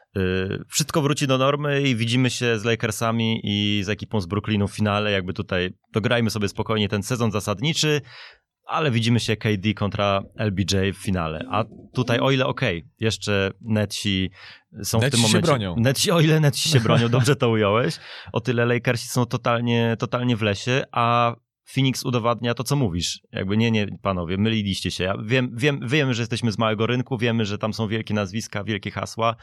wszystko 0.67 1.01
wróci 1.01 1.27
do 1.27 1.37
normy 1.37 1.81
i 1.81 1.95
widzimy 1.95 2.29
się 2.29 2.59
z 2.59 2.63
Lakersami 2.63 3.41
i 3.43 3.83
z 3.83 3.89
ekipą 3.89 4.21
z 4.21 4.25
Brooklynu 4.25 4.67
w 4.67 4.75
finale. 4.75 5.11
Jakby 5.11 5.33
tutaj 5.33 5.73
dograjmy 5.93 6.29
sobie 6.29 6.47
spokojnie 6.47 6.89
ten 6.89 7.03
sezon 7.03 7.31
zasadniczy, 7.31 8.01
ale 8.65 8.91
widzimy 8.91 9.19
się 9.19 9.37
KD 9.37 9.73
kontra 9.73 10.23
LBJ 10.37 10.75
w 10.93 10.97
finale. 10.97 11.45
A 11.51 11.63
tutaj 11.93 12.19
o 12.19 12.31
ile 12.31 12.45
okej, 12.45 12.77
okay, 12.77 12.89
jeszcze 12.99 13.51
Netsi 13.61 14.31
są 14.83 14.99
Netsi 14.99 15.09
w 15.09 15.11
tym 15.11 15.19
momencie... 15.21 15.37
się 15.37 15.41
bronią. 15.41 15.75
Netsi, 15.77 16.11
o 16.11 16.21
ile 16.21 16.39
Netsi 16.39 16.69
się 16.69 16.79
bronią, 16.79 17.09
dobrze 17.17 17.35
to 17.35 17.49
ująłeś, 17.49 17.95
o 18.33 18.41
tyle 18.41 18.65
Lakersi 18.65 19.07
są 19.07 19.25
totalnie, 19.25 19.95
totalnie 19.99 20.37
w 20.37 20.41
lesie, 20.41 20.83
a 20.91 21.35
Phoenix 21.73 22.05
udowadnia 22.05 22.53
to, 22.53 22.63
co 22.63 22.75
mówisz. 22.75 23.21
Jakby 23.31 23.57
nie, 23.57 23.71
nie, 23.71 23.87
panowie, 24.01 24.37
myliliście 24.37 24.91
się. 24.91 25.03
Ja 25.03 25.13
wiem, 25.23 25.51
wiem, 25.55 25.79
wiemy, 25.87 26.13
że 26.13 26.21
jesteśmy 26.21 26.51
z 26.51 26.57
małego 26.57 26.87
rynku, 26.87 27.17
wiemy, 27.17 27.45
że 27.45 27.57
tam 27.57 27.73
są 27.73 27.87
wielkie 27.87 28.13
nazwiska, 28.13 28.63
wielkie 28.63 28.91
hasła, 28.91 29.35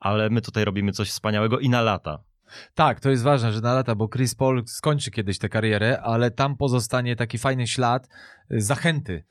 ale 0.00 0.30
my 0.30 0.40
tutaj 0.40 0.64
robimy 0.64 0.92
coś 0.92 1.08
wspaniałego 1.08 1.58
i 1.58 1.68
na 1.68 1.82
lata. 1.82 2.18
Tak, 2.74 3.00
to 3.00 3.10
jest 3.10 3.22
ważne, 3.22 3.52
że 3.52 3.60
na 3.60 3.74
lata, 3.74 3.94
bo 3.94 4.08
Chris 4.08 4.34
Paul 4.34 4.62
skończy 4.66 5.10
kiedyś 5.10 5.38
tę 5.38 5.48
karierę, 5.48 6.00
ale 6.02 6.30
tam 6.30 6.56
pozostanie 6.56 7.16
taki 7.16 7.38
fajny 7.38 7.66
ślad 7.66 8.08
y, 8.52 8.60
zachęty 8.60 9.24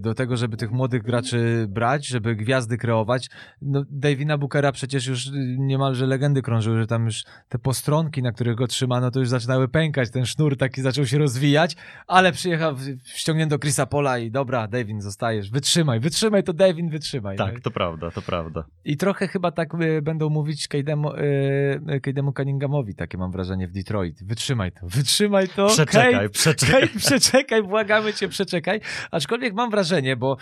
do 0.00 0.14
tego, 0.14 0.36
żeby 0.36 0.56
tych 0.56 0.70
młodych 0.70 1.02
graczy 1.02 1.66
brać, 1.68 2.06
żeby 2.06 2.36
gwiazdy 2.36 2.76
kreować. 2.78 3.28
No, 3.62 3.84
Davina 3.90 4.38
Bookera 4.38 4.72
przecież 4.72 5.06
już 5.06 5.30
niemalże 5.58 6.06
legendy 6.06 6.42
krążyły, 6.42 6.80
że 6.80 6.86
tam 6.86 7.04
już 7.04 7.24
te 7.48 7.58
postronki, 7.58 8.22
na 8.22 8.32
których 8.32 8.54
go 8.56 8.66
trzymano, 8.66 9.10
to 9.10 9.20
już 9.20 9.28
zaczynały 9.28 9.68
pękać, 9.68 10.10
ten 10.10 10.26
sznur 10.26 10.56
taki 10.56 10.82
zaczął 10.82 11.06
się 11.06 11.18
rozwijać, 11.18 11.76
ale 12.06 12.32
przyjechał, 12.32 12.76
ściągnięto 13.04 13.58
Chrisa 13.58 13.86
Pola 13.86 14.18
i 14.18 14.30
dobra, 14.30 14.68
Davin, 14.68 15.00
zostajesz, 15.00 15.50
wytrzymaj, 15.50 16.00
wytrzymaj 16.00 16.42
to 16.42 16.52
Davin, 16.52 16.90
wytrzymaj. 16.90 17.36
Tak, 17.36 17.60
to 17.60 17.70
prawda, 17.70 18.10
to 18.10 18.22
prawda. 18.22 18.64
I 18.84 18.96
trochę 18.96 19.28
chyba 19.28 19.52
tak 19.52 19.74
y, 19.74 20.02
będą 20.02 20.30
mówić 20.30 20.68
Kejdemu, 20.68 21.12
y, 21.14 22.00
Kejdemu 22.02 22.32
Cunninghamowi, 22.32 22.94
takie 22.94 23.18
mam 23.18 23.32
wrażenie 23.32 23.68
w 23.68 23.72
Detroit. 23.72 24.24
Wytrzymaj 24.24 24.72
to, 24.72 24.86
wytrzymaj 24.86 25.48
to. 25.48 25.66
Przeczekaj, 25.66 26.12
Kate, 26.12 26.28
przeczekaj. 26.28 26.80
Kate, 26.80 26.98
przeczekaj, 26.98 27.62
błagamy 27.62 28.14
cię, 28.14 28.28
przeczekaj. 28.28 28.80
Aczkolwiek 29.10 29.54
mam 29.56 29.70
wrażenie, 29.70 30.16
bo 30.16 30.36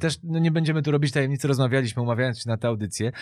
też 0.00 0.18
no 0.22 0.38
nie 0.38 0.50
będziemy 0.50 0.82
tu 0.82 0.90
robić 0.90 1.12
tajemnicy, 1.12 1.48
rozmawialiśmy 1.48 2.02
umawiając 2.02 2.38
się 2.38 2.50
na 2.50 2.56
tę 2.56 2.68
audycję. 2.68 3.12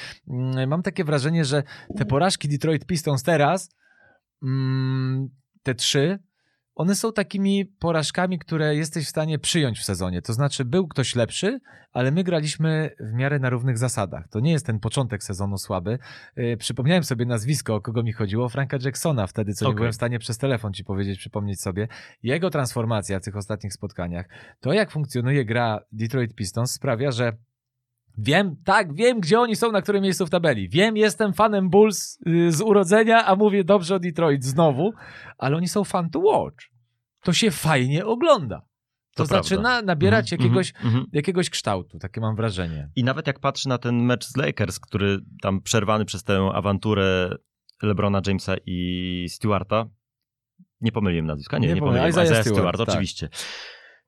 Mam 0.66 0.82
takie 0.82 1.04
wrażenie, 1.04 1.44
że 1.44 1.62
te 1.96 2.04
porażki 2.04 2.48
Detroit 2.48 2.86
Pistons 2.86 3.22
teraz, 3.22 3.70
mm, 4.42 5.28
te 5.62 5.74
trzy, 5.74 6.18
one 6.76 6.94
są 6.94 7.12
takimi 7.12 7.64
porażkami, 7.64 8.38
które 8.38 8.76
jesteś 8.76 9.06
w 9.06 9.08
stanie 9.08 9.38
przyjąć 9.38 9.78
w 9.78 9.84
sezonie. 9.84 10.22
To 10.22 10.32
znaczy, 10.32 10.64
był 10.64 10.88
ktoś 10.88 11.14
lepszy, 11.14 11.60
ale 11.92 12.10
my 12.10 12.24
graliśmy 12.24 12.90
w 13.00 13.12
miarę 13.12 13.38
na 13.38 13.50
równych 13.50 13.78
zasadach. 13.78 14.28
To 14.28 14.40
nie 14.40 14.52
jest 14.52 14.66
ten 14.66 14.80
początek 14.80 15.22
sezonu 15.22 15.58
słaby. 15.58 15.98
Yy, 16.36 16.56
przypomniałem 16.56 17.04
sobie 17.04 17.26
nazwisko, 17.26 17.74
o 17.74 17.80
kogo 17.80 18.02
mi 18.02 18.12
chodziło, 18.12 18.48
Franka 18.48 18.78
Jacksona, 18.84 19.26
wtedy 19.26 19.54
co 19.54 19.66
okay. 19.66 19.72
nie 19.72 19.76
byłem 19.76 19.92
w 19.92 19.94
stanie 19.94 20.18
przez 20.18 20.38
telefon 20.38 20.72
ci 20.72 20.84
powiedzieć, 20.84 21.18
przypomnieć 21.18 21.60
sobie. 21.60 21.88
Jego 22.22 22.50
transformacja 22.50 23.20
w 23.20 23.24
tych 23.24 23.36
ostatnich 23.36 23.72
spotkaniach, 23.72 24.28
to 24.60 24.72
jak 24.72 24.90
funkcjonuje 24.90 25.44
gra 25.44 25.80
Detroit 25.92 26.34
Pistons 26.34 26.72
sprawia, 26.72 27.10
że 27.10 27.32
Wiem, 28.18 28.56
tak, 28.64 28.94
wiem, 28.94 29.20
gdzie 29.20 29.40
oni 29.40 29.56
są, 29.56 29.72
na 29.72 29.82
którym 29.82 30.02
miejscu 30.02 30.26
w 30.26 30.30
tabeli. 30.30 30.68
Wiem, 30.68 30.96
jestem 30.96 31.32
fanem 31.32 31.70
Bulls 31.70 32.18
y, 32.26 32.52
z 32.52 32.60
urodzenia, 32.60 33.26
a 33.26 33.36
mówię 33.36 33.64
dobrze 33.64 33.94
o 33.94 33.98
Detroit 33.98 34.44
znowu, 34.44 34.92
ale 35.38 35.56
oni 35.56 35.68
są 35.68 35.84
fan 35.84 36.10
to 36.10 36.20
watch. 36.20 36.64
To 37.20 37.32
się 37.32 37.50
fajnie 37.50 38.06
ogląda. 38.06 38.62
To, 39.14 39.22
to 39.22 39.26
zaczyna 39.26 39.82
nabierać 39.82 40.32
mm, 40.32 40.42
jakiegoś, 40.42 40.72
mm, 40.84 41.06
jakiegoś 41.12 41.50
kształtu, 41.50 41.98
takie 41.98 42.20
mam 42.20 42.36
wrażenie. 42.36 42.90
I 42.96 43.04
nawet 43.04 43.26
jak 43.26 43.40
patrzę 43.40 43.68
na 43.68 43.78
ten 43.78 44.02
mecz 44.02 44.24
z 44.24 44.36
Lakers, 44.36 44.80
który 44.80 45.18
tam 45.42 45.62
przerwany 45.62 46.04
przez 46.04 46.24
tę 46.24 46.50
awanturę 46.54 47.36
LeBrona 47.82 48.20
Jamesa 48.26 48.54
i 48.66 49.26
Stewarta, 49.30 49.86
nie 50.80 50.92
pomyliłem 50.92 51.26
nazwiska, 51.26 51.58
nie, 51.58 51.68
nie, 51.68 51.74
nie 51.74 51.80
pomyliłem, 51.80 52.10
Isaiah, 52.10 52.26
Isaiah 52.26 52.44
Stewart, 52.44 52.58
Stewart 52.58 52.78
tak. 52.78 52.88
oczywiście. 52.88 53.28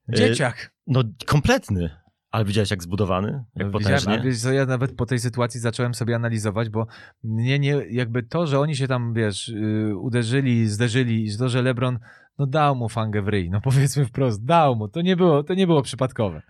Dzieciak. 0.09 0.75
No 0.87 1.03
kompletny. 1.27 1.98
Ale 2.31 2.45
widziałeś 2.45 2.71
jak 2.71 2.83
zbudowany? 2.83 3.45
Jak 3.57 3.71
potężnie? 3.71 4.21
Wiesz 4.25 4.41
co, 4.41 4.53
ja 4.53 4.67
nawet 4.67 4.97
po 4.97 5.07
tej 5.07 5.19
sytuacji 5.19 5.61
zacząłem 5.61 5.95
sobie 5.95 6.17
analizować, 6.17 6.69
bo 6.69 6.87
mnie 7.25 7.59
nie, 7.59 7.71
jakby 7.91 8.23
to, 8.23 8.47
że 8.47 8.61
oni 8.61 8.77
się 8.77 8.89
tam, 8.89 9.15
wiesz, 9.15 9.49
yy, 9.49 9.97
uderzyli, 9.99 10.69
zderzyli 10.69 11.25
i 11.25 11.39
to, 11.39 11.49
że 11.49 11.63
LeBron 11.63 11.99
no 12.39 12.47
dał 12.47 12.77
mu 12.77 12.89
fangę 12.89 13.23
w 13.23 13.29
ryj, 13.29 13.51
no 13.51 13.61
powiedzmy 13.61 14.05
wprost, 14.05 14.45
dał 14.45 14.77
mu, 14.77 14.89
to 14.89 15.01
nie 15.01 15.17
było, 15.17 15.43
to 15.43 15.55
nie 15.55 15.67
było 15.67 15.83
przypadkowe. 15.83 16.43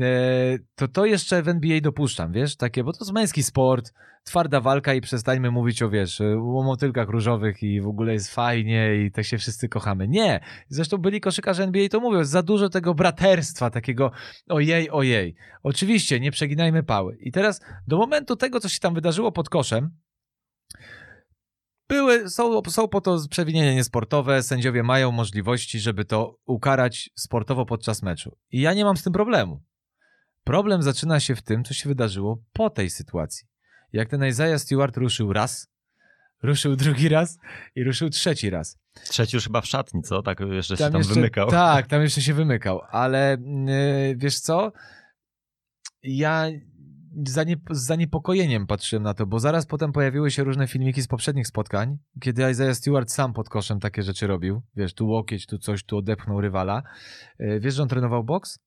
E, 0.00 0.58
to 0.74 0.88
to 0.88 1.06
jeszcze 1.06 1.42
w 1.42 1.48
NBA 1.48 1.80
dopuszczam, 1.80 2.32
wiesz, 2.32 2.56
takie, 2.56 2.84
bo 2.84 2.92
to 2.92 2.98
jest 3.00 3.12
męski 3.12 3.42
sport, 3.42 3.92
twarda 4.24 4.60
walka 4.60 4.94
i 4.94 5.00
przestańmy 5.00 5.50
mówić 5.50 5.82
o, 5.82 5.90
wiesz, 5.90 6.20
o 6.20 6.62
motylkach 6.62 7.08
różowych 7.08 7.62
i 7.62 7.80
w 7.80 7.86
ogóle 7.86 8.12
jest 8.12 8.34
fajnie 8.34 9.04
i 9.06 9.10
tak 9.10 9.24
się 9.24 9.38
wszyscy 9.38 9.68
kochamy. 9.68 10.08
Nie, 10.08 10.40
zresztą 10.68 10.98
byli 10.98 11.20
koszykarze 11.20 11.64
NBA 11.64 11.88
to 11.88 12.00
mówią, 12.00 12.24
za 12.24 12.42
dużo 12.42 12.68
tego 12.68 12.94
braterstwa, 12.94 13.70
takiego 13.70 14.10
ojej, 14.48 14.90
ojej. 14.90 15.34
Oczywiście, 15.62 16.20
nie 16.20 16.30
przeginajmy 16.30 16.82
pały. 16.82 17.16
I 17.20 17.32
teraz 17.32 17.60
do 17.86 17.98
momentu 17.98 18.36
tego, 18.36 18.60
co 18.60 18.68
się 18.68 18.80
tam 18.80 18.94
wydarzyło 18.94 19.32
pod 19.32 19.48
koszem, 19.48 19.90
były, 21.88 22.30
są, 22.30 22.62
są 22.62 22.88
po 22.88 23.00
to 23.00 23.18
przewinienia 23.30 23.74
niesportowe, 23.74 24.42
sędziowie 24.42 24.82
mają 24.82 25.12
możliwości, 25.12 25.80
żeby 25.80 26.04
to 26.04 26.36
ukarać 26.46 27.10
sportowo 27.14 27.66
podczas 27.66 28.02
meczu. 28.02 28.36
I 28.50 28.60
ja 28.60 28.74
nie 28.74 28.84
mam 28.84 28.96
z 28.96 29.02
tym 29.02 29.12
problemu. 29.12 29.62
Problem 30.44 30.82
zaczyna 30.82 31.20
się 31.20 31.34
w 31.34 31.42
tym, 31.42 31.64
co 31.64 31.74
się 31.74 31.88
wydarzyło 31.88 32.42
po 32.52 32.70
tej 32.70 32.90
sytuacji. 32.90 33.46
Jak 33.92 34.08
ten 34.08 34.26
Isaiah 34.26 34.60
Stewart 34.60 34.96
ruszył 34.96 35.32
raz, 35.32 35.68
ruszył 36.42 36.76
drugi 36.76 37.08
raz 37.08 37.38
i 37.74 37.84
ruszył 37.84 38.10
trzeci 38.10 38.50
raz. 38.50 38.78
Trzeci 39.04 39.36
już 39.36 39.44
chyba 39.44 39.60
w 39.60 39.66
szatni, 39.66 40.02
co? 40.02 40.22
Tak 40.22 40.40
jeszcze 40.40 40.76
tam 40.76 40.86
się 40.86 40.92
tam 40.92 41.00
jeszcze, 41.00 41.14
wymykał. 41.14 41.50
Tak, 41.50 41.86
tam 41.86 42.02
jeszcze 42.02 42.22
się 42.22 42.34
wymykał, 42.34 42.80
ale 42.90 43.36
yy, 43.40 44.16
wiesz 44.16 44.40
co? 44.40 44.72
Ja 46.02 46.46
z 47.26 47.86
zaniepokojeniem 47.86 48.66
patrzyłem 48.66 49.02
na 49.02 49.14
to, 49.14 49.26
bo 49.26 49.40
zaraz 49.40 49.66
potem 49.66 49.92
pojawiły 49.92 50.30
się 50.30 50.44
różne 50.44 50.66
filmiki 50.66 51.02
z 51.02 51.08
poprzednich 51.08 51.46
spotkań, 51.46 51.98
kiedy 52.20 52.50
Isaiah 52.50 52.76
Stewart 52.76 53.10
sam 53.10 53.32
pod 53.32 53.48
koszem 53.48 53.80
takie 53.80 54.02
rzeczy 54.02 54.26
robił. 54.26 54.62
Wiesz, 54.76 54.94
tu 54.94 55.06
łokieć, 55.08 55.46
tu 55.46 55.58
coś, 55.58 55.84
tu 55.84 55.96
odepchnął 55.96 56.40
rywala. 56.40 56.82
E, 57.38 57.60
wiesz, 57.60 57.74
że 57.74 57.82
on 57.82 57.88
trenował 57.88 58.24
boks? 58.24 58.58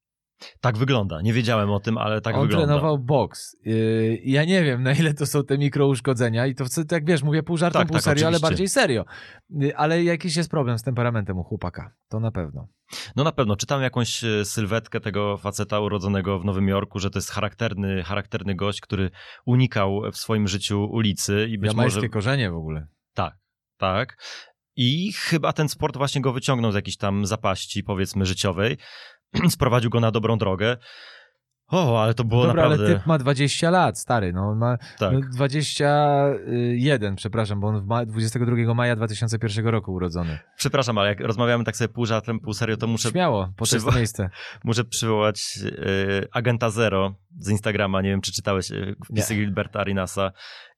Tak 0.62 0.78
wygląda. 0.78 1.22
Nie 1.22 1.34
wiedziałem 1.34 1.72
o 1.72 1.80
tym, 1.80 1.98
ale 1.98 2.22
tak 2.22 2.36
on 2.36 2.42
wygląda. 2.42 2.68
trenował 2.68 3.00
boks. 3.00 3.56
Yy, 3.66 4.20
ja 4.24 4.46
nie 4.46 4.64
wiem, 4.64 4.84
na 4.84 4.92
ile 4.94 5.14
to 5.14 5.26
są 5.26 5.44
te 5.44 5.58
mikrouszkodzenia 5.58 6.48
i 6.48 6.56
to, 6.56 6.66
w- 6.66 6.86
tak 6.88 7.06
wiesz, 7.06 7.24
mówię 7.24 7.44
pół 7.44 7.58
żartem, 7.58 7.80
Tak, 7.80 7.88
pół 7.88 7.96
tak, 7.96 8.04
serio, 8.04 8.28
ale 8.28 8.38
oczywiście. 8.38 8.50
bardziej 8.50 8.68
serio. 8.70 9.06
Yy, 9.50 9.78
ale 9.78 10.04
jakiś 10.04 10.36
jest 10.36 10.52
problem 10.52 10.80
z 10.80 10.84
temperamentem 10.84 11.38
u 11.38 11.44
chłopaka. 11.44 11.94
To 12.10 12.20
na 12.20 12.32
pewno. 12.32 12.68
No 13.16 13.24
na 13.24 13.32
pewno. 13.32 13.56
Czytałem 13.56 13.84
jakąś 13.84 14.24
e, 14.24 14.46
sylwetkę 14.46 15.00
tego 15.00 15.38
faceta 15.38 15.80
urodzonego 15.80 16.40
w 16.40 16.46
Nowym 16.46 16.68
Jorku, 16.68 17.00
że 17.00 17.10
to 17.10 17.18
jest 17.18 17.32
charakterny, 17.32 18.04
charakterny 18.04 18.56
gość, 18.56 18.82
który 18.82 19.10
unikał 19.46 20.02
w 20.12 20.18
swoim 20.18 20.48
życiu 20.48 20.84
ulicy 20.92 21.48
i 21.50 21.58
być 21.58 21.72
Jamańskie 21.72 21.98
może... 22.00 22.10
korzenie 22.10 22.52
w 22.52 22.56
ogóle. 22.56 22.88
Tak, 23.14 23.34
tak. 23.78 24.18
I 24.76 25.14
chyba 25.14 25.54
ten 25.54 25.70
sport 25.70 25.98
właśnie 25.98 26.22
go 26.22 26.34
wyciągnął 26.34 26.72
z 26.72 26.76
jakiejś 26.76 26.98
tam 26.98 27.26
zapaści, 27.26 27.84
powiedzmy, 27.84 28.26
życiowej. 28.26 28.78
Sprowadził 29.50 29.90
go 29.90 30.00
na 30.00 30.12
dobrą 30.12 30.38
drogę. 30.38 30.78
O, 31.68 32.04
ale 32.04 32.14
to 32.14 32.24
było 32.24 32.48
Dobra, 32.48 32.64
naprawdę... 32.64 32.86
ale 32.86 32.96
typ 32.96 33.06
ma 33.06 33.18
20 33.18 33.70
lat, 33.70 34.00
stary. 34.00 34.34
No, 34.34 34.42
on 34.50 34.58
ma 34.58 34.78
Tak. 35.00 35.14
no, 35.14 35.20
21, 35.34 37.16
przepraszam, 37.16 37.60
bo 37.60 37.68
on 37.68 37.82
w 37.82 37.86
ma 37.86 38.06
22 38.06 38.74
maja 38.74 38.96
2001 38.96 39.68
roku 39.68 39.94
urodzony. 39.94 40.40
Przepraszam, 40.58 40.98
ale 40.98 41.10
jak 41.10 41.20
rozmawiamy 41.20 41.64
tak 41.64 41.78
sobie 41.78 41.88
pół 41.88 42.06
żartem, 42.06 42.40
pół 42.40 42.54
serio, 42.54 42.78
to 42.78 42.88
muszę, 42.88 43.10
Śmiało, 43.10 43.54
po 43.58 43.66
przywo- 43.66 43.96
miejsce. 43.96 44.30
muszę 44.64 44.84
przywołać 44.84 45.60
e, 45.64 46.28
Agenta 46.32 46.70
Zero 46.70 47.16
z 47.40 47.50
Instagrama. 47.50 48.02
Nie 48.02 48.10
wiem, 48.10 48.22
czy 48.22 48.32
czytałeś 48.32 48.72
e, 48.72 48.96
wpisy 49.06 49.36
Gilberta 49.36 49.80
Arinasa. 49.80 50.32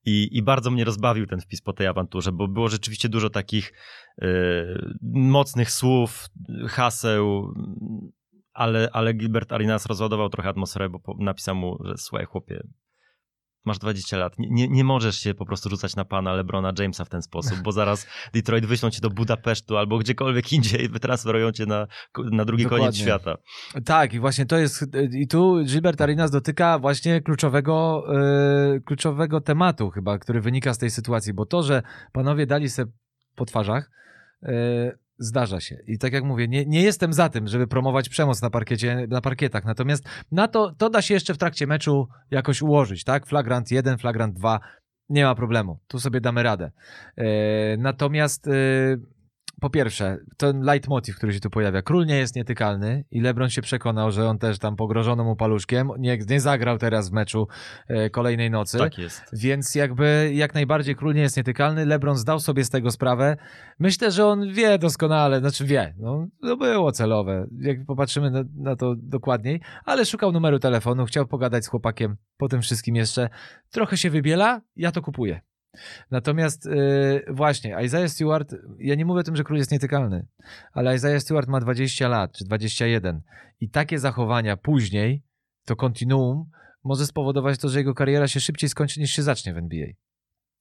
I, 0.06 0.30
I 0.38 0.44
bardzo 0.44 0.72
mnie 0.72 0.84
rozbawił 0.86 1.28
ten 1.28 1.40
wpis 1.40 1.62
po 1.62 1.74
tej 1.74 1.88
awanturze, 1.88 2.32
bo 2.32 2.48
było 2.48 2.70
rzeczywiście 2.70 3.10
dużo 3.10 3.30
takich 3.30 3.74
e, 4.22 4.26
mocnych 5.14 5.72
słów, 5.72 6.26
haseł, 6.70 7.54
ale, 8.54 8.90
ale 8.94 9.14
Gilbert 9.14 9.52
Arenas 9.52 9.86
rozładował 9.86 10.30
trochę 10.30 10.50
atmosferę, 10.50 10.90
bo 10.90 11.00
napisał 11.20 11.56
mu, 11.56 11.78
że 11.84 11.98
słuchaj 11.98 12.26
chłopie, 12.26 12.64
masz 13.66 13.80
20 13.80 14.18
lat, 14.18 14.40
nie, 14.40 14.48
nie, 14.50 14.68
nie 14.68 14.84
możesz 14.84 15.16
się 15.16 15.34
po 15.34 15.46
prostu 15.46 15.70
rzucać 15.70 15.96
na 15.96 16.06
pana 16.06 16.34
Lebrona 16.34 16.74
Jamesa 16.80 17.06
w 17.06 17.10
ten 17.10 17.22
sposób, 17.22 17.60
bo 17.64 17.72
zaraz 17.72 18.08
Detroit 18.34 18.66
wyślą 18.66 18.90
cię 18.90 19.02
do 19.02 19.10
Budapesztu 19.10 19.78
albo 19.78 19.98
gdziekolwiek 19.98 20.54
indziej, 20.54 20.90
wytransferują 20.90 21.52
cię 21.52 21.66
na, 21.66 21.88
na 22.32 22.46
drugi 22.46 22.64
Dokładnie. 22.64 22.86
koniec 22.86 23.02
świata. 23.02 23.36
Tak, 23.86 24.14
i 24.14 24.20
właśnie 24.20 24.46
to 24.46 24.58
jest, 24.58 24.86
i 25.12 25.28
tu 25.28 25.64
Gilbert 25.66 26.02
Arenas 26.02 26.32
dotyka 26.32 26.80
właśnie 26.80 27.22
kluczowego, 27.22 28.04
e, 28.76 28.80
kluczowego 28.80 29.42
tematu 29.42 29.90
chyba, 29.90 30.18
który 30.18 30.42
wynika 30.42 30.74
z 30.74 30.78
tej 30.78 30.90
sytuacji, 30.90 31.34
bo 31.34 31.46
to, 31.46 31.64
że 31.64 31.84
panowie 32.12 32.46
dali 32.46 32.70
se 32.70 32.86
po 33.36 33.46
twarzach, 33.46 33.92
e, 34.44 35.03
zdarza 35.24 35.60
się. 35.60 35.78
I 35.88 35.98
tak 35.98 36.14
jak 36.14 36.24
mówię, 36.24 36.48
nie, 36.48 36.66
nie 36.66 36.82
jestem 36.82 37.14
za 37.14 37.30
tym, 37.30 37.48
żeby 37.48 37.68
promować 37.68 38.10
przemoc 38.10 38.42
na 38.42 38.50
parkiecie, 38.50 39.08
na 39.10 39.22
parkietach, 39.22 39.66
natomiast 39.66 40.04
na 40.32 40.48
to, 40.48 40.76
to 40.78 40.90
da 40.90 41.02
się 41.02 41.14
jeszcze 41.14 41.34
w 41.34 41.38
trakcie 41.38 41.68
meczu 41.68 42.08
jakoś 42.32 42.62
ułożyć, 42.62 43.04
tak? 43.04 43.26
Flagrant 43.28 43.72
1, 43.72 43.98
flagrant 43.98 44.36
2, 44.36 44.60
nie 45.10 45.26
ma 45.26 45.36
problemu, 45.36 45.80
tu 45.88 46.00
sobie 46.00 46.22
damy 46.22 46.44
radę. 46.44 46.72
E, 47.18 47.78
natomiast 47.78 48.48
e, 48.48 48.52
po 49.64 49.70
pierwsze, 49.70 50.18
ten 50.38 50.62
leitmotiv, 50.62 51.16
który 51.16 51.34
się 51.34 51.40
tu 51.40 51.50
pojawia. 51.50 51.82
Król 51.82 52.06
nie 52.06 52.18
jest 52.18 52.36
nietykalny 52.36 53.06
i 53.12 53.22
LeBron 53.22 53.50
się 53.50 53.62
przekonał, 53.62 54.12
że 54.12 54.30
on 54.30 54.38
też 54.38 54.60
tam 54.60 54.76
pogrożono 54.76 55.24
mu 55.24 55.36
paluszkiem. 55.36 55.90
Nie, 56.00 56.18
nie 56.30 56.40
zagrał 56.40 56.78
teraz 56.78 57.10
w 57.10 57.14
meczu 57.14 57.48
e, 57.88 58.10
kolejnej 58.10 58.52
nocy. 58.52 58.78
Tak 58.78 58.98
jest. 58.98 59.22
Więc 59.34 59.76
jakby 59.76 60.32
jak 60.34 60.54
najbardziej 60.54 60.96
król 60.96 61.14
nie 61.14 61.22
jest 61.22 61.38
nietykalny. 61.38 61.86
LeBron 61.86 62.18
zdał 62.18 62.40
sobie 62.40 62.64
z 62.64 62.70
tego 62.70 62.92
sprawę. 62.92 63.38
Myślę, 63.80 64.12
że 64.12 64.26
on 64.26 64.54
wie 64.54 64.78
doskonale, 64.78 65.40
znaczy 65.40 65.66
wie, 65.66 65.94
no, 65.98 66.28
no 66.42 66.58
było 66.58 66.92
celowe, 66.92 67.48
jak 67.60 67.86
popatrzymy 67.86 68.32
na, 68.32 68.44
na 68.56 68.76
to 68.76 68.96
dokładniej, 68.98 69.62
ale 69.86 70.06
szukał 70.06 70.32
numeru 70.32 70.60
telefonu, 70.60 71.06
chciał 71.06 71.28
pogadać 71.28 71.66
z 71.66 71.68
chłopakiem 71.68 72.16
po 72.38 72.48
tym 72.48 72.62
wszystkim 72.62 72.96
jeszcze. 72.96 73.30
Trochę 73.72 73.98
się 73.98 74.10
wybiela, 74.10 74.62
ja 74.76 74.92
to 74.92 75.02
kupuję. 75.02 75.42
Natomiast 76.12 76.66
yy, 76.66 77.26
właśnie, 77.30 77.78
Isaiah 77.86 78.10
Stewart, 78.10 78.56
ja 78.80 78.96
nie 78.96 79.06
mówię 79.06 79.20
o 79.20 79.24
tym, 79.24 79.36
że 79.36 79.44
król 79.44 79.58
jest 79.58 79.72
nietykalny, 79.72 80.28
ale 80.74 80.96
Isaiah 80.96 81.22
Stewart 81.22 81.48
ma 81.48 81.60
20 81.60 82.08
lat, 82.08 82.32
czy 82.32 82.46
21 82.46 83.22
i 83.60 83.70
takie 83.70 84.00
zachowania 84.00 84.58
później, 84.58 85.24
to 85.66 85.76
kontinuum, 85.76 86.50
może 86.84 87.06
spowodować 87.06 87.60
to, 87.60 87.70
że 87.70 87.80
jego 87.80 87.94
kariera 87.94 88.28
się 88.28 88.40
szybciej 88.40 88.70
skończy 88.70 89.00
niż 89.00 89.12
się 89.12 89.24
zacznie 89.24 89.54
w 89.54 89.58
NBA. 89.58 89.88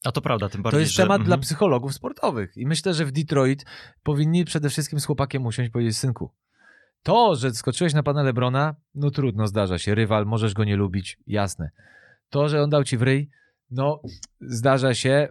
A 0.05 0.13
to 0.13 0.21
prawda, 0.21 0.49
tym 0.49 0.61
To 0.61 0.63
bardziej, 0.63 0.81
jest 0.81 0.93
że... 0.93 1.03
temat 1.03 1.19
dla 1.19 1.35
mhm. 1.35 1.41
psychologów 1.41 1.95
sportowych. 1.95 2.57
I 2.57 2.67
myślę, 2.67 2.95
że 2.95 3.05
w 3.05 3.13
Detroit 3.13 3.65
powinni 4.03 4.45
przede 4.45 4.69
wszystkim 4.69 5.01
z 5.01 5.05
chłopakiem 5.05 5.47
usiąść 5.47 5.69
i 5.69 5.73
powiedzieć, 5.73 5.97
synku, 5.97 6.33
to, 7.03 7.35
że 7.35 7.51
skoczyłeś 7.51 7.95
na 7.95 8.03
pana 8.03 8.23
Lebrona, 8.23 8.75
no 8.95 9.11
trudno, 9.11 9.47
zdarza 9.47 9.79
się. 9.79 9.95
Rywal, 9.95 10.27
możesz 10.27 10.55
go 10.55 10.65
nie 10.65 10.77
lubić, 10.77 11.19
jasne. 11.27 11.71
To, 12.31 12.49
że 12.49 12.63
on 12.63 12.71
dał 12.71 12.85
ci 12.85 12.97
w 12.97 13.03
ryj, 13.03 13.31
no 13.73 14.03
zdarza 14.41 14.95
się. 14.95 15.29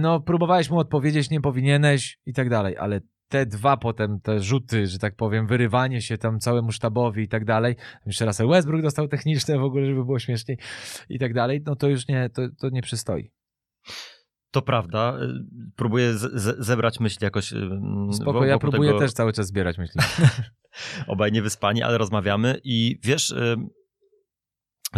No 0.00 0.20
próbowałeś 0.20 0.70
mu 0.70 0.78
odpowiedzieć, 0.78 1.30
nie 1.30 1.40
powinieneś 1.40 2.18
i 2.26 2.32
tak 2.32 2.48
dalej, 2.48 2.76
ale 2.76 3.00
te 3.28 3.46
dwa 3.46 3.76
potem, 3.76 4.20
te 4.20 4.40
rzuty, 4.40 4.86
że 4.86 4.98
tak 4.98 5.16
powiem, 5.16 5.46
wyrywanie 5.46 6.02
się 6.02 6.18
tam 6.18 6.38
całemu 6.38 6.72
sztabowi 6.72 7.22
i 7.22 7.28
tak 7.28 7.44
dalej, 7.44 7.76
jeszcze 8.06 8.26
Russell 8.26 8.48
Westbrook 8.48 8.82
dostał 8.82 9.08
techniczne 9.08 9.58
w 9.58 9.62
ogóle, 9.62 9.86
żeby 9.86 10.04
było 10.04 10.18
śmieszniej 10.18 10.58
i 11.08 11.18
tak 11.18 11.34
dalej, 11.34 11.62
no 11.66 11.76
to 11.76 11.88
już 11.88 12.08
nie, 12.08 12.30
to, 12.30 12.42
to 12.58 12.68
nie 12.68 12.82
przystoi. 12.82 13.30
To 14.50 14.62
prawda. 14.62 15.18
Próbuję 15.76 16.14
zebrać 16.58 17.00
myśli 17.00 17.24
jakoś. 17.24 17.54
Spoko, 18.12 18.44
ja 18.44 18.58
próbuję 18.58 18.90
tego- 18.90 18.98
też 18.98 19.12
cały 19.12 19.32
czas 19.32 19.46
zbierać 19.46 19.78
myśli. 19.78 20.00
Obaj 21.06 21.32
niewyspani, 21.32 21.82
ale 21.82 21.98
rozmawiamy 21.98 22.60
i 22.64 22.98
wiesz, 23.02 23.30
y, 23.30 23.56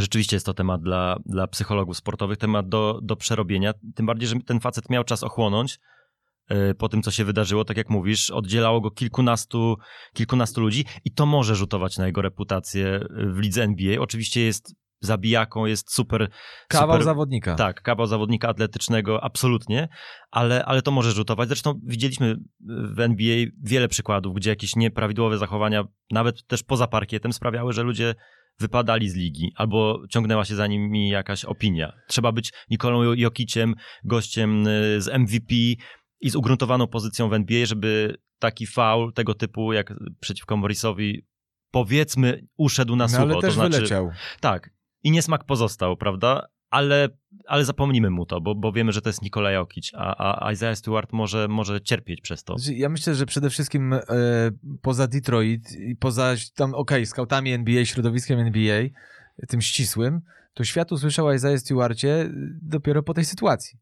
rzeczywiście 0.03 0.37
jest 0.37 0.47
to 0.47 0.55
temat 0.55 0.83
dla, 0.83 1.17
dla 1.27 1.47
psychologów 1.47 1.97
sportowych, 1.97 2.39
temat 2.39 2.69
do, 2.69 3.01
do 3.03 3.17
przerobienia. 3.17 3.73
Tym 3.95 4.07
bardziej, 4.07 4.29
że 4.29 4.37
ten 4.47 4.61
facet 4.61 4.91
miał 4.91 5.05
czas 5.05 5.23
ochłonąć 5.23 5.79
y, 6.51 6.75
po 6.75 6.89
tym, 6.89 7.03
co 7.03 7.11
się 7.11 7.25
wydarzyło. 7.25 7.65
Tak 7.65 7.77
jak 7.77 7.91
mówisz, 7.91 8.31
oddzielało 8.31 8.81
go 8.81 8.91
kilkunastu, 8.91 9.77
kilkunastu 10.15 10.61
ludzi 10.61 10.85
i 11.05 11.11
to 11.11 11.27
może 11.27 11.55
rzutować 11.55 11.99
na 11.99 12.07
jego 12.07 12.23
reputację 12.23 13.01
w 13.11 13.39
lidze 13.39 13.63
NBA. 13.63 14.01
Oczywiście 14.01 14.41
jest 14.41 14.75
zabijaką, 15.05 15.67
jest 15.67 15.95
super. 15.95 16.31
Kawał 16.69 16.97
super, 16.97 17.05
zawodnika. 17.05 17.55
Tak, 17.55 17.83
kawał 17.83 18.07
zawodnika 18.07 18.49
atletycznego, 18.49 19.25
absolutnie, 19.25 19.89
ale, 20.31 20.65
ale 20.65 20.83
to 20.83 20.91
może 20.91 21.13
rzutować. 21.13 21.49
Zresztą 21.49 21.81
widzieliśmy 21.83 22.37
w 22.95 23.01
NBA 23.01 23.47
wiele 23.63 23.89
przykładów, 23.89 24.35
gdzie 24.35 24.51
jakieś 24.51 24.77
nieprawidłowe 24.77 25.39
zachowania, 25.39 25.85
nawet 26.11 26.47
też 26.47 26.63
poza 26.63 26.87
parkietem, 26.87 27.33
sprawiały, 27.33 27.73
że 27.73 27.83
ludzie 27.83 28.15
wypadali 28.61 29.09
z 29.11 29.15
ligi 29.15 29.53
albo 29.57 30.03
ciągnęła 30.11 30.45
się 30.45 30.55
za 30.55 30.67
nimi 30.67 31.09
jakaś 31.09 31.45
opinia. 31.45 31.93
Trzeba 32.09 32.33
być 32.33 32.53
Nikolą 32.71 33.15
Jokiciem, 33.15 33.75
gościem 34.05 34.67
y, 34.67 35.01
z 35.01 35.09
MVP 35.19 35.55
i 36.21 36.31
z 36.31 36.37
ugruntowaną 36.37 36.87
pozycją 36.87 37.29
w 37.29 37.35
NBA, 37.35 37.67
żeby 37.67 38.17
taki 38.39 38.67
faul 38.67 39.13
tego 39.13 39.35
typu 39.35 39.73
jak 39.73 39.95
przeciwko 40.21 40.57
Morrisowi 40.57 41.27
powiedzmy 41.71 42.47
uszedł 42.57 42.97
na 42.97 43.05
no, 43.05 43.09
sucho. 43.09 43.23
ale 43.23 43.35
też 43.35 43.43
to 43.43 43.51
znaczy, 43.51 43.77
wyleciał. 43.77 44.11
tak. 44.41 44.71
I 45.03 45.11
niesmak 45.11 45.45
pozostał, 45.45 45.97
prawda? 45.97 46.47
Ale, 46.75 47.09
ale 47.47 47.65
zapomnimy 47.65 48.11
mu 48.11 48.27
to, 48.27 48.41
bo, 48.41 48.55
bo 48.55 48.73
wiemy, 48.73 48.93
że 48.93 49.03
to 49.03 49.09
jest 49.09 49.23
Nikola 49.23 49.51
Jokic, 49.51 49.91
a, 49.95 50.47
a 50.47 50.53
Isaiah 50.53 50.79
Stewart 50.79 51.13
może, 51.13 51.49
może 51.49 51.81
cierpieć 51.81 52.21
przez 52.21 52.45
to. 52.45 52.59
Znaczy, 52.59 52.75
Ja 52.79 52.89
myślę, 52.89 53.15
że 53.15 53.27
przede 53.27 53.51
wszystkim 53.51 53.93
e, 53.93 54.01
poza 54.83 55.07
Detroit 55.07 55.73
i 55.73 55.97
poza 55.97 56.35
tam, 56.55 56.75
okej, 56.75 57.07
skautami 57.07 57.53
NBA, 57.53 57.85
środowiskiem 57.85 58.39
NBA, 58.39 58.83
tym 59.49 59.61
ścisłym, 59.61 60.21
to 60.55 60.65
świat 60.65 60.93
usłyszał 60.93 61.27
o 61.27 61.35
Isaiah 61.35 61.61
Stewarcie 61.61 62.31
dopiero 62.63 63.03
po 63.03 63.15
tej 63.15 63.25
sytuacji. 63.25 63.79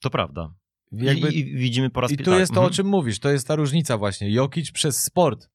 To 0.00 0.10
prawda. 0.10 0.54
I, 0.92 1.04
Jakby, 1.04 1.28
i, 1.28 1.38
i 1.38 1.56
widzimy 1.56 1.90
po 1.90 2.00
raz 2.00 2.12
I 2.12 2.16
pi- 2.16 2.24
tu 2.24 2.30
tak, 2.30 2.40
jest 2.40 2.52
to, 2.52 2.60
o 2.60 2.64
mhm. 2.64 2.74
czym 2.74 2.86
mówisz, 2.86 3.18
to 3.18 3.30
jest 3.30 3.48
ta 3.48 3.56
różnica 3.56 3.98
właśnie. 3.98 4.32
Jokic 4.32 4.70
przez 4.70 5.02
sport, 5.02 5.48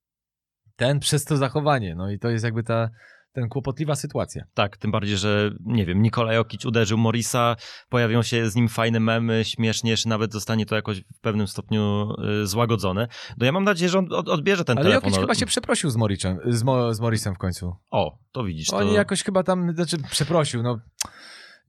ten 0.75 0.99
przez 0.99 1.25
to 1.25 1.37
zachowanie. 1.37 1.95
No 1.95 2.11
i 2.11 2.19
to 2.19 2.29
jest 2.29 2.43
jakby 2.43 2.63
ta 2.63 2.89
ten 3.33 3.49
kłopotliwa 3.49 3.95
sytuacja. 3.95 4.43
Tak, 4.53 4.77
tym 4.77 4.91
bardziej, 4.91 5.17
że 5.17 5.51
nie 5.65 5.85
wiem, 5.85 6.01
Nikola 6.01 6.33
Jokic 6.33 6.65
uderzył 6.65 6.97
Morisa, 6.97 7.55
pojawią 7.89 8.23
się 8.23 8.49
z 8.49 8.55
nim 8.55 8.69
fajne 8.69 8.99
memy, 8.99 9.45
śmiesznie, 9.45 9.97
czy 9.97 10.07
nawet 10.07 10.33
zostanie 10.33 10.65
to 10.65 10.75
jakoś 10.75 11.01
w 11.01 11.19
pewnym 11.21 11.47
stopniu 11.47 12.13
y, 12.43 12.47
złagodzone. 12.47 13.07
No 13.37 13.45
ja 13.45 13.51
mam 13.51 13.63
nadzieję, 13.63 13.89
że 13.89 13.99
on 13.99 14.13
od, 14.13 14.29
odbierze 14.29 14.65
ten 14.65 14.77
Ale 14.77 14.83
telefon. 14.83 15.09
Jokic 15.09 15.21
chyba 15.21 15.35
się 15.35 15.45
przeprosił 15.45 15.89
z, 15.89 15.95
Moriczem, 15.95 16.39
z, 16.45 16.63
Mo, 16.63 16.93
z 16.93 16.99
Morisem 16.99 17.35
w 17.35 17.37
końcu. 17.37 17.75
O, 17.91 18.17
to 18.31 18.43
widzisz. 18.43 18.67
To... 18.67 18.77
Oni 18.77 18.93
jakoś 18.93 19.23
chyba 19.23 19.43
tam, 19.43 19.73
znaczy 19.75 19.97
przeprosił, 20.11 20.63
no 20.63 20.79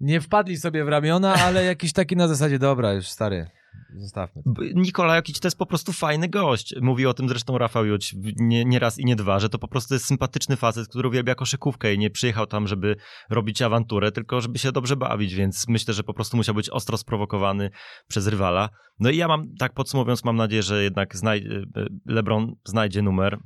nie 0.01 0.21
wpadli 0.21 0.57
sobie 0.57 0.85
w 0.85 0.89
ramiona, 0.89 1.35
ale 1.35 1.65
jakiś 1.65 1.93
taki 1.93 2.17
na 2.17 2.29
zasadzie, 2.29 2.59
dobra, 2.59 2.93
już 2.93 3.09
stary, 3.09 3.51
zostawmy. 3.97 4.43
Nikola 4.75 5.17
Jokic 5.17 5.41
to 5.41 5.47
jest 5.47 5.59
po 5.59 5.67
prostu 5.67 5.93
fajny 5.93 6.29
gość. 6.29 6.75
Mówi 6.81 7.07
o 7.07 7.15
tym 7.15 7.29
zresztą 7.29 7.59
Rafał 7.59 7.87
Juć 7.87 8.15
nie, 8.37 8.65
nie 8.65 8.79
raz 8.79 8.99
i 8.99 9.05
nie 9.05 9.17
dwa, 9.17 9.41
że 9.41 9.49
to 9.49 9.59
po 9.59 9.69
prostu 9.69 9.95
jest 9.95 10.07
sympatyczny 10.07 10.57
facet, 10.57 10.89
który 10.89 11.09
uwielbia 11.09 11.35
koszykówkę 11.35 11.95
i 11.95 11.99
nie 11.99 12.11
przyjechał 12.11 12.47
tam, 12.47 12.69
żeby 12.69 12.97
robić 13.31 13.63
awanturę, 13.63 14.13
tylko 14.13 14.41
żeby 14.41 14.59
się 14.59 14.73
dobrze 14.73 14.97
bawić, 14.97 15.35
więc 15.35 15.69
myślę, 15.69 15.95
że 15.95 16.03
po 16.03 16.15
prostu 16.15 16.37
musiał 16.37 16.55
być 16.55 16.71
ostro 16.71 16.97
sprowokowany 16.97 17.71
przez 18.09 18.27
rywala. 18.27 18.69
No 18.99 19.11
i 19.11 19.17
ja 19.17 19.29
mam, 19.29 19.45
tak 19.59 19.75
podsumowując, 19.75 20.25
mam 20.25 20.37
nadzieję, 20.37 20.63
że 20.63 20.83
jednak 20.83 21.15
znaj- 21.15 21.65
LeBron 22.07 22.55
znajdzie 22.65 23.03
numer. 23.03 23.39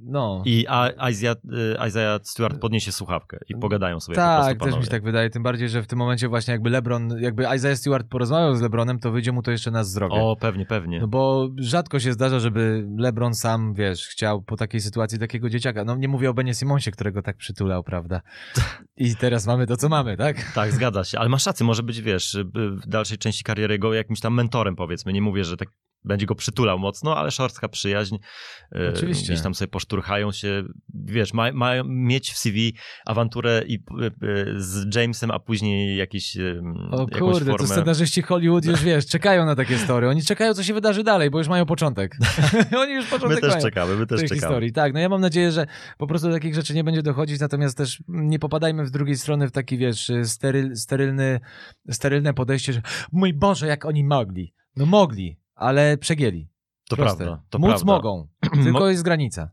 No. 0.00 0.42
I 0.46 0.66
Isaiah, 1.10 1.36
y, 1.36 1.88
Isaiah 1.88 2.20
Stewart 2.24 2.60
podniesie 2.60 2.92
słuchawkę 2.92 3.38
i 3.48 3.54
pogadają 3.56 4.00
sobie 4.00 4.16
po 4.16 4.20
Tak, 4.20 4.58
prostu 4.58 4.64
też 4.64 4.78
mi 4.78 4.84
się 4.84 4.90
tak 4.90 5.02
wydaje, 5.02 5.30
tym 5.30 5.42
bardziej, 5.42 5.68
że 5.68 5.82
w 5.82 5.86
tym 5.86 5.98
momencie 5.98 6.28
właśnie 6.28 6.52
jakby 6.52 6.70
LeBron, 6.70 7.20
jakby 7.20 7.42
Isaiah 7.56 7.78
Stewart 7.78 8.08
porozmawiał 8.08 8.56
z 8.56 8.60
LeBronem, 8.60 8.98
to 8.98 9.10
wyjdzie 9.12 9.32
mu 9.32 9.42
to 9.42 9.50
jeszcze 9.50 9.70
na 9.70 9.84
zdrowie. 9.84 10.14
O, 10.14 10.36
pewnie, 10.40 10.66
pewnie. 10.66 11.00
No 11.00 11.08
bo 11.08 11.48
rzadko 11.56 12.00
się 12.00 12.12
zdarza, 12.12 12.38
żeby 12.40 12.86
LeBron 12.98 13.34
sam, 13.34 13.74
wiesz, 13.74 14.06
chciał 14.08 14.42
po 14.42 14.56
takiej 14.56 14.80
sytuacji 14.80 15.18
takiego 15.18 15.50
dzieciaka. 15.50 15.84
No 15.84 15.96
nie 15.96 16.08
mówię 16.08 16.30
o 16.30 16.34
Benie 16.34 16.54
Simonsie, 16.54 16.90
którego 16.90 17.22
tak 17.22 17.36
przytulał, 17.36 17.82
prawda? 17.82 18.20
I 18.96 19.16
teraz 19.16 19.46
mamy 19.46 19.66
to, 19.66 19.76
co 19.76 19.88
mamy, 19.88 20.16
tak? 20.16 20.52
Tak, 20.54 20.72
zgadza 20.72 21.04
się. 21.04 21.18
Ale 21.18 21.28
masz 21.28 21.46
rację, 21.46 21.66
może 21.66 21.82
być, 21.82 22.00
wiesz, 22.00 22.34
y, 22.34 22.44
w 22.54 22.86
dalszej 22.86 23.18
części 23.18 23.44
kariery 23.44 23.78
go 23.78 23.94
jakimś 23.94 24.20
tam 24.20 24.34
mentorem, 24.34 24.76
powiedzmy. 24.76 25.12
Nie 25.12 25.22
mówię, 25.22 25.44
że 25.44 25.56
tak 25.56 25.68
będzie 26.04 26.26
go 26.26 26.34
przytulał 26.34 26.78
mocno, 26.78 27.16
ale 27.16 27.30
szorstka 27.30 27.68
przyjaźń. 27.68 28.14
y, 28.76 28.92
Oczywiście. 28.96 29.24
Gdzieś 29.24 29.42
tam 29.42 29.54
sobie 29.54 29.68
poszturchają 29.68 30.32
się. 30.32 30.62
Wiesz, 30.94 31.32
mają 31.32 31.54
ma 31.54 31.72
mieć 31.86 32.30
w 32.32 32.38
CV 32.38 32.74
awanturę 33.06 33.62
i, 33.66 33.78
z 34.56 34.94
Jamesem, 34.96 35.30
a 35.30 35.38
później 35.38 35.96
jakiś, 35.96 36.36
O 36.90 37.06
kurde, 37.06 37.44
formę. 37.44 37.58
to 37.58 37.66
scenarzyści 37.66 38.22
Hollywood 38.22 38.64
już, 38.64 38.82
wiesz, 38.82 39.06
czekają 39.06 39.46
na 39.46 39.54
takie 39.56 39.78
story. 39.78 40.08
Oni 40.08 40.22
czekają, 40.22 40.54
co 40.54 40.62
się 40.62 40.74
wydarzy 40.74 41.04
dalej, 41.04 41.30
bo 41.30 41.38
już 41.38 41.48
mają 41.48 41.66
początek. 41.66 42.16
Oni 42.82 42.92
już 42.92 43.04
My 43.04 43.10
początek 43.10 43.40
też 43.40 43.50
mają. 43.50 43.62
czekamy, 43.62 43.96
my 43.96 44.06
też 44.06 44.20
czekamy. 44.20 44.40
historii. 44.40 44.72
Tak, 44.72 44.92
no 44.94 45.00
ja 45.00 45.08
mam 45.08 45.20
nadzieję, 45.20 45.52
że 45.52 45.66
po 45.98 46.06
prostu 46.06 46.28
do 46.28 46.34
takich 46.34 46.54
rzeczy 46.54 46.74
nie 46.74 46.84
będzie 46.84 47.02
dochodzić, 47.02 47.40
natomiast 47.40 47.76
też 47.76 48.02
nie 48.08 48.38
popadajmy 48.38 48.86
z 48.86 48.90
drugiej 48.90 49.16
strony 49.16 49.48
w 49.48 49.52
taki, 49.52 49.78
wiesz, 49.78 50.10
steryl, 50.24 50.76
sterylny, 50.76 51.40
sterylne 51.90 52.34
podejście, 52.34 52.72
że 52.72 52.82
mój 53.12 53.34
Boże, 53.34 53.66
jak 53.66 53.84
oni 53.84 54.04
mogli. 54.04 54.54
No 54.76 54.86
mogli, 54.86 55.38
ale 55.58 55.98
przegięli. 55.98 56.48
To 56.88 56.96
Proste. 56.96 57.24
prawda, 57.24 57.42
to 57.50 57.58
Móc 57.58 57.68
prawda. 57.68 57.86
mogą, 57.86 58.28
tylko 58.64 58.88
jest 58.88 59.02
granica. 59.02 59.50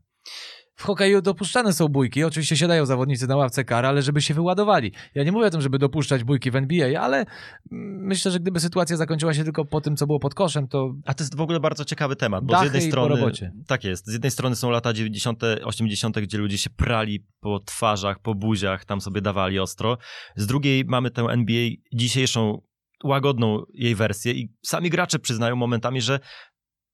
W 0.78 0.82
hokeju 0.82 1.22
dopuszczane 1.22 1.72
są 1.72 1.88
bójki, 1.88 2.24
oczywiście 2.24 2.56
siadają 2.56 2.86
zawodnicy 2.86 3.26
na 3.26 3.36
ławce 3.36 3.64
kar, 3.64 3.86
ale 3.86 4.02
żeby 4.02 4.22
się 4.22 4.34
wyładowali. 4.34 4.92
Ja 5.14 5.24
nie 5.24 5.32
mówię 5.32 5.46
o 5.46 5.50
tym, 5.50 5.60
żeby 5.60 5.78
dopuszczać 5.78 6.24
bójki 6.24 6.50
w 6.50 6.56
NBA, 6.56 7.00
ale 7.00 7.24
myślę, 7.70 8.30
że 8.30 8.40
gdyby 8.40 8.60
sytuacja 8.60 8.96
zakończyła 8.96 9.34
się 9.34 9.44
tylko 9.44 9.64
po 9.64 9.80
tym, 9.80 9.96
co 9.96 10.06
było 10.06 10.20
pod 10.20 10.34
koszem, 10.34 10.68
to 10.68 10.94
A 11.04 11.14
to 11.14 11.24
jest 11.24 11.36
w 11.36 11.40
ogóle 11.40 11.60
bardzo 11.60 11.84
ciekawy 11.84 12.16
temat, 12.16 12.44
bo 12.44 12.58
z 12.58 12.62
jednej 12.62 12.82
strony. 12.82 13.32
Tak 13.66 13.84
jest. 13.84 14.06
Z 14.06 14.12
jednej 14.12 14.30
strony 14.30 14.56
są 14.56 14.70
lata 14.70 14.92
90., 14.92 15.42
80., 15.64 16.18
gdzie 16.20 16.38
ludzie 16.38 16.58
się 16.58 16.70
prali 16.70 17.26
po 17.40 17.60
twarzach, 17.60 18.18
po 18.18 18.34
buziach, 18.34 18.84
tam 18.84 19.00
sobie 19.00 19.20
dawali 19.20 19.58
ostro. 19.58 19.98
Z 20.36 20.46
drugiej 20.46 20.84
mamy 20.84 21.10
tę 21.10 21.22
NBA 21.22 21.68
dzisiejszą, 21.94 22.62
łagodną 23.04 23.62
jej 23.74 23.94
wersję 23.94 24.32
i 24.32 24.52
sami 24.66 24.90
gracze 24.90 25.18
przyznają 25.18 25.56
momentami, 25.56 26.00
że 26.00 26.20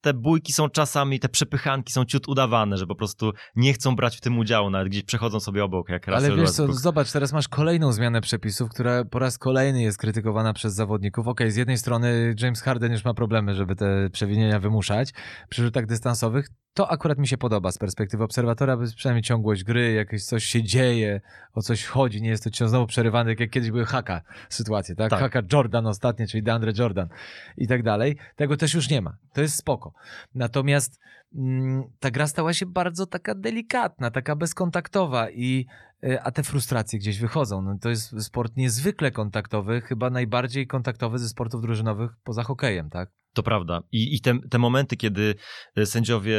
te 0.03 0.15
bójki 0.15 0.53
są 0.53 0.69
czasami, 0.69 1.21
te 1.21 1.29
przepychanki 1.29 1.93
są 1.93 2.05
ciut 2.05 2.29
udawane, 2.29 2.77
że 2.77 2.87
po 2.87 2.95
prostu 2.95 3.33
nie 3.57 3.73
chcą 3.73 3.97
brać 3.97 4.17
w 4.17 4.21
tym 4.21 4.38
udziału, 4.38 4.71
nawet 4.71 4.88
gdzieś 4.88 5.03
przechodzą 5.03 5.41
sobie 5.41 5.65
obok, 5.65 5.88
jak 5.88 6.09
Ale 6.09 6.29
Russell 6.29 6.37
wiesz 6.41 6.51
co, 6.51 6.73
zobacz, 6.73 7.12
teraz 7.12 7.33
masz 7.33 7.49
kolejną 7.49 7.93
zmianę 7.93 8.21
przepisów, 8.21 8.71
która 8.71 9.05
po 9.05 9.19
raz 9.19 9.38
kolejny 9.38 9.83
jest 9.83 9.99
krytykowana 9.99 10.53
przez 10.53 10.75
zawodników. 10.75 11.29
Okej, 11.29 11.51
z 11.51 11.57
jednej 11.57 11.79
strony 11.79 12.35
James 12.41 12.62
Harden 12.62 12.93
już 12.93 13.05
ma 13.05 13.15
problemy, 13.15 13.55
żeby 13.55 13.77
te 13.77 14.11
przewinienia 14.12 14.61
wymuszać 14.61 15.11
przy 15.49 15.62
rzutach 15.62 15.87
dystansowych. 15.87 16.49
To 16.75 16.91
akurat 16.91 17.19
mi 17.19 17.29
się 17.29 17.39
podoba 17.39 17.73
z 17.73 17.79
perspektywy 17.79 18.25
obserwatora, 18.25 18.77
bo 18.77 18.83
jest 18.83 18.95
przynajmniej 18.95 19.23
ciągłość 19.23 19.65
gry, 19.65 19.93
jakieś 19.93 20.25
coś 20.25 20.45
się 20.45 20.63
dzieje, 20.63 21.21
o 21.55 21.63
coś 21.63 21.85
chodzi, 21.85 22.23
nie 22.23 22.29
jest 22.29 22.45
to 22.45 22.51
ciągle 22.51 22.71
znowu 22.71 22.87
przerywany, 22.87 23.31
tak 23.31 23.41
jak 23.41 23.51
kiedyś 23.51 23.71
były 23.71 23.85
haka 23.85 24.23
sytuacje, 24.49 24.95
tak? 24.95 25.11
Tak. 25.11 25.21
Haka 25.21 25.43
Jordan 25.53 25.87
ostatnie, 25.87 26.27
czyli 26.27 26.43
DeAndre 26.43 26.73
Jordan 26.79 27.09
i 27.57 27.67
tak 27.67 27.83
dalej. 27.83 28.17
Tego 28.37 28.57
też 28.57 28.75
już 28.75 28.91
nie 28.91 29.03
ma. 29.03 29.17
To 29.33 29.41
jest 29.41 29.57
spoko. 29.57 29.93
Natomiast 30.35 31.01
mm, 31.35 31.85
ta 32.01 32.11
gra 32.11 32.27
stała 32.27 32.53
się 32.53 32.67
bardzo 32.67 33.07
taka 33.07 33.35
delikatna, 33.35 34.11
taka 34.11 34.37
bezkontaktowa 34.37 35.31
i 35.31 35.67
e, 36.05 36.23
a 36.23 36.31
te 36.31 36.43
frustracje 36.43 36.99
gdzieś 36.99 37.19
wychodzą. 37.19 37.63
No, 37.63 37.79
to 37.81 37.89
jest 37.89 38.23
sport 38.23 38.57
niezwykle 38.57 39.11
kontaktowy, 39.11 39.81
chyba 39.81 40.11
najbardziej 40.11 40.67
kontaktowy 40.67 41.19
ze 41.19 41.29
sportów 41.29 41.63
drużynowych 41.63 42.11
poza 42.25 42.43
hokejem, 42.43 42.91
tak? 42.91 43.11
To 43.35 43.42
prawda. 43.42 43.83
I, 43.92 44.14
i 44.14 44.21
te, 44.21 44.38
te 44.51 44.59
momenty, 44.59 44.97
kiedy 44.97 45.35
y, 45.79 45.87
sędziowie 45.87 46.38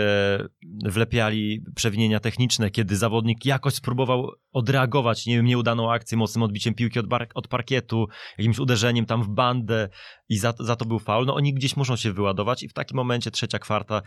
wlepiali 0.85 1.63
przewinienia 1.75 2.19
techniczne, 2.19 2.69
kiedy 2.69 2.97
zawodnik 2.97 3.45
jakoś 3.45 3.73
spróbował 3.73 4.31
odreagować, 4.51 5.25
nie 5.25 5.35
wiem, 5.35 5.45
nieudaną 5.45 5.91
akcję, 5.91 6.17
mocnym 6.17 6.43
odbiciem 6.43 6.73
piłki 6.73 6.99
od, 6.99 7.07
bar- 7.07 7.27
od 7.35 7.47
parkietu, 7.47 8.07
jakimś 8.37 8.59
uderzeniem 8.59 9.05
tam 9.05 9.23
w 9.23 9.29
bandę 9.29 9.89
i 10.29 10.37
za, 10.37 10.53
za 10.59 10.75
to 10.75 10.85
był 10.85 10.99
faul, 10.99 11.25
no 11.25 11.35
oni 11.35 11.53
gdzieś 11.53 11.77
muszą 11.77 11.95
się 11.95 12.13
wyładować 12.13 12.63
i 12.63 12.69
w 12.69 12.73
takim 12.73 12.97
momencie 12.97 13.31
trzecia 13.31 13.59
kwarta, 13.59 14.01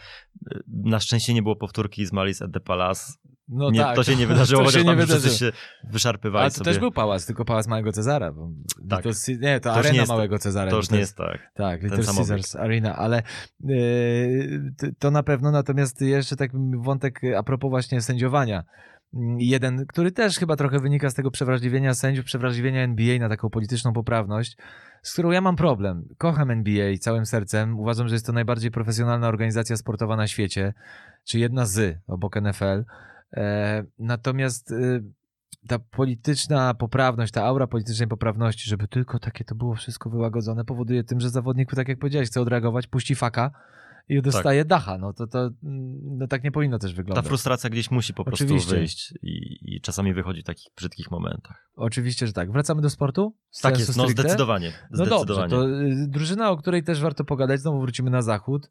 y, 0.53 0.61
na 0.67 1.01
szczęście 1.01 1.35
nie 1.35 1.43
było 1.43 1.57
powtórki 1.57 2.07
z 2.07 2.13
Malice 2.13 2.45
at 2.45 2.53
the 2.53 2.61
Palace. 2.61 3.13
No 3.49 3.71
nie, 3.71 3.81
tak. 3.81 3.97
to 3.97 4.05
się 4.05 4.17
nie 4.17 4.27
wydarzyło, 4.37 4.65
to 4.65 4.71
się 4.71 4.85
nie 4.85 4.97
wydarzyło. 4.97 5.35
się 5.35 5.53
wyszarpywali 5.85 6.43
Ale 6.43 6.51
to 6.51 6.57
sobie. 6.57 6.65
też 6.71 6.79
był 6.79 6.93
pałac, 6.93 7.27
tylko 7.27 7.45
pałac 7.45 7.67
Małego 7.67 7.93
Cezara. 7.93 8.33
Tak. 8.89 9.03
To, 9.03 9.09
nie, 9.41 9.61
to, 9.61 9.69
To 9.71 9.75
nie 9.75 9.81
arena 9.81 9.95
jest- 9.95 10.09
Małego 10.09 10.39
Cezara. 10.39 10.71
To 10.71 10.77
już 10.77 10.91
nie 10.91 10.99
jest 10.99 11.17
tak. 11.17 11.39
Tak, 11.55 11.83
Little 11.83 12.05
Caesars 12.05 12.57
Arena, 12.57 12.97
ale 12.97 13.23
yy, 13.61 14.73
to 14.99 15.11
na 15.11 15.23
pewno, 15.23 15.51
natomiast 15.51 16.01
jeszcze 16.01 16.37
tak 16.37 16.51
wątek 16.79 17.21
a 17.39 17.43
propos 17.43 17.71
właśnie 17.71 18.01
sędziowania. 18.01 18.65
Mm, 19.15 19.41
Jeden, 19.41 19.87
który 19.87 20.13
też 20.13 20.39
chyba 20.39 20.57
trochę 20.57 20.79
wynika 20.79 21.11
z 21.11 21.15
tego 21.15 21.31
przewrażliwienia 21.31 21.95
sędziów, 21.95 22.25
przewrażliwienia 22.25 22.83
NBA 22.83 23.19
na 23.19 23.29
taką 23.29 23.51
polityczną 23.51 23.93
poprawność, 23.93 24.57
z 25.03 25.13
którą 25.13 25.31
ja 25.31 25.41
mam 25.41 25.57
problem. 25.57 26.09
Kocham 26.19 26.51
NBA 26.51 26.97
całym 27.01 27.27
sercem. 27.27 27.81
Uważam, 27.81 28.09
że 28.09 28.15
jest 28.15 28.27
to 28.27 28.33
najbardziej 28.33 28.71
profesjonalna 28.71 29.29
organizacja 29.29 29.77
sportowa 29.77 30.17
na 30.17 30.27
świecie, 30.27 30.75
czy 31.25 31.39
jedna 31.39 31.67
z 31.67 31.99
obok 32.07 32.37
NFL. 32.37 32.85
E, 33.33 33.85
natomiast 33.99 34.71
y, 34.71 35.03
ta 35.69 35.79
polityczna 35.79 36.75
poprawność, 36.75 37.33
ta 37.33 37.45
aura 37.45 37.67
politycznej 37.67 38.09
poprawności, 38.09 38.71
żeby 38.71 38.89
tylko 38.89 39.19
takie 39.19 39.45
to 39.45 39.55
było 39.55 39.75
wszystko 39.75 40.11
wyłagodzone, 40.11 40.65
powoduje 40.65 41.05
tym, 41.05 41.21
że 41.21 41.31
zawodnik, 41.31 41.75
tak 41.75 41.89
jak 41.89 41.99
powiedziałeś, 41.99 42.29
chce 42.29 42.41
odreagować, 42.41 42.87
puści 42.87 43.15
faka 43.15 43.51
i 44.09 44.23
dostaje 44.23 44.65
dacha. 44.65 44.99
No 44.99 45.13
to, 45.13 45.27
to 45.27 45.39
mm, 45.39 45.99
no 46.19 46.27
tak 46.27 46.45
nie 46.45 46.53
powinno 46.53 46.79
też 46.79 46.91
Ta 46.91 46.97
wyglądać. 46.97 47.27
frustracja 47.27 47.71
gdzieś 47.71 47.91
musi 47.91 48.15
po 48.15 48.25
prostu 48.25 48.45
Oczywiście. 48.45 48.77
wyjść 48.77 49.15
i, 49.23 49.59
i 49.63 49.81
czasami 49.81 50.15
wychodzi 50.15 50.43
w 50.43 50.45
takich 50.45 50.73
brzydkich 50.77 51.11
momentach. 51.11 51.71
Oczywiście, 51.77 52.27
że 52.27 52.33
tak. 52.33 52.53
Wracamy 52.53 52.83
do 52.83 52.91
sportu? 52.91 53.37
Tak 53.63 53.77
Sensu 53.77 53.81
jest, 53.81 53.97
no 53.97 54.05
stricte? 54.05 54.23
zdecydowanie. 54.23 54.73
No 54.91 55.07
dobrze, 55.07 55.35
zdecydowanie. 55.35 55.51
to 55.51 55.69
y, 55.69 56.09
drużyna, 56.09 56.51
o 56.51 56.57
której 56.57 56.83
też 56.85 57.01
warto 57.01 57.25
pogadać, 57.25 57.61
znowu 57.61 57.81
wrócimy 57.81 58.11
na 58.11 58.23
zachód, 58.23 58.71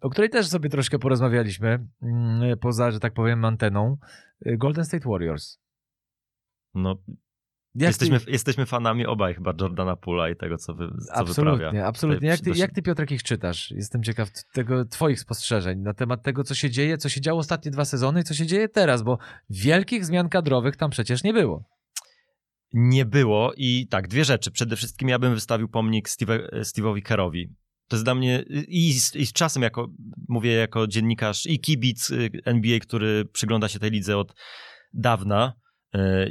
o 0.00 0.10
której 0.10 0.30
też 0.30 0.46
sobie 0.46 0.70
troszkę 0.70 0.98
porozmawialiśmy, 0.98 1.86
mm, 2.02 2.58
poza, 2.58 2.90
że 2.90 3.00
tak 3.00 3.14
powiem, 3.14 3.44
anteną. 3.44 3.96
Y, 4.46 4.56
Golden 4.56 4.84
State 4.84 5.08
Warriors. 5.08 5.58
No, 6.74 6.96
Jak 7.74 7.88
jesteśmy, 7.88 8.20
ty, 8.20 8.30
jesteśmy 8.30 8.66
fanami 8.66 9.06
obaj 9.06 9.34
chyba 9.34 9.54
Jordana 9.60 9.96
Pula 9.96 10.30
i 10.30 10.36
tego, 10.36 10.58
co, 10.58 10.74
wy, 10.74 10.88
co 11.06 11.14
absolutnie, 11.14 11.52
wyprawia. 11.52 11.86
absolutnie. 11.86 12.28
Jak 12.28 12.40
ty, 12.40 12.50
jak 12.50 12.72
ty, 12.72 12.82
Piotrek, 12.82 13.10
ich 13.10 13.22
czytasz? 13.22 13.70
Jestem 13.70 14.02
ciekaw 14.02 14.28
tego 14.52 14.84
twoich 14.84 15.20
spostrzeżeń 15.20 15.78
na 15.78 15.94
temat 15.94 16.22
tego, 16.22 16.44
co 16.44 16.54
się 16.54 16.70
dzieje, 16.70 16.98
co 16.98 17.08
się 17.08 17.20
działo 17.20 17.40
ostatnie 17.40 17.70
dwa 17.70 17.84
sezony 17.84 18.20
i 18.20 18.24
co 18.24 18.34
się 18.34 18.46
dzieje 18.46 18.68
teraz, 18.68 19.02
bo 19.02 19.18
wielkich 19.50 20.04
zmian 20.04 20.28
kadrowych 20.28 20.76
tam 20.76 20.90
przecież 20.90 21.24
nie 21.24 21.32
było. 21.32 21.64
Nie 22.72 23.04
było 23.04 23.52
i 23.56 23.86
tak, 23.90 24.08
dwie 24.08 24.24
rzeczy. 24.24 24.50
Przede 24.50 24.76
wszystkim 24.76 25.08
ja 25.08 25.18
bym 25.18 25.34
wystawił 25.34 25.68
pomnik 25.68 26.08
Steve, 26.08 26.48
Steve'owi 26.52 27.02
Kerowi. 27.02 27.54
To 27.88 27.96
jest 27.96 28.04
dla 28.04 28.14
mnie 28.14 28.44
i 28.68 28.92
z, 28.92 29.16
i 29.16 29.26
z 29.26 29.32
czasem, 29.32 29.62
jako, 29.62 29.88
mówię 30.28 30.52
jako 30.52 30.86
dziennikarz 30.86 31.46
i 31.46 31.60
kibic 31.60 32.10
y, 32.10 32.30
NBA, 32.44 32.78
który 32.78 33.24
przygląda 33.24 33.68
się 33.68 33.78
tej 33.78 33.90
lidze 33.90 34.18
od 34.18 34.34
dawna 34.92 35.61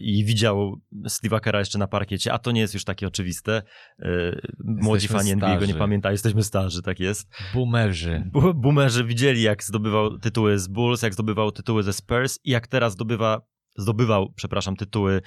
i 0.01 0.25
widział 0.25 0.81
Steve'a 1.05 1.39
Kera 1.39 1.59
jeszcze 1.59 1.77
na 1.77 1.87
parkiecie, 1.87 2.33
a 2.33 2.39
to 2.39 2.51
nie 2.51 2.61
jest 2.61 2.73
już 2.73 2.83
takie 2.83 3.07
oczywiste. 3.07 3.61
Y, 3.99 4.41
Młodzi 4.63 5.03
Jesteśmy 5.03 5.17
fani 5.17 5.31
NBA 5.31 5.57
go 5.57 5.65
nie 5.65 5.73
pamiętają, 5.73 6.11
jesteśmy 6.11 6.43
starzy, 6.43 6.81
tak 6.81 6.99
jest. 6.99 7.29
Boomerzy. 7.53 8.29
Boomerzy 8.55 9.03
widzieli, 9.03 9.41
jak 9.41 9.63
zdobywał 9.63 10.17
tytuły 10.17 10.59
z 10.59 10.67
Bulls, 10.67 11.01
jak 11.01 11.13
zdobywał 11.13 11.51
tytuły 11.51 11.83
ze 11.83 11.93
Spurs 11.93 12.39
i 12.43 12.51
jak 12.51 12.67
teraz 12.67 12.93
zdobywa, 12.93 13.41
zdobywał, 13.81 14.33
przepraszam, 14.35 14.75
tytuły 14.75 15.21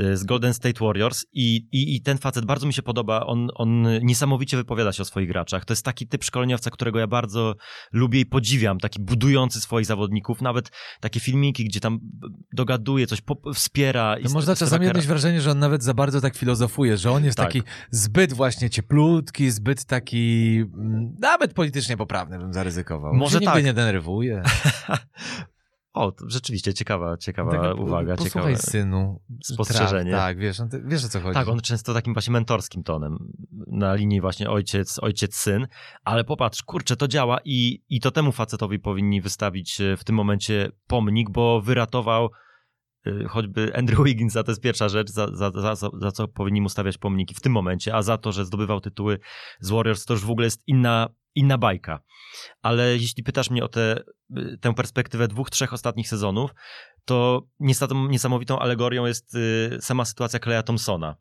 y, 0.00 0.16
z 0.16 0.24
Golden 0.24 0.54
State 0.54 0.84
Warriors 0.84 1.24
i, 1.32 1.56
i, 1.72 1.96
i 1.96 2.02
ten 2.02 2.18
facet 2.18 2.44
bardzo 2.44 2.66
mi 2.66 2.72
się 2.72 2.82
podoba, 2.82 3.26
on, 3.26 3.48
on 3.54 3.86
niesamowicie 4.02 4.56
wypowiada 4.56 4.92
się 4.92 5.02
o 5.02 5.04
swoich 5.04 5.28
graczach. 5.28 5.64
To 5.64 5.72
jest 5.72 5.84
taki 5.84 6.06
typ 6.06 6.24
szkoleniowca, 6.24 6.70
którego 6.70 6.98
ja 6.98 7.06
bardzo 7.06 7.54
lubię 7.92 8.20
i 8.20 8.26
podziwiam, 8.26 8.78
taki 8.78 9.00
budujący 9.02 9.60
swoich 9.60 9.86
zawodników, 9.86 10.42
nawet 10.42 10.70
takie 11.00 11.20
filmiki, 11.20 11.64
gdzie 11.64 11.80
tam 11.80 11.98
dogaduje, 12.52 13.06
coś 13.06 13.22
wspiera. 13.54 14.16
można 14.32 14.56
czasami 14.56 14.88
odnieść 14.88 15.08
wrażenie, 15.08 15.40
że 15.40 15.50
on 15.50 15.58
nawet 15.58 15.82
za 15.82 15.94
bardzo 15.94 16.20
tak 16.20 16.36
filozofuje, 16.36 16.96
że 16.96 17.10
on 17.10 17.24
jest 17.24 17.36
Tak. 17.36 17.46
taki 17.46 17.62
zbyt 17.90 18.32
właśnie 18.32 18.70
cieplutki, 18.70 19.50
zbyt 19.50 19.84
taki 19.84 20.56
mm, 20.74 21.16
nawet 21.18 21.54
politycznie 21.54 21.96
poprawny 21.96 22.38
bym 22.38 22.52
zaryzykował. 22.52 23.14
Może 23.14 23.40
tak. 23.40 23.64
nie 23.64 23.72
denerwuje. 23.72 24.42
O, 25.94 26.12
rzeczywiście 26.26 26.74
ciekawa, 26.74 27.16
ciekawa 27.16 27.50
tak, 27.50 27.78
uwaga. 27.78 28.16
Ciekawe 28.16 28.56
synu. 28.56 29.20
spostrzeżenie. 29.44 30.10
Traf, 30.10 30.22
tak, 30.22 30.38
wiesz, 30.38 30.58
no 30.58 30.68
ty, 30.68 30.82
wiesz 30.86 31.04
o 31.04 31.08
co 31.08 31.20
chodzi. 31.20 31.34
Tak, 31.34 31.48
on 31.48 31.60
często 31.60 31.94
takim 31.94 32.12
właśnie 32.12 32.32
mentorskim 32.32 32.82
tonem, 32.82 33.18
na 33.66 33.94
linii 33.94 34.20
właśnie 34.20 34.50
ojciec, 34.50 34.98
ojciec, 35.02 35.36
syn, 35.36 35.66
ale 36.04 36.24
popatrz, 36.24 36.62
kurczę, 36.62 36.96
to 36.96 37.08
działa 37.08 37.38
i, 37.44 37.82
i 37.88 38.00
to 38.00 38.10
temu 38.10 38.32
facetowi 38.32 38.78
powinni 38.78 39.20
wystawić 39.20 39.80
e, 39.80 39.96
w 39.96 40.04
tym 40.04 40.16
momencie 40.16 40.70
pomnik, 40.86 41.30
bo 41.30 41.60
wyratował 41.60 42.30
choćby 43.28 43.76
Andrew 43.76 44.04
Wiggins, 44.04 44.32
za 44.32 44.42
to 44.42 44.50
jest 44.50 44.60
pierwsza 44.60 44.88
rzecz, 44.88 45.10
za, 45.10 45.26
za, 45.32 45.50
za, 45.50 45.90
za, 46.00 46.12
co 46.12 46.28
powinni 46.28 46.60
mu 46.60 46.68
stawiać 46.68 46.98
pomniki 46.98 47.34
w 47.34 47.40
tym 47.40 47.52
momencie, 47.52 47.94
a 47.94 48.02
za 48.02 48.18
to, 48.18 48.32
że 48.32 48.44
zdobywał 48.44 48.80
tytuły 48.80 49.18
z 49.60 49.70
Warriors, 49.70 50.04
to 50.04 50.14
już 50.14 50.24
w 50.24 50.30
ogóle 50.30 50.46
jest 50.46 50.62
inna, 50.66 51.08
inna 51.34 51.58
bajka. 51.58 52.02
Ale 52.62 52.92
jeśli 52.96 53.22
pytasz 53.22 53.50
mnie 53.50 53.64
o 53.64 53.68
te, 53.68 54.02
y, 54.36 54.58
tę 54.60 54.74
perspektywę 54.74 55.28
dwóch, 55.28 55.50
trzech 55.50 55.72
ostatnich 55.72 56.08
sezonów, 56.08 56.50
to 57.04 57.42
niesamowitą 58.08 58.58
alegorią 58.58 59.06
jest 59.06 59.34
y, 59.34 59.78
sama 59.80 60.04
sytuacja 60.04 60.38
Kleja 60.38 60.62
Thompsona. 60.62 61.16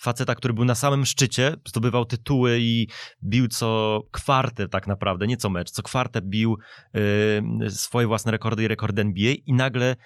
Faceta, 0.00 0.34
który 0.34 0.54
był 0.54 0.64
na 0.64 0.74
samym 0.74 1.06
szczycie, 1.06 1.54
zdobywał 1.66 2.04
tytuły 2.04 2.58
i 2.60 2.88
bił 3.24 3.48
co 3.48 4.00
kwartę 4.10 4.68
tak 4.68 4.86
naprawdę, 4.86 5.26
nie 5.26 5.36
co 5.36 5.50
mecz, 5.50 5.70
co 5.70 5.82
kwartę 5.82 6.20
bił 6.22 6.58
y, 6.96 7.70
swoje 7.70 8.06
własne 8.06 8.32
rekordy 8.32 8.62
i 8.62 8.68
rekordy 8.68 9.02
NBA 9.02 9.32
i 9.46 9.52
nagle 9.52 9.96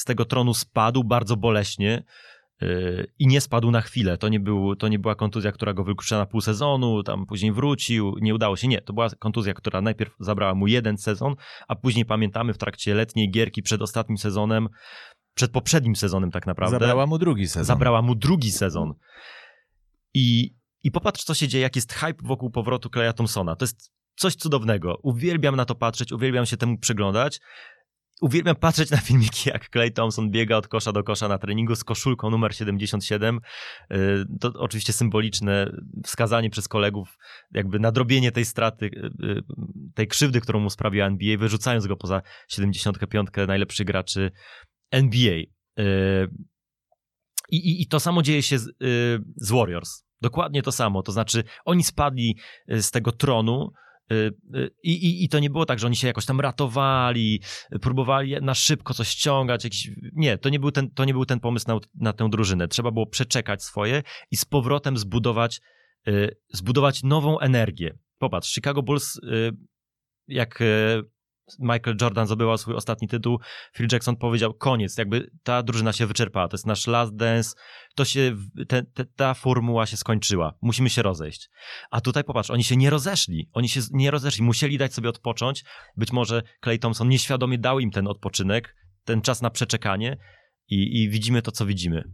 z 0.00 0.04
tego 0.04 0.24
tronu 0.24 0.54
spadł 0.54 1.04
bardzo 1.04 1.36
boleśnie 1.36 2.02
y, 2.62 3.12
i 3.18 3.26
nie 3.26 3.40
spadł 3.40 3.70
na 3.70 3.80
chwilę. 3.80 4.18
To 4.18 4.28
nie, 4.28 4.40
był, 4.40 4.76
to 4.76 4.88
nie 4.88 4.98
była 4.98 5.14
kontuzja, 5.14 5.52
która 5.52 5.72
go 5.72 5.84
wykluczyła 5.84 6.20
na 6.20 6.26
pół 6.26 6.40
sezonu, 6.40 7.02
tam 7.02 7.26
później 7.26 7.52
wrócił, 7.52 8.14
nie 8.20 8.34
udało 8.34 8.56
się. 8.56 8.68
Nie, 8.68 8.80
to 8.80 8.92
była 8.92 9.08
kontuzja, 9.18 9.54
która 9.54 9.80
najpierw 9.80 10.14
zabrała 10.20 10.54
mu 10.54 10.66
jeden 10.66 10.98
sezon, 10.98 11.34
a 11.68 11.76
później 11.76 12.04
pamiętamy 12.04 12.54
w 12.54 12.58
trakcie 12.58 12.94
letniej 12.94 13.30
gierki 13.30 13.62
przed 13.62 13.82
ostatnim 13.82 14.18
sezonem, 14.18 14.68
przed 15.34 15.50
poprzednim 15.50 15.96
sezonem 15.96 16.30
tak 16.30 16.46
naprawdę. 16.46 16.78
Zabrała 16.78 17.06
mu 17.06 17.18
drugi 17.18 17.48
sezon. 17.48 17.64
Zabrała 17.64 18.02
mu 18.02 18.14
drugi 18.14 18.52
sezon. 18.52 18.94
I, 20.14 20.54
I 20.82 20.90
popatrz, 20.90 21.24
co 21.24 21.34
się 21.34 21.48
dzieje, 21.48 21.62
jak 21.62 21.76
jest 21.76 21.92
hype 21.92 22.22
wokół 22.22 22.50
powrotu 22.50 22.90
Kleja 22.90 23.12
Thompsona. 23.12 23.56
To 23.56 23.64
jest 23.64 23.92
coś 24.16 24.34
cudownego. 24.34 24.98
Uwielbiam 25.02 25.56
na 25.56 25.64
to 25.64 25.74
patrzeć, 25.74 26.12
uwielbiam 26.12 26.46
się 26.46 26.56
temu 26.56 26.78
przyglądać. 26.78 27.40
Uwielbiam 28.20 28.56
patrzeć 28.56 28.90
na 28.90 28.96
filmiki, 28.96 29.50
jak 29.50 29.68
Clay 29.68 29.90
Thompson 29.90 30.30
biega 30.30 30.56
od 30.56 30.68
kosza 30.68 30.92
do 30.92 31.04
kosza 31.04 31.28
na 31.28 31.38
treningu 31.38 31.76
z 31.76 31.84
koszulką 31.84 32.30
numer 32.30 32.54
77. 32.54 33.40
Y, 33.92 34.24
To 34.40 34.52
oczywiście 34.54 34.92
symboliczne 34.92 35.72
wskazanie 36.04 36.50
przez 36.50 36.68
kolegów, 36.68 37.18
jakby 37.50 37.78
nadrobienie 37.78 38.32
tej 38.32 38.44
straty, 38.44 38.86
y, 38.86 39.26
y, 39.26 39.42
tej 39.94 40.08
krzywdy, 40.08 40.40
którą 40.40 40.60
mu 40.60 40.70
sprawiła 40.70 41.06
NBA, 41.06 41.38
wyrzucając 41.38 41.86
go 41.86 41.96
poza 41.96 42.22
75 42.48 43.28
najlepszych 43.48 43.86
graczy 43.86 44.30
NBA. 44.90 45.36
I, 47.50 47.56
i, 47.56 47.82
I 47.82 47.86
to 47.86 48.00
samo 48.00 48.22
dzieje 48.22 48.42
się 48.42 48.58
z, 48.58 48.68
z 49.36 49.50
Warriors. 49.50 50.04
Dokładnie 50.20 50.62
to 50.62 50.72
samo. 50.72 51.02
To 51.02 51.12
znaczy, 51.12 51.44
oni 51.64 51.84
spadli 51.84 52.36
z 52.68 52.90
tego 52.90 53.12
tronu. 53.12 53.72
Y, 54.12 54.14
y, 54.54 54.70
I, 54.82 54.92
i, 54.92 55.24
I 55.24 55.28
to 55.28 55.38
nie 55.38 55.50
było 55.50 55.66
tak, 55.66 55.78
że 55.78 55.86
oni 55.86 55.96
się 55.96 56.06
jakoś 56.06 56.26
tam 56.26 56.40
ratowali, 56.40 57.40
próbowali 57.80 58.34
na 58.42 58.54
szybko 58.54 58.94
coś 58.94 59.08
ściągać. 59.08 59.64
Jakiś... 59.64 59.90
Nie, 60.12 60.38
to 60.38 60.48
nie 60.48 60.60
był 60.60 60.70
ten, 60.70 60.90
to 60.90 61.04
nie 61.04 61.12
był 61.12 61.26
ten 61.26 61.40
pomysł 61.40 61.68
na, 61.68 61.78
na 61.94 62.12
tę 62.12 62.28
drużynę. 62.30 62.68
Trzeba 62.68 62.90
było 62.90 63.06
przeczekać 63.06 63.62
swoje 63.62 64.02
i 64.30 64.36
z 64.36 64.44
powrotem 64.44 64.98
zbudować, 64.98 65.60
y, 66.08 66.36
zbudować 66.52 67.02
nową 67.02 67.38
energię. 67.38 67.98
Popatrz, 68.18 68.54
Chicago 68.54 68.82
Bulls, 68.82 69.20
jak 70.28 70.62
Michael 71.58 71.96
Jordan 72.00 72.26
zdobywał 72.26 72.58
swój 72.58 72.74
ostatni 72.74 73.08
tytuł, 73.08 73.38
Phil 73.76 73.88
Jackson 73.92 74.16
powiedział, 74.16 74.54
koniec, 74.54 74.98
jakby 74.98 75.30
ta 75.42 75.62
drużyna 75.62 75.92
się 75.92 76.06
wyczerpała, 76.06 76.48
to 76.48 76.54
jest 76.54 76.66
nasz 76.66 76.86
last 76.86 77.16
dance, 77.16 77.56
to 77.94 78.04
się, 78.04 78.36
te, 78.68 78.82
te, 78.82 79.04
ta 79.04 79.34
formuła 79.34 79.86
się 79.86 79.96
skończyła, 79.96 80.54
musimy 80.62 80.90
się 80.90 81.02
rozejść. 81.02 81.50
A 81.90 82.00
tutaj 82.00 82.24
popatrz, 82.24 82.50
oni 82.50 82.64
się 82.64 82.76
nie 82.76 82.90
rozeszli, 82.90 83.50
oni 83.52 83.68
się 83.68 83.80
nie 83.90 84.10
rozeszli, 84.10 84.44
musieli 84.44 84.78
dać 84.78 84.94
sobie 84.94 85.08
odpocząć, 85.08 85.64
być 85.96 86.12
może 86.12 86.42
Clay 86.64 86.78
Thompson 86.78 87.08
nieświadomie 87.08 87.58
dał 87.58 87.80
im 87.80 87.90
ten 87.90 88.06
odpoczynek, 88.06 88.76
ten 89.04 89.22
czas 89.22 89.42
na 89.42 89.50
przeczekanie 89.50 90.16
i, 90.68 91.02
i 91.02 91.08
widzimy 91.08 91.42
to, 91.42 91.52
co 91.52 91.66
widzimy. 91.66 92.04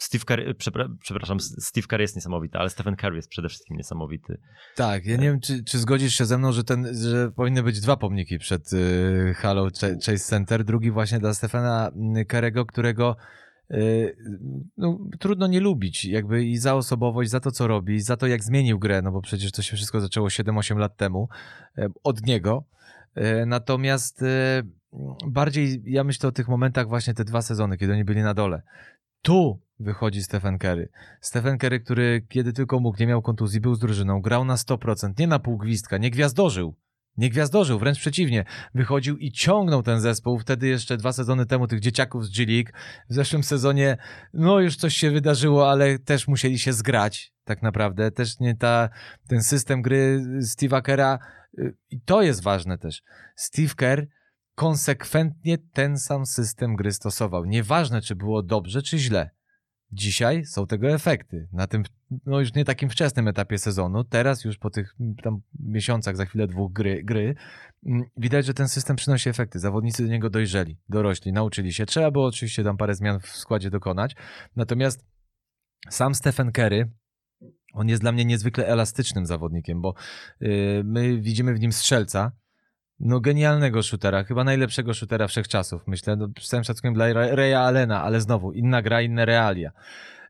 E, 0.00 0.04
Steve 0.04 0.24
Curry, 0.24 0.54
przepra- 0.54 0.96
przepraszam, 1.00 1.40
Steve 1.40 1.86
Curry 1.86 2.02
jest 2.02 2.16
niesamowity, 2.16 2.58
ale 2.58 2.70
Stephen 2.70 2.96
Curry 2.96 3.16
jest 3.16 3.28
przede 3.28 3.48
wszystkim 3.48 3.76
niesamowity. 3.76 4.38
Tak, 4.76 5.06
ja 5.06 5.16
nie 5.16 5.22
wiem, 5.22 5.40
czy, 5.40 5.64
czy 5.64 5.78
zgodzisz 5.78 6.14
się 6.14 6.24
ze 6.24 6.38
mną, 6.38 6.52
że, 6.52 6.64
ten, 6.64 6.96
że 6.96 7.30
powinny 7.32 7.62
być 7.62 7.80
dwa 7.80 7.96
pomniki 7.96 8.38
przed 8.38 8.72
y, 8.72 9.34
Halo 9.36 9.66
Ch- 9.70 10.04
Chase 10.06 10.18
Center. 10.18 10.64
Drugi 10.64 10.90
właśnie 10.90 11.18
dla 11.18 11.34
Stefana 11.34 11.90
Kerego, 12.28 12.66
którego 12.66 13.16
y, 13.70 14.16
no, 14.76 14.98
trudno 15.20 15.46
nie 15.46 15.60
lubić, 15.60 16.04
jakby 16.04 16.44
i 16.44 16.56
za 16.58 16.74
osobowość, 16.74 17.30
za 17.30 17.40
to, 17.40 17.50
co 17.50 17.66
robi, 17.66 18.00
za 18.00 18.16
to, 18.16 18.26
jak 18.26 18.44
zmienił 18.44 18.78
grę, 18.78 19.02
no 19.02 19.12
bo 19.12 19.20
przecież 19.22 19.52
to 19.52 19.62
się 19.62 19.76
wszystko 19.76 20.00
zaczęło 20.00 20.28
7-8 20.28 20.76
lat 20.76 20.96
temu 20.96 21.28
y, 21.78 21.86
od 22.04 22.26
niego. 22.26 22.64
Natomiast 23.46 24.24
bardziej 25.26 25.82
ja 25.86 26.04
myślę 26.04 26.28
o 26.28 26.32
tych 26.32 26.48
momentach 26.48 26.88
właśnie 26.88 27.14
te 27.14 27.24
dwa 27.24 27.42
sezony, 27.42 27.76
kiedy 27.78 27.92
oni 27.92 28.04
byli 28.04 28.22
na 28.22 28.34
dole. 28.34 28.62
Tu 29.24 29.60
wychodzi 29.80 30.22
Stephen 30.22 30.58
Curry. 30.58 30.88
Stephen 31.20 31.58
Curry, 31.58 31.80
który 31.80 32.26
kiedy 32.28 32.52
tylko 32.52 32.80
mógł, 32.80 33.00
nie 33.00 33.06
miał 33.06 33.22
kontuzji, 33.22 33.60
był 33.60 33.74
z 33.74 33.78
drużyną, 33.78 34.20
grał 34.20 34.44
na 34.44 34.54
100%, 34.54 35.12
nie 35.18 35.26
na 35.26 35.38
pół 35.38 35.58
gwizdka, 35.58 35.98
nie 35.98 36.10
gwiazdorzył. 36.10 36.74
Nie 37.16 37.30
gwiazdorzył, 37.30 37.78
wręcz 37.78 37.98
przeciwnie. 37.98 38.44
Wychodził 38.74 39.16
i 39.16 39.32
ciągnął 39.32 39.82
ten 39.82 40.00
zespół. 40.00 40.38
Wtedy 40.38 40.66
jeszcze 40.66 40.96
dwa 40.96 41.12
sezony 41.12 41.46
temu 41.46 41.66
tych 41.66 41.80
dzieciaków 41.80 42.26
z 42.26 42.30
G-League. 42.30 42.70
W 43.08 43.14
zeszłym 43.14 43.42
sezonie, 43.42 43.96
no 44.34 44.60
już 44.60 44.76
coś 44.76 44.96
się 44.96 45.10
wydarzyło, 45.10 45.70
ale 45.70 45.98
też 45.98 46.28
musieli 46.28 46.58
się 46.58 46.72
zgrać, 46.72 47.32
tak 47.44 47.62
naprawdę. 47.62 48.10
Też 48.10 48.40
nie 48.40 48.56
ta, 48.56 48.88
ten 49.28 49.42
system 49.42 49.82
gry 49.82 50.22
Steve'a 50.38 50.82
Kera. 50.82 51.18
y, 51.58 51.74
I 51.90 52.00
to 52.00 52.22
jest 52.22 52.42
ważne 52.42 52.78
też. 52.78 53.02
Steve 53.36 53.74
Kerr 53.74 54.06
konsekwentnie 54.54 55.58
ten 55.58 55.98
sam 55.98 56.26
system 56.26 56.76
gry 56.76 56.92
stosował. 56.92 57.44
Nieważne, 57.44 58.00
czy 58.00 58.16
było 58.16 58.42
dobrze, 58.42 58.82
czy 58.82 58.98
źle. 58.98 59.30
Dzisiaj 59.92 60.44
są 60.44 60.66
tego 60.66 60.90
efekty. 60.90 61.48
Na 61.52 61.66
tym, 61.66 61.82
no 62.26 62.40
już 62.40 62.54
nie 62.54 62.64
takim 62.64 62.90
wczesnym 62.90 63.28
etapie 63.28 63.58
sezonu, 63.58 64.04
teraz 64.04 64.44
już 64.44 64.58
po 64.58 64.70
tych 64.70 64.94
mm, 65.00 65.14
tam 65.14 65.40
miesiącach, 65.60 66.16
za 66.16 66.24
chwilę 66.24 66.46
dwóch 66.46 66.72
gry, 66.72 67.02
gry 67.04 67.34
mm, 67.86 68.04
widać, 68.16 68.46
że 68.46 68.54
ten 68.54 68.68
system 68.68 68.96
przynosi 68.96 69.28
efekty. 69.28 69.58
Zawodnicy 69.58 70.02
do 70.02 70.08
niego 70.08 70.30
dojrzeli, 70.30 70.78
dorośli, 70.88 71.32
nauczyli 71.32 71.72
się. 71.72 71.86
Trzeba 71.86 72.10
było 72.10 72.26
oczywiście 72.26 72.64
tam 72.64 72.76
parę 72.76 72.94
zmian 72.94 73.20
w 73.20 73.26
składzie 73.26 73.70
dokonać. 73.70 74.16
Natomiast 74.56 75.04
sam 75.90 76.14
Stephen 76.14 76.52
Curry, 76.52 76.90
on 77.72 77.88
jest 77.88 78.02
dla 78.02 78.12
mnie 78.12 78.24
niezwykle 78.24 78.66
elastycznym 78.66 79.26
zawodnikiem, 79.26 79.80
bo 79.80 79.94
yy, 80.40 80.82
my 80.84 81.20
widzimy 81.20 81.54
w 81.54 81.60
nim 81.60 81.72
strzelca, 81.72 82.32
no 83.00 83.20
genialnego 83.20 83.82
shootera, 83.82 84.24
chyba 84.24 84.44
najlepszego 84.44 84.94
shootera 84.94 85.26
wszechczasów, 85.26 85.82
myślę, 85.86 86.16
no, 86.16 86.28
z 86.40 86.48
całym 86.48 86.64
szacunkiem 86.64 86.94
dla 86.94 87.12
Raya 87.12 87.54
Allena, 87.54 88.02
ale 88.02 88.20
znowu, 88.20 88.52
inna 88.52 88.82
gra, 88.82 89.02
inne 89.02 89.24
realia. 89.24 89.70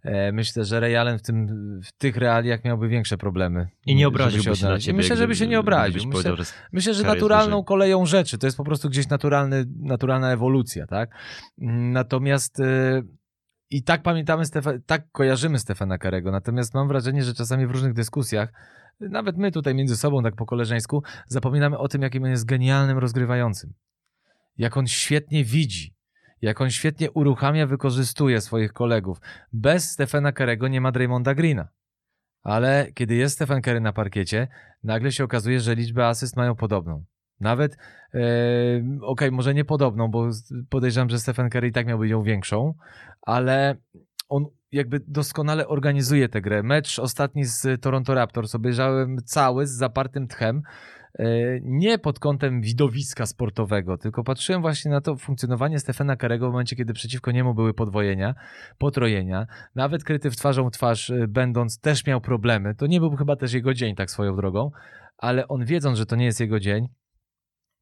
E, 0.05 0.33
Myślę, 0.33 0.65
że 0.65 0.81
Ray 0.81 0.97
Allen 0.97 1.19
w, 1.19 1.23
tym, 1.23 1.47
w 1.85 1.93
tych 1.93 2.17
realiach 2.17 2.65
miałby 2.65 2.89
większe 2.89 3.19
problemy. 3.19 3.69
I 3.87 3.95
nie 3.95 4.09
obraziłby 4.09 4.45
się, 4.45 4.51
na 4.51 4.55
odnaleźć. 4.55 4.85
I 4.85 4.87
ciebie. 4.87 4.97
Myślę, 4.97 5.17
żeby 5.17 5.37
się 5.37 5.47
nie 5.47 5.61
obraził. 5.61 6.03
Myślę, 6.09 6.37
że 6.37 6.45
myślę, 6.73 6.95
że 6.95 7.03
naturalną 7.03 7.57
wyżej. 7.57 7.65
koleją 7.65 8.07
rzeczy, 8.07 8.39
to 8.39 8.47
jest 8.47 8.57
po 8.57 8.65
prostu 8.65 8.89
gdzieś 8.89 9.09
naturalny, 9.09 9.65
naturalna 9.81 10.33
ewolucja, 10.33 10.87
tak? 10.87 11.11
Natomiast 11.59 12.61
e, 12.61 13.03
i 13.71 13.83
tak 13.83 14.03
pamiętamy, 14.03 14.45
Stefa- 14.45 14.79
tak 14.87 15.11
kojarzymy 15.13 15.59
Stefana 15.59 15.99
Karego, 15.99 16.31
natomiast 16.31 16.75
mam 16.75 16.89
wrażenie, 16.89 17.25
że 17.25 17.35
czasami 17.35 17.67
w 17.67 17.71
różnych 17.71 17.93
dyskusjach, 17.93 18.53
nawet 19.01 19.37
my 19.37 19.53
tutaj 19.53 19.75
między 19.75 19.97
sobą, 19.97 20.23
tak 20.23 20.37
po 20.37 20.47
koleżeńsku, 20.47 21.03
zapominamy 21.27 21.79
o 21.79 21.89
tym, 21.89 22.03
jakim 22.03 22.25
on 22.25 22.31
jest 22.31 22.45
genialnym 22.45 22.99
rozgrywającym. 22.99 23.73
Jak 24.59 24.77
on 24.77 24.87
świetnie 24.87 25.45
widzi, 25.45 25.95
jak 26.43 26.61
on 26.61 26.71
świetnie 26.71 27.11
uruchamia, 27.11 27.67
wykorzystuje 27.67 28.41
swoich 28.41 28.73
kolegów. 28.73 29.21
Bez 29.53 29.91
Stefana 29.91 30.33
Karego 30.33 30.69
nie 30.69 30.81
ma 30.81 30.93
Draymonda 30.93 31.35
Greena. 31.35 31.69
Ale 32.43 32.93
kiedy 32.95 33.15
jest 33.15 33.35
Stephen 33.35 33.63
Curry 33.63 33.81
na 33.81 33.93
parkiecie, 33.93 34.49
nagle 34.83 35.13
się 35.13 35.25
okazuje, 35.25 35.61
że 35.61 35.75
liczbę 35.75 36.07
asyst 36.07 36.37
mają 36.37 36.55
podobną. 36.55 37.05
Nawet, 37.41 37.79
e, 38.15 38.21
okej, 39.03 39.33
może 39.33 39.55
nie 39.55 39.65
podobną, 39.65 40.09
bo 40.09 40.31
podejrzewam, 40.69 41.11
że 41.11 41.19
Stephen 41.19 41.51
Curry 41.51 41.69
i 41.69 41.73
tak 41.73 41.87
miałby 41.87 42.09
ją 42.09 42.23
większą, 42.23 42.75
ale 43.23 43.77
on 44.29 44.47
jakby 44.75 45.01
doskonale 45.09 45.69
organizuje 45.69 46.29
tę 46.29 46.41
grę. 46.41 46.63
Mecz 46.63 46.99
ostatni 46.99 47.45
z 47.45 47.81
Toronto 47.83 48.15
Raptors 48.15 48.55
obejrzałem 48.55 49.17
cały 49.25 49.67
z 49.67 49.71
zapartym 49.71 50.29
tchem. 50.29 50.63
E, 51.19 51.25
Nie 51.63 51.99
pod 51.99 52.19
kątem 52.19 52.61
widowiska 52.61 53.27
sportowego, 53.27 53.99
tylko 53.99 54.25
patrzyłem 54.25 54.63
właśnie 54.63 54.91
na 54.91 55.01
to 55.01 55.17
funkcjonowanie 55.17 55.79
Stefana 55.79 56.17
Karego 56.17 56.49
w 56.49 56.53
momencie, 56.53 56.77
kiedy 56.77 56.93
przeciwko 56.93 57.31
niemu 57.31 57.55
były 57.55 57.75
podwojenia, 57.75 58.35
potrojenia. 58.79 59.47
Nawet 59.75 60.05
kryty 60.05 60.31
w 60.31 60.37
twarzą 60.37 60.71
twarz, 60.71 61.11
e, 61.11 61.29
będąc, 61.29 61.81
też 61.81 62.07
miał 62.07 62.21
problemy. 62.21 62.75
To 62.75 62.87
nie 62.87 63.01
był 63.01 63.17
chyba 63.17 63.37
też 63.37 63.53
jego 63.53 63.75
dzień, 63.75 63.95
tak 63.95 64.11
swoją 64.11 64.37
drogą, 64.37 64.71
ale 65.19 65.49
on 65.49 65.65
wiedząc, 65.65 65.99
że 65.99 66.07
to 66.07 66.17
nie 66.17 66.25
jest 66.25 66.41
jego 66.41 66.61
dzień, 66.61 66.89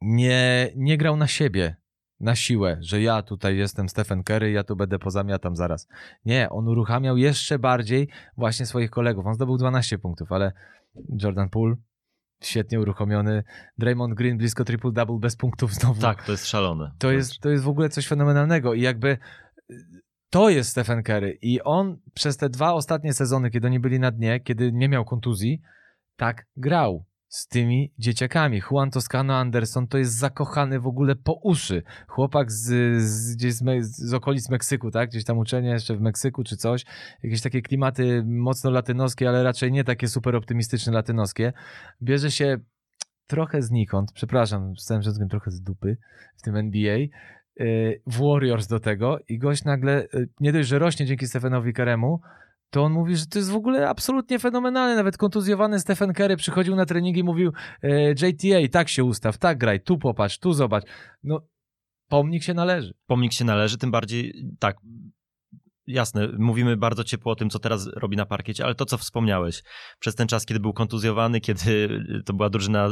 nie, 0.00 0.70
nie 0.76 0.98
grał 0.98 1.16
na 1.16 1.26
siebie. 1.26 1.76
Na 2.22 2.36
siłę, 2.36 2.76
że 2.80 3.02
ja 3.02 3.22
tutaj 3.22 3.56
jestem 3.56 3.88
Stephen 3.88 4.22
Curry, 4.24 4.50
ja 4.50 4.64
tu 4.64 4.76
będę 4.76 4.98
pozamiatam 4.98 5.56
zaraz. 5.56 5.88
Nie, 6.24 6.50
on 6.50 6.68
uruchamiał 6.68 7.16
jeszcze 7.16 7.58
bardziej 7.58 8.08
właśnie 8.36 8.66
swoich 8.66 8.90
kolegów. 8.90 9.26
On 9.26 9.34
zdobył 9.34 9.56
12 9.56 9.98
punktów, 9.98 10.32
ale 10.32 10.52
Jordan 11.22 11.48
Poole 11.50 11.76
świetnie 12.42 12.80
uruchomiony. 12.80 13.44
Draymond 13.78 14.14
Green 14.14 14.38
blisko 14.38 14.64
triple-double 14.64 15.20
bez 15.20 15.36
punktów 15.36 15.74
znowu. 15.74 16.00
Tak, 16.00 16.24
to 16.24 16.32
jest 16.32 16.46
szalone. 16.46 16.92
To 16.98 17.12
jest, 17.12 17.40
to 17.40 17.50
jest 17.50 17.64
w 17.64 17.68
ogóle 17.68 17.88
coś 17.88 18.08
fenomenalnego 18.08 18.74
i 18.74 18.80
jakby 18.80 19.18
to 20.30 20.50
jest 20.50 20.70
Stephen 20.70 21.02
Curry 21.02 21.38
i 21.42 21.62
on 21.62 21.98
przez 22.14 22.36
te 22.36 22.48
dwa 22.48 22.72
ostatnie 22.72 23.12
sezony, 23.12 23.50
kiedy 23.50 23.66
oni 23.66 23.80
byli 23.80 24.00
na 24.00 24.10
dnie, 24.10 24.40
kiedy 24.40 24.72
nie 24.72 24.88
miał 24.88 25.04
kontuzji, 25.04 25.60
tak 26.16 26.46
grał 26.56 27.04
z 27.32 27.48
tymi 27.48 27.92
dzieciakami. 27.98 28.62
Juan 28.70 28.90
Toscano 28.90 29.36
Anderson 29.36 29.86
to 29.86 29.98
jest 29.98 30.18
zakochany 30.18 30.80
w 30.80 30.86
ogóle 30.86 31.16
po 31.16 31.40
uszy. 31.42 31.82
Chłopak 32.08 32.52
z, 32.52 32.64
z, 33.02 33.36
gdzieś 33.36 33.54
z, 33.54 33.62
Me- 33.62 33.82
z 33.82 34.14
okolic 34.14 34.50
Meksyku, 34.50 34.90
tak? 34.90 35.10
Gdzieś 35.10 35.24
tam 35.24 35.38
uczenie 35.38 35.68
jeszcze 35.68 35.96
w 35.96 36.00
Meksyku 36.00 36.44
czy 36.44 36.56
coś. 36.56 36.84
Jakieś 37.22 37.42
takie 37.42 37.62
klimaty 37.62 38.22
mocno 38.26 38.70
latynoskie, 38.70 39.28
ale 39.28 39.42
raczej 39.42 39.72
nie 39.72 39.84
takie 39.84 40.08
super 40.08 40.36
optymistyczne 40.36 40.92
latynoskie. 40.92 41.52
Bierze 42.02 42.30
się 42.30 42.58
trochę 43.26 43.62
znikąd, 43.62 44.12
przepraszam, 44.12 44.76
z 44.76 44.84
całym 44.84 45.28
trochę 45.30 45.50
z 45.50 45.62
dupy 45.62 45.96
w 46.36 46.42
tym 46.42 46.56
NBA, 46.56 46.98
y, 47.60 48.02
w 48.06 48.18
Warriors 48.18 48.66
do 48.66 48.80
tego 48.80 49.18
i 49.28 49.38
gość 49.38 49.64
nagle, 49.64 50.04
y, 50.14 50.28
nie 50.40 50.52
dość, 50.52 50.68
że 50.68 50.78
rośnie 50.78 51.06
dzięki 51.06 51.26
Stephenowi 51.26 51.72
Karemu, 51.72 52.20
to 52.72 52.84
on 52.84 52.92
mówi, 52.92 53.16
że 53.16 53.26
to 53.26 53.38
jest 53.38 53.50
w 53.50 53.56
ogóle 53.56 53.88
absolutnie 53.88 54.38
fenomenalne. 54.38 54.96
Nawet 54.96 55.16
kontuzjowany 55.16 55.80
Stephen 55.80 56.12
Curry 56.12 56.36
przychodził 56.36 56.76
na 56.76 56.86
treningi 56.86 57.20
i 57.20 57.24
mówił 57.24 57.52
e, 57.82 58.10
JTA, 58.10 58.68
tak 58.70 58.88
się 58.88 59.04
ustaw, 59.04 59.38
tak 59.38 59.58
graj, 59.58 59.80
tu 59.80 59.98
popatrz, 59.98 60.38
tu 60.38 60.52
zobacz. 60.52 60.84
No, 61.22 61.40
pomnik 62.08 62.42
się 62.42 62.54
należy. 62.54 62.94
pomnik 63.06 63.32
się 63.32 63.44
należy, 63.44 63.78
tym 63.78 63.90
bardziej 63.90 64.46
tak. 64.58 64.76
Jasne, 65.86 66.28
mówimy 66.38 66.76
bardzo 66.76 67.04
ciepło 67.04 67.32
o 67.32 67.36
tym, 67.36 67.50
co 67.50 67.58
teraz 67.58 67.86
robi 67.86 68.16
na 68.16 68.26
parkiecie, 68.26 68.64
ale 68.64 68.74
to, 68.74 68.84
co 68.84 68.98
wspomniałeś, 68.98 69.62
przez 69.98 70.14
ten 70.14 70.28
czas, 70.28 70.46
kiedy 70.46 70.60
był 70.60 70.72
kontuzjowany, 70.72 71.40
kiedy 71.40 71.88
to 72.26 72.32
była 72.32 72.50
drużyna, 72.50 72.88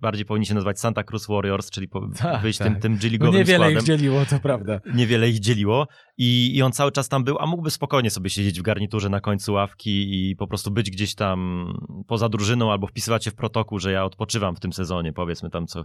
bardziej 0.00 0.24
powinni 0.26 0.46
się 0.46 0.54
nazywać 0.54 0.80
Santa 0.80 1.04
Cruz 1.04 1.26
Warriors, 1.26 1.70
czyli 1.70 1.88
po, 1.88 2.08
Tak, 2.18 2.42
wyjść 2.42 2.58
tak. 2.58 2.68
tym, 2.68 2.80
tym 2.80 2.92
No 2.92 2.98
G-ligowym 2.98 3.34
niewiele 3.34 3.58
składem. 3.58 3.78
ich 3.78 3.84
dzieliło, 3.84 4.26
to 4.26 4.40
prawda. 4.40 4.80
Niewiele 4.94 5.28
ich 5.28 5.40
dzieliło 5.40 5.86
i, 6.18 6.56
i 6.56 6.62
on 6.62 6.72
cały 6.72 6.92
czas 6.92 7.08
tam 7.08 7.24
był, 7.24 7.38
a 7.38 7.46
mógłby 7.46 7.70
spokojnie 7.70 8.10
sobie 8.10 8.30
siedzieć 8.30 8.60
w 8.60 8.62
garniturze 8.62 9.08
na 9.08 9.20
końcu 9.20 9.52
ławki 9.52 10.30
i 10.30 10.36
po 10.36 10.46
prostu 10.46 10.70
być 10.70 10.90
gdzieś 10.90 11.14
tam 11.14 11.66
poza 12.06 12.28
drużyną 12.28 12.72
albo 12.72 12.86
wpisywać 12.86 13.24
się 13.24 13.30
w 13.30 13.34
protokół, 13.34 13.78
że 13.78 13.92
ja 13.92 14.04
odpoczywam 14.04 14.56
w 14.56 14.60
tym 14.60 14.72
sezonie, 14.72 15.12
powiedzmy 15.12 15.50
tam 15.50 15.66
co, 15.66 15.84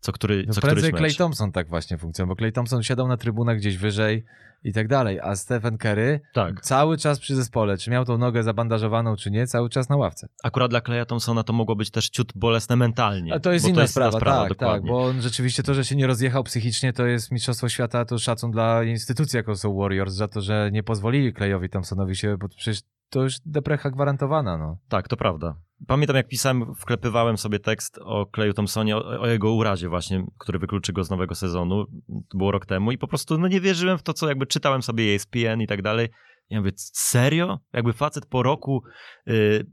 co, 0.00 0.12
który, 0.12 0.44
No 0.46 0.54
co 0.54 0.60
któryś 0.60 0.90
Clay. 0.90 1.14
Thompson 1.14 1.52
tak 1.52 1.68
właśnie 1.68 1.98
funkcjonował, 1.98 2.36
bo 2.36 2.38
Clay 2.38 2.52
Thompson 2.52 2.82
siadał 2.82 3.08
na 3.08 3.16
trybunach 3.16 3.56
gdzieś 3.56 3.76
wyżej 3.76 4.24
i 4.64 4.72
tak 4.72 4.88
dalej, 4.88 5.20
a 5.20 5.36
Stephen 5.36 5.78
Curry 5.78 6.20
Tak. 6.34 6.60
cały 6.60 6.98
czas 6.98 7.18
przy 7.20 7.36
zespole, 7.36 7.78
czy 7.78 7.90
miał 7.90 8.04
tą 8.04 8.18
nogę 8.18 8.42
zabandażowaną, 8.42 9.16
czy 9.16 9.30
nie, 9.30 9.46
cały 9.46 9.68
czas 9.68 9.88
na 9.88 9.96
ławce. 9.96 10.28
Akurat 10.42 10.70
dla 10.70 10.80
Claya 10.80 11.06
Thompsona 11.06 11.42
to 11.42 11.52
mogło 11.52 11.76
być 11.76 11.90
też 11.90 12.08
ciut 12.08 12.32
bolesne 12.34 12.76
mentalnie. 12.76 13.34
A 13.34 13.40
to 13.40 13.52
jest 13.52 13.68
inna 13.68 13.86
sprawa, 13.86 14.20
tak, 14.20 14.24
tak, 14.24 14.48
dokładnie. 14.48 14.90
bo 14.90 15.04
on 15.04 15.22
rzeczywiście 15.22 15.62
to, 15.62 15.74
że 15.74 15.84
się 15.84 15.96
nie 15.96 16.06
rozjechał 16.06 16.44
psychicznie, 16.44 16.92
to 16.92 17.06
jest 17.06 17.32
Mistrzostwo 17.32 17.68
Świata, 17.68 18.04
to 18.04 18.18
szacun 18.18 18.50
dla 18.50 18.84
instytucji, 18.84 19.36
jaką 19.36 19.56
są 19.56 19.76
Warriors, 19.76 20.14
za 20.14 20.28
to, 20.28 20.40
że 20.40 20.70
nie 20.72 20.82
pozwolili 20.82 21.34
Clayowi 21.34 21.68
Thompsonowi 21.68 22.16
się, 22.16 22.36
bo 22.36 22.48
przecież 22.48 22.82
to 23.10 23.22
już 23.22 23.34
deprecha 23.46 23.90
gwarantowana, 23.90 24.58
no. 24.58 24.78
Tak, 24.88 25.08
to 25.08 25.16
prawda. 25.16 25.56
Pamiętam, 25.86 26.16
jak 26.16 26.28
pisałem, 26.28 26.74
wklepywałem 26.74 27.38
sobie 27.38 27.58
tekst 27.58 27.98
o 28.02 28.26
Clayu 28.34 28.52
Thompsonie, 28.52 28.96
o, 28.96 29.20
o 29.20 29.26
jego 29.26 29.52
urazie 29.52 29.88
właśnie, 29.88 30.26
który 30.38 30.58
wykluczy 30.58 30.92
go 30.92 31.04
z 31.04 31.10
nowego 31.10 31.34
sezonu. 31.34 31.86
To 32.30 32.38
było 32.38 32.50
rok 32.50 32.66
temu 32.66 32.92
i 32.92 32.98
po 32.98 33.08
prostu 33.08 33.38
no, 33.38 33.48
nie 33.48 33.60
wierzyłem 33.60 33.98
w 33.98 34.02
to, 34.02 34.12
co 34.12 34.28
jakby 34.28 34.46
czytałem 34.46 34.82
sobie 34.82 35.14
ESPN 35.14 35.60
i 35.60 35.66
tak 35.66 35.82
dalej. 35.82 36.08
Ja 36.50 36.60
mówię, 36.60 36.72
serio? 36.76 37.58
Jakby 37.72 37.92
facet 37.92 38.26
po 38.26 38.42
roku... 38.42 38.82
y, 39.28 39.66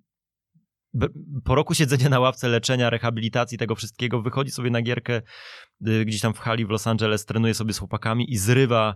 be- 0.93 1.09
po 1.43 1.55
roku 1.55 1.73
siedzenia 1.73 2.09
na 2.09 2.19
ławce, 2.19 2.47
leczenia, 2.47 2.89
rehabilitacji, 2.89 3.57
tego 3.57 3.75
wszystkiego, 3.75 4.21
wychodzi 4.21 4.51
sobie 4.51 4.69
na 4.69 4.81
gierkę 4.81 5.21
y, 5.87 6.05
gdzieś 6.05 6.21
tam 6.21 6.33
w 6.33 6.39
hali 6.39 6.65
w 6.65 6.69
Los 6.69 6.87
Angeles, 6.87 7.25
trenuje 7.25 7.53
sobie 7.53 7.73
z 7.73 7.79
chłopakami 7.79 8.31
i 8.31 8.37
zrywa 8.37 8.95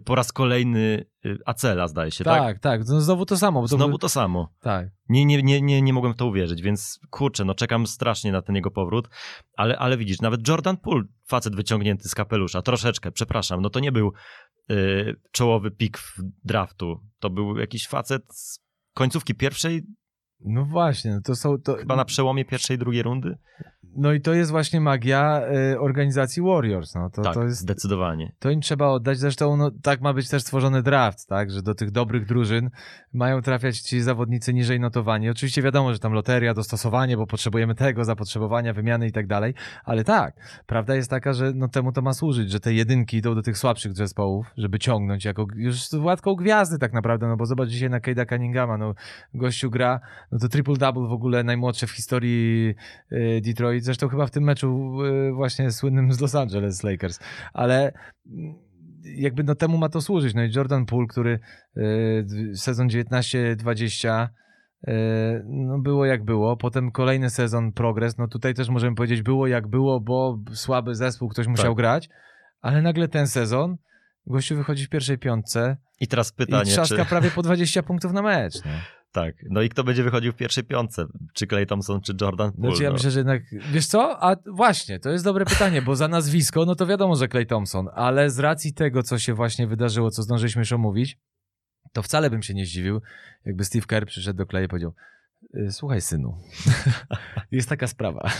po 0.00 0.14
raz 0.14 0.32
kolejny 0.32 1.04
y, 1.26 1.38
Acela, 1.46 1.88
zdaje 1.88 2.10
się, 2.10 2.24
tak? 2.24 2.42
Tak, 2.42 2.58
tak, 2.58 2.80
no 2.88 3.00
znowu 3.00 3.26
to 3.26 3.36
samo. 3.36 3.62
To 3.62 3.76
Znowu 3.76 3.98
to 3.98 4.08
samo. 4.08 4.52
Tak. 4.60 4.88
Nie, 5.08 5.24
nie, 5.24 5.42
nie, 5.42 5.62
nie, 5.62 5.82
nie 5.82 5.92
mogłem 5.92 6.12
w 6.12 6.16
to 6.16 6.26
uwierzyć, 6.26 6.62
więc 6.62 7.00
kurczę, 7.10 7.44
no 7.44 7.54
czekam 7.54 7.86
strasznie 7.86 8.32
na 8.32 8.42
ten 8.42 8.54
jego 8.54 8.70
powrót, 8.70 9.08
ale, 9.56 9.78
ale 9.78 9.96
widzisz, 9.96 10.20
nawet 10.20 10.48
Jordan 10.48 10.76
Poole, 10.76 11.02
facet 11.26 11.56
wyciągnięty 11.56 12.08
z 12.08 12.14
kapelusza, 12.14 12.62
troszeczkę, 12.62 13.12
przepraszam, 13.12 13.62
no 13.62 13.70
to 13.70 13.80
nie 13.80 13.92
był 13.92 14.12
y, 14.70 15.16
czołowy 15.32 15.70
pik 15.70 15.98
w 15.98 16.14
draftu, 16.44 17.00
to 17.18 17.30
był 17.30 17.58
jakiś 17.58 17.88
facet 17.88 18.22
z 18.34 18.58
końcówki 18.94 19.34
pierwszej, 19.34 19.82
No 20.44 20.64
właśnie, 20.64 21.10
no 21.10 21.20
to 21.24 21.34
są... 21.34 21.58
To, 21.58 21.74
chyba 21.74 21.96
na 21.96 22.04
przełomie 22.04 22.44
pierwszej 22.44 22.76
i 22.76 22.78
drugiej 22.78 23.02
rundy. 23.02 23.38
No 23.96 24.12
i 24.12 24.20
to 24.20 24.34
jest 24.34 24.50
właśnie 24.50 24.80
magia 24.80 25.42
y, 25.72 25.80
organizacji 25.80 26.42
Warriors, 26.42 26.94
no 26.94 27.10
to, 27.10 27.22
tak, 27.22 27.34
to 27.34 27.44
jest... 27.44 27.58
zdecydowanie. 27.58 28.32
To 28.38 28.50
im 28.50 28.60
trzeba 28.60 28.88
oddać. 28.88 29.18
Zresztą 29.18 29.56
no, 29.56 29.70
tak 29.82 30.00
ma 30.00 30.12
być 30.12 30.28
też 30.28 30.42
stworzony 30.42 30.82
draft, 30.82 31.28
tak? 31.28 31.50
Że 31.50 31.62
do 31.62 31.74
tych 31.74 31.90
dobrych 31.90 32.26
drużyn 32.26 32.70
mają 33.14 33.42
trafiać 33.42 33.80
ci 33.80 34.00
zawodnicy 34.00 34.54
niżej 34.54 34.80
notowani. 34.80 35.30
Oczywiście 35.30 35.62
wiadomo, 35.62 35.92
że 35.92 35.98
tam 35.98 36.12
loteria, 36.12 36.54
dostosowanie, 36.54 37.16
bo 37.16 37.26
potrzebujemy 37.26 37.74
tego, 37.74 38.04
zapotrzebowania, 38.04 38.72
wymiany 38.72 39.06
i 39.06 39.12
tak 39.12 39.26
dalej. 39.26 39.54
Ale 39.84 40.04
tak, 40.04 40.34
prawda 40.66 40.94
jest 40.94 41.10
taka, 41.10 41.32
że 41.32 41.52
no, 41.54 41.68
temu 41.68 41.92
to 41.92 42.02
ma 42.02 42.12
służyć, 42.12 42.50
że 42.50 42.60
te 42.60 42.74
jedynki 42.74 43.16
idą 43.16 43.34
do 43.34 43.42
tych 43.42 43.58
słabszych 43.58 43.94
zespołów, 43.94 44.46
żeby 44.56 44.78
ciągnąć 44.78 45.24
jako 45.24 45.46
już 45.56 45.92
łatką 45.92 46.34
gwiazdy 46.34 46.78
tak 46.78 46.92
naprawdę, 46.92 47.28
no 47.28 47.36
bo 47.36 47.46
zobacz 47.46 47.68
dzisiaj 47.68 47.90
na 47.90 48.00
Cade'a 48.00 48.28
Cunninghama, 48.28 48.78
no 48.78 48.94
gościu 49.34 49.70
gra, 49.70 50.00
no 50.32 50.38
to 50.38 50.46
triple-double 50.46 51.08
w 51.08 51.12
ogóle 51.12 51.44
najmłodsze 51.44 51.86
w 51.86 51.90
historii 51.90 52.74
y, 53.12 53.40
Detroit, 53.44 53.71
zresztą 53.80 54.08
chyba 54.08 54.26
w 54.26 54.30
tym 54.30 54.44
meczu 54.44 54.98
y, 55.04 55.32
właśnie 55.32 55.70
słynnym 55.70 56.12
z 56.12 56.20
Los 56.20 56.34
Angeles 56.34 56.82
Lakers, 56.82 57.20
ale 57.52 57.92
mm, 58.26 58.54
jakby 59.04 59.44
no 59.44 59.54
temu 59.54 59.78
ma 59.78 59.88
to 59.88 60.00
służyć. 60.00 60.34
No 60.34 60.44
i 60.44 60.52
Jordan 60.52 60.86
Poole, 60.86 61.06
który 61.06 61.38
y, 61.76 62.52
sezon 62.56 62.88
19-20 62.88 64.28
y, 64.88 64.92
no 65.48 65.78
było 65.78 66.06
jak 66.06 66.24
było, 66.24 66.56
potem 66.56 66.90
kolejny 66.90 67.30
sezon 67.30 67.72
progres, 67.72 68.18
no 68.18 68.28
tutaj 68.28 68.54
też 68.54 68.68
możemy 68.68 68.96
powiedzieć 68.96 69.22
było 69.22 69.46
jak 69.46 69.68
było, 69.68 70.00
bo 70.00 70.38
słaby 70.52 70.94
zespół, 70.94 71.28
ktoś 71.28 71.46
musiał 71.46 71.72
Tak. 71.72 71.76
grać, 71.76 72.08
ale 72.60 72.82
nagle 72.82 73.08
ten 73.08 73.26
sezon 73.26 73.76
gościu 74.26 74.56
wychodzi 74.56 74.86
w 74.86 74.88
pierwszej 74.88 75.18
piątce 75.18 75.76
I 76.00 76.08
teraz 76.08 76.30
i 76.30 76.34
pytanie, 76.34 76.64
trzaska 76.64 77.04
czy... 77.04 77.08
prawie 77.08 77.30
po 77.30 77.42
20 77.42 77.82
punktów 77.82 78.12
na 78.12 78.22
mecz. 78.22 78.64
No. 78.64 78.70
Tak, 79.12 79.34
no 79.50 79.62
i 79.62 79.68
kto 79.68 79.84
będzie 79.84 80.02
wychodził 80.04 80.32
w 80.32 80.36
pierwszej 80.36 80.64
piątce? 80.64 81.06
Czy 81.34 81.46
Clay 81.46 81.66
Thompson, 81.66 82.00
czy 82.00 82.14
Jordan 82.20 82.52
Poole? 82.52 82.68
Znaczy 82.68 82.82
ja 82.82 82.90
myślę, 82.90 83.10
że 83.10 83.20
jednak, 83.20 83.42
wiesz 83.72 83.86
co? 83.86 84.24
A 84.24 84.36
właśnie, 84.46 85.00
to 85.00 85.10
jest 85.10 85.24
dobre 85.24 85.44
pytanie, 85.44 85.82
bo 85.82 85.96
za 85.96 86.08
nazwisko, 86.08 86.64
no 86.64 86.74
to 86.74 86.86
wiadomo, 86.86 87.16
że 87.16 87.28
Clay 87.28 87.46
Thompson, 87.46 87.88
ale 87.94 88.30
z 88.30 88.38
racji 88.38 88.74
tego, 88.74 89.02
co 89.02 89.18
się 89.18 89.34
właśnie 89.34 89.66
wydarzyło, 89.66 90.10
co 90.10 90.22
zdążyliśmy 90.22 90.60
już 90.60 90.72
omówić, 90.72 91.18
to 91.92 92.02
wcale 92.02 92.30
bym 92.30 92.42
się 92.42 92.54
nie 92.54 92.66
zdziwił, 92.66 93.00
jakby 93.44 93.64
Steve 93.64 93.86
Kerr 93.86 94.06
przyszedł 94.06 94.36
do 94.38 94.46
Clay 94.46 94.64
i 94.64 94.68
powiedział, 94.68 94.90
"Y, 94.90 94.94
słuchaj 95.70 96.00
synu, 96.00 96.34
jest 97.50 97.68
taka 97.68 97.86
sprawa. 97.86 98.30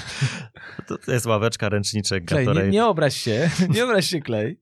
To, 0.86 1.12
jest 1.12 1.26
ławeczka, 1.26 1.68
ręczniczek, 1.68 2.28
Clay, 2.28 2.46
nie, 2.46 2.68
nie 2.68 2.86
obraź 2.86 3.16
się, 3.16 3.50
nie 3.74 3.84
obraź 3.84 4.06
się 4.06 4.20
Clay. 4.20 4.56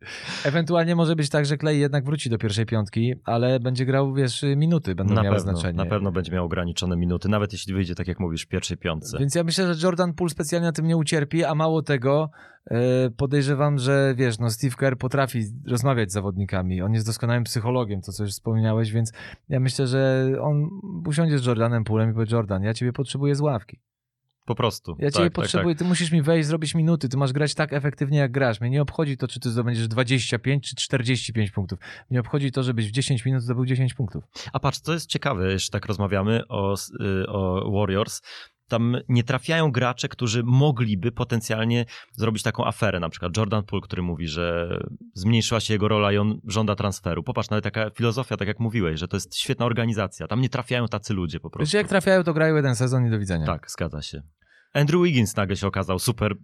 Ewentualnie 0.44 0.96
może 0.96 1.16
być 1.16 1.28
tak, 1.28 1.46
że 1.46 1.56
Clay 1.56 1.76
jednak 1.76 2.04
wróci 2.04 2.30
do 2.30 2.38
pierwszej 2.38 2.66
piątki, 2.66 3.14
ale 3.24 3.60
będzie 3.60 3.86
grał, 3.86 4.14
wiesz, 4.14 4.44
minuty 4.56 4.94
będą 4.94 5.14
na 5.14 5.22
miały 5.22 5.36
pewno, 5.36 5.52
znaczenie. 5.52 5.76
Na 5.76 5.86
pewno 5.86 6.12
będzie 6.12 6.32
miał 6.32 6.44
ograniczone 6.44 6.96
minuty, 6.96 7.28
nawet 7.28 7.52
jeśli 7.52 7.74
wyjdzie, 7.74 7.94
tak 7.94 8.08
jak 8.08 8.20
mówisz, 8.20 8.42
w 8.42 8.48
pierwszej 8.48 8.76
piątce. 8.76 9.18
Więc 9.18 9.34
ja 9.34 9.44
myślę, 9.44 9.74
że 9.74 9.86
Jordan 9.86 10.14
Poole 10.14 10.30
specjalnie 10.30 10.66
na 10.66 10.72
tym 10.72 10.86
nie 10.86 10.96
ucierpi, 10.96 11.44
a 11.44 11.54
mało 11.54 11.82
tego, 11.82 12.30
podejrzewam, 13.16 13.78
że 13.78 14.14
wiesz, 14.16 14.38
no 14.38 14.50
Steve 14.50 14.76
Kerr 14.76 14.96
potrafi 14.96 15.44
rozmawiać 15.66 16.10
z 16.10 16.12
zawodnikami. 16.12 16.82
On 16.82 16.94
jest 16.94 17.06
doskonałym 17.06 17.44
psychologiem, 17.44 18.00
to 18.02 18.12
co 18.12 18.22
już 18.22 18.32
wspomniałeś, 18.32 18.92
więc 18.92 19.12
ja 19.48 19.60
myślę, 19.60 19.86
że 19.86 20.32
on 20.40 20.68
usiądzie 21.06 21.38
z 21.38 21.46
Jordanem 21.46 21.84
Poolem 21.84 22.10
i 22.10 22.14
powie, 22.14 22.26
Jordan, 22.30 22.62
ja 22.62 22.74
ciebie 22.74 22.92
potrzebuję 22.92 23.34
z 23.34 23.40
ławki. 23.40 23.80
Po 24.50 24.54
prostu. 24.54 24.96
Ja 24.98 25.06
tak, 25.06 25.14
ciebie 25.14 25.26
tak, 25.26 25.32
potrzebuję, 25.32 25.74
ty 25.74 25.84
musisz 25.84 26.12
mi 26.12 26.22
wejść, 26.22 26.48
zrobić 26.48 26.74
minuty, 26.74 27.08
ty 27.08 27.16
masz 27.16 27.32
grać 27.32 27.54
tak 27.54 27.72
efektywnie, 27.72 28.18
jak 28.18 28.32
grasz. 28.32 28.60
Mnie 28.60 28.70
nie 28.70 28.82
obchodzi 28.82 29.16
to, 29.16 29.28
czy 29.28 29.40
ty 29.40 29.50
zdobędziesz 29.50 29.88
25 29.88 30.68
czy 30.68 30.76
45 30.76 31.50
punktów. 31.50 31.78
Mnie 32.10 32.20
obchodzi 32.20 32.52
to, 32.52 32.62
żebyś 32.62 32.88
w 32.88 32.90
10 32.90 33.24
minut 33.24 33.42
zdobył 33.42 33.66
10 33.66 33.94
punktów. 33.94 34.24
Tak. 34.32 34.42
A 34.52 34.60
patrz, 34.60 34.78
co 34.78 34.92
jest 34.92 35.06
ciekawe, 35.06 35.52
jeszcze 35.52 35.72
tak 35.72 35.86
rozmawiamy 35.86 36.48
o, 36.48 36.74
y, 36.74 37.28
o 37.28 37.70
Warriors. 37.72 38.22
Tam 38.70 38.96
nie 39.08 39.24
trafiają 39.24 39.72
gracze, 39.72 40.08
którzy 40.08 40.42
mogliby 40.44 41.12
potencjalnie 41.12 41.84
zrobić 42.12 42.42
taką 42.42 42.66
aferę. 42.66 43.00
Na 43.00 43.08
przykład 43.08 43.36
Jordan 43.36 43.64
Poole, 43.64 43.82
który 43.82 44.02
mówi, 44.02 44.28
że 44.28 44.78
zmniejszyła 45.14 45.60
się 45.60 45.74
jego 45.74 45.88
rola 45.88 46.12
i 46.12 46.16
on 46.16 46.40
żąda 46.44 46.74
transferu. 46.76 47.22
Popatrz, 47.22 47.50
nawet 47.50 47.64
taka 47.64 47.90
filozofia, 47.90 48.36
tak 48.36 48.48
jak 48.48 48.60
mówiłeś, 48.60 49.00
że 49.00 49.08
to 49.08 49.16
jest 49.16 49.36
świetna 49.36 49.66
organizacja. 49.66 50.26
Tam 50.26 50.40
nie 50.40 50.48
trafiają 50.48 50.88
tacy 50.88 51.14
ludzie 51.14 51.40
po 51.40 51.48
Wiesz, 51.48 51.56
prostu. 51.56 51.76
jak 51.76 51.88
trafiają, 51.88 52.24
to 52.24 52.34
grają 52.34 52.56
jeden 52.56 52.76
sezon 52.76 53.06
i 53.06 53.10
do 53.10 53.18
widzenia. 53.18 53.46
Tak, 53.46 53.70
zgadza 53.70 54.02
się. 54.02 54.22
Andrew 54.74 55.02
Wiggins 55.02 55.36
nagle 55.36 55.56
się 55.56 55.66
okazał 55.66 55.98
super 55.98 56.32
y, 56.32 56.36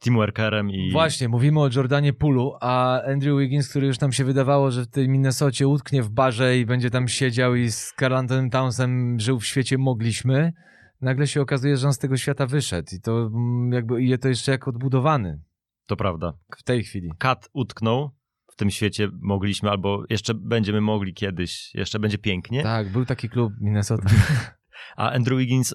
teamworkerem 0.00 0.70
i... 0.70 0.92
Właśnie, 0.92 1.28
mówimy 1.28 1.60
o 1.60 1.68
Jordanie 1.76 2.12
Pulu, 2.12 2.52
a 2.60 3.02
Andrew 3.02 3.38
Wiggins, 3.38 3.68
który 3.68 3.86
już 3.86 4.00
nam 4.00 4.12
się 4.12 4.24
wydawało, 4.24 4.70
że 4.70 4.82
w 4.82 4.86
tej 4.86 5.08
Minnesocie 5.08 5.68
utknie 5.68 6.02
w 6.02 6.10
barze 6.10 6.58
i 6.58 6.66
będzie 6.66 6.90
tam 6.90 7.08
siedział 7.08 7.54
i 7.54 7.70
z 7.70 7.92
Carl 7.98 8.14
Anthony 8.14 8.50
Townsem 8.50 9.20
żył 9.20 9.40
w 9.40 9.46
świecie 9.46 9.78
mogliśmy, 9.78 10.52
nagle 11.00 11.26
się 11.26 11.40
okazuje, 11.40 11.76
że 11.76 11.86
on 11.86 11.92
z 11.92 11.98
tego 11.98 12.16
świata 12.16 12.46
wyszedł 12.46 12.88
i 12.92 13.00
to 13.00 13.18
mm, 13.26 13.72
jakby 13.72 14.02
i 14.02 14.18
to 14.18 14.28
jeszcze 14.28 14.52
jak 14.52 14.68
odbudowany 14.68 15.40
To 15.86 15.96
prawda. 15.96 16.32
w 16.58 16.62
tej 16.62 16.84
chwili. 16.84 17.10
Kat 17.18 17.48
utknął 17.52 18.10
w 18.52 18.56
tym 18.56 18.70
świecie, 18.70 19.08
mogliśmy, 19.20 19.70
albo 19.70 20.04
jeszcze 20.10 20.34
będziemy 20.34 20.80
mogli 20.80 21.14
kiedyś, 21.14 21.74
jeszcze 21.74 21.98
będzie 21.98 22.18
pięknie. 22.18 22.62
Tak, 22.62 22.92
był 22.92 23.04
taki 23.04 23.28
klub 23.28 23.52
Minnesota. 23.60 24.10
A 24.96 25.10
Andrew 25.10 25.38
Wiggins 25.38 25.74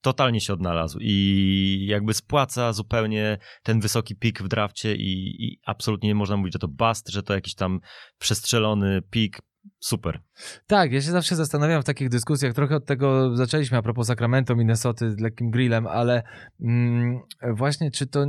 totalnie 0.00 0.40
się 0.40 0.52
odnalazł 0.52 0.98
i 1.00 1.86
jakby 1.88 2.14
spłaca 2.14 2.72
zupełnie 2.72 3.38
ten 3.62 3.80
wysoki 3.80 4.16
pik 4.16 4.42
w 4.42 4.48
drafcie 4.48 4.96
i, 4.96 5.44
i 5.44 5.60
absolutnie 5.64 6.08
nie 6.08 6.14
można 6.14 6.36
mówić, 6.36 6.52
że 6.52 6.58
to 6.58 6.68
bust, 6.68 7.08
że 7.08 7.22
to 7.22 7.34
jakiś 7.34 7.54
tam 7.54 7.80
przestrzelony 8.18 9.02
pik. 9.10 9.38
Super. 9.78 10.20
Tak, 10.66 10.92
ja 10.92 11.00
się 11.00 11.10
zawsze 11.10 11.36
zastanawiam 11.36 11.82
w 11.82 11.84
takich 11.84 12.08
dyskusjach, 12.08 12.54
trochę 12.54 12.76
od 12.76 12.86
tego 12.86 13.36
zaczęliśmy 13.36 13.78
a 13.78 13.82
propos 13.82 14.06
Sacramento, 14.06 14.56
Minnesoty 14.56 15.14
lekkim 15.18 15.50
grillem, 15.50 15.86
ale 15.86 16.22
mm, 16.60 17.20
właśnie 17.56 17.90
czy 17.90 18.06
to 18.06 18.26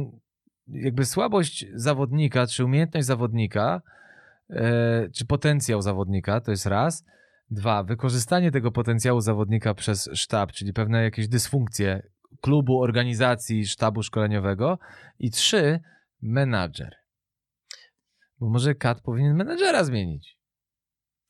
jakby 0.67 1.05
słabość 1.05 1.65
zawodnika, 1.73 2.47
czy 2.47 2.65
umiejętność 2.65 3.07
zawodnika, 3.07 3.82
e, 4.49 5.09
czy 5.09 5.25
potencjał 5.25 5.82
zawodnika, 5.82 6.41
to 6.41 6.51
jest 6.51 6.65
raz. 6.65 7.05
Dwa, 7.49 7.84
wykorzystanie 7.84 8.51
tego 8.51 8.71
potencjału 8.71 9.21
zawodnika 9.21 9.73
przez 9.73 10.09
sztab, 10.13 10.51
czyli 10.51 10.73
pewne 10.73 11.03
jakieś 11.03 11.27
dysfunkcje 11.27 12.03
klubu, 12.41 12.82
organizacji, 12.82 13.65
sztabu 13.65 14.03
szkoleniowego. 14.03 14.79
I 15.19 15.32
trzy, 15.32 15.79
menadżer. 16.21 16.95
Bo 18.39 18.49
może 18.49 18.75
Kat 18.75 19.01
powinien 19.01 19.36
menadżera 19.36 19.84
zmienić. 19.84 20.40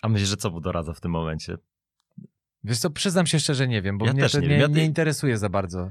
A 0.01 0.09
myślisz, 0.09 0.29
że 0.29 0.37
co 0.37 0.49
mu 0.49 0.61
doradza 0.61 0.93
w 0.93 1.01
tym 1.01 1.11
momencie? 1.11 1.57
Wiesz 2.63 2.79
co, 2.79 2.89
przyznam 2.89 3.25
się 3.25 3.39
szczerze, 3.39 3.67
nie 3.67 3.81
wiem, 3.81 3.97
bo 3.97 4.05
Ja 4.05 4.13
mnie 4.13 4.29
to 4.29 4.39
nie 4.39 4.57
nie, 4.57 4.67
nie, 4.67 4.85
interesuje 4.85 5.37
za 5.37 5.49
bardzo. 5.49 5.89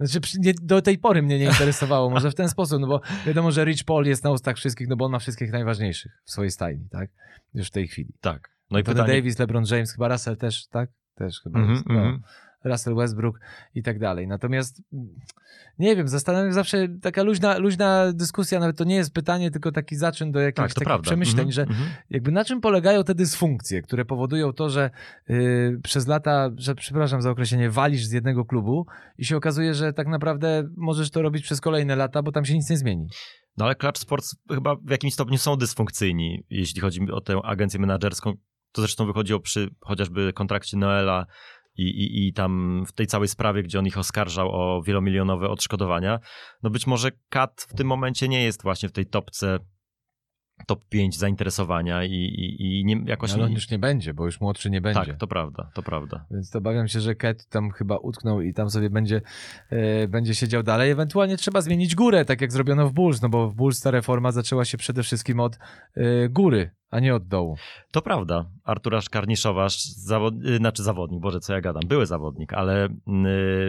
Znaczy, 0.00 0.20
nie, 0.38 0.54
do 0.62 0.82
tej 0.82 0.98
pory 0.98 1.22
mnie 1.22 1.38
nie 1.38 1.44
interesowało, 1.44 2.10
może 2.10 2.30
w 2.30 2.34
ten 2.34 2.48
sposób, 2.48 2.80
no 2.80 2.86
bo 2.86 3.00
wiadomo, 3.26 3.50
że 3.50 3.64
Rich 3.64 3.84
Paul 3.84 4.06
jest 4.06 4.24
na 4.24 4.30
ustach 4.30 4.56
wszystkich, 4.56 4.88
no 4.88 4.96
bo 4.96 5.04
on 5.04 5.12
ma 5.12 5.18
wszystkich 5.18 5.52
najważniejszych 5.52 6.12
w 6.24 6.30
swojej 6.30 6.50
stajni, 6.50 6.88
tak? 6.88 7.10
Już 7.54 7.66
w 7.66 7.70
tej 7.70 7.88
chwili. 7.88 8.12
Tak. 8.20 8.50
No 8.70 8.78
i 8.78 8.84
Tony 8.84 8.94
pytanie... 8.94 9.14
Davis, 9.14 9.38
LeBron 9.38 9.64
James, 9.70 9.92
chyba 9.92 10.08
Russell 10.08 10.36
też, 10.36 10.66
tak? 10.66 10.90
Też 11.14 11.40
chyba 11.40 11.58
Mhm, 11.58 11.74
jest. 11.76 11.86
No. 11.88 11.94
mhm. 11.94 12.22
Russell 12.66 12.94
Westbrook 12.94 13.40
i 13.74 13.82
tak 13.82 13.98
dalej. 13.98 14.28
Natomiast 14.28 14.82
mm, 14.92 15.08
nie 15.78 15.96
wiem, 15.96 16.08
zastanawiam 16.08 16.48
się 16.48 16.54
zawsze 16.54 16.88
taka 17.02 17.22
luźna, 17.22 17.58
luźna 17.58 18.12
dyskusja, 18.12 18.60
nawet 18.60 18.76
to 18.78 18.84
nie 18.84 18.94
jest 18.94 19.14
pytanie, 19.14 19.50
tylko 19.50 19.72
taki 19.72 19.96
zaczyn 19.96 20.32
do 20.32 20.40
jakichś 20.40 20.56
Tak, 20.56 20.74
takich 20.74 20.84
prawda. 20.86 21.02
przemyśleń, 21.02 21.48
Mhm, 21.48 21.52
że 21.52 21.62
mhm. 21.62 21.88
jakby 22.10 22.32
na 22.32 22.44
czym 22.44 22.60
polegają 22.60 23.04
te 23.04 23.14
dysfunkcje, 23.14 23.82
które 23.82 24.04
powodują 24.04 24.52
to, 24.52 24.70
że 24.70 24.90
yy, 25.28 25.80
przez 25.82 26.06
lata, 26.06 26.50
że 26.56 26.74
przepraszam 26.74 27.22
za 27.22 27.30
określenie, 27.30 27.70
walisz 27.70 28.04
z 28.04 28.12
jednego 28.12 28.44
klubu 28.44 28.86
i 29.18 29.24
się 29.24 29.36
okazuje, 29.36 29.74
że 29.74 29.92
tak 29.92 30.06
naprawdę 30.08 30.68
możesz 30.76 31.10
to 31.10 31.22
robić 31.22 31.42
przez 31.42 31.60
kolejne 31.60 31.96
lata, 31.96 32.22
bo 32.22 32.32
tam 32.32 32.44
się 32.44 32.54
nic 32.54 32.70
nie 32.70 32.76
zmieni. 32.76 33.08
No 33.56 33.64
ale 33.64 33.74
Clutch 33.74 34.00
Sports 34.00 34.36
chyba 34.50 34.76
w 34.76 34.90
jakimś 34.90 35.14
stopniu 35.14 35.38
są 35.38 35.56
dysfunkcyjni, 35.56 36.44
jeśli 36.50 36.80
chodzi 36.80 37.00
o 37.12 37.20
tę 37.20 37.40
agencję 37.44 37.80
menedżerską. 37.80 38.32
To 38.72 38.82
zresztą 38.82 39.06
wychodziło 39.06 39.40
przy 39.40 39.70
chociażby 39.80 40.32
kontrakcie 40.32 40.76
Noela 40.76 41.26
i, 41.76 41.82
i, 41.82 42.28
i 42.28 42.32
tam 42.32 42.82
w 42.86 42.92
tej 42.92 43.06
całej 43.06 43.28
sprawie, 43.28 43.62
gdzie 43.62 43.78
on 43.78 43.86
ich 43.86 43.98
oskarżał 43.98 44.48
o 44.52 44.82
wielomilionowe 44.82 45.48
odszkodowania. 45.48 46.18
No 46.62 46.70
być 46.70 46.86
może 46.86 47.10
Kat 47.28 47.66
w 47.68 47.74
tym 47.74 47.86
momencie 47.86 48.28
nie 48.28 48.44
jest 48.44 48.62
właśnie 48.62 48.88
w 48.88 48.92
tej 48.92 49.06
topce 49.06 49.58
top 50.66 50.84
5 50.88 51.18
zainteresowania 51.18 52.04
i, 52.04 52.12
i, 52.12 52.80
i 52.80 52.84
nie, 52.84 53.02
jakoś... 53.04 53.32
Ale 53.32 53.44
on 53.44 53.52
już 53.52 53.70
nie 53.70 53.78
będzie, 53.78 54.14
bo 54.14 54.24
już 54.24 54.40
młodszy 54.40 54.70
nie 54.70 54.80
będzie. 54.80 55.06
tak, 55.06 55.16
to 55.16 55.26
prawda, 55.26 55.70
to 55.74 55.82
prawda. 55.82 56.26
Więc 56.30 56.50
to 56.50 56.58
obawiam 56.58 56.88
się, 56.88 57.00
że 57.00 57.14
Ket 57.14 57.48
tam 57.48 57.70
chyba 57.70 57.96
utknął 57.96 58.40
i 58.40 58.54
tam 58.54 58.70
sobie 58.70 58.90
będzie, 58.90 59.20
e, 59.70 60.08
będzie 60.08 60.34
siedział 60.34 60.62
dalej. 60.62 60.90
Ewentualnie 60.90 61.36
trzeba 61.36 61.60
zmienić 61.60 61.94
górę, 61.94 62.24
tak 62.24 62.40
jak 62.40 62.52
zrobiono 62.52 62.88
w 62.88 62.92
Bulls, 62.92 63.22
no 63.22 63.28
bo 63.28 63.48
w 63.48 63.54
Bulls 63.54 63.80
ta 63.80 63.90
reforma 63.90 64.32
zaczęła 64.32 64.64
się 64.64 64.78
przede 64.78 65.02
wszystkim 65.02 65.40
od 65.40 65.58
e, 65.96 66.28
góry, 66.28 66.70
a 66.90 67.00
nie 67.00 67.14
od 67.14 67.26
dołu. 67.26 67.56
To 67.90 68.02
prawda. 68.02 68.50
Artura 68.64 69.00
Szkarniszowasz, 69.00 69.82
zawod... 69.84 70.34
y, 70.44 70.56
znaczy 70.56 70.82
zawodnik, 70.82 71.20
Boże, 71.20 71.40
co 71.40 71.54
ja 71.54 71.60
gadam, 71.60 71.82
były 71.88 72.06
zawodnik, 72.06 72.52
ale 72.52 72.86
y, 72.86 72.90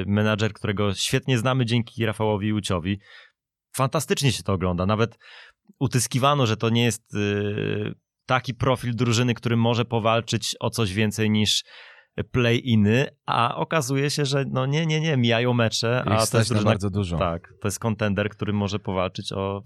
menadżer, 0.07 0.53
którego 0.53 0.93
świetnie 0.93 1.37
znamy 1.37 1.65
dzięki 1.65 2.05
Rafałowi 2.05 2.53
Łuciowi. 2.53 2.99
Fantastycznie 3.75 4.31
się 4.31 4.43
to 4.43 4.53
ogląda. 4.53 4.85
Nawet 4.85 5.17
utyskiwano, 5.79 6.45
że 6.45 6.57
to 6.57 6.69
nie 6.69 6.83
jest 6.83 7.15
y, 7.15 7.93
taki 8.25 8.53
profil 8.53 8.95
drużyny, 8.95 9.33
który 9.33 9.57
może 9.57 9.85
powalczyć 9.85 10.55
o 10.59 10.69
coś 10.69 10.93
więcej 10.93 11.29
niż 11.29 11.63
play-iny, 12.31 13.05
a 13.25 13.55
okazuje 13.55 14.09
się, 14.09 14.25
że 14.25 14.45
no 14.51 14.65
nie, 14.65 14.85
nie, 14.85 15.01
nie, 15.01 15.17
mijają 15.17 15.53
mecze, 15.53 16.03
a 16.05 16.09
to 16.09 16.13
jest 16.13 16.33
na 16.33 16.39
drużyna, 16.39 16.63
bardzo 16.71 16.89
dużo. 16.89 17.17
tak, 17.17 17.53
to 17.61 17.67
jest 17.67 17.79
kontender, 17.79 18.29
który 18.29 18.53
może 18.53 18.79
powalczyć 18.79 19.31
o 19.33 19.63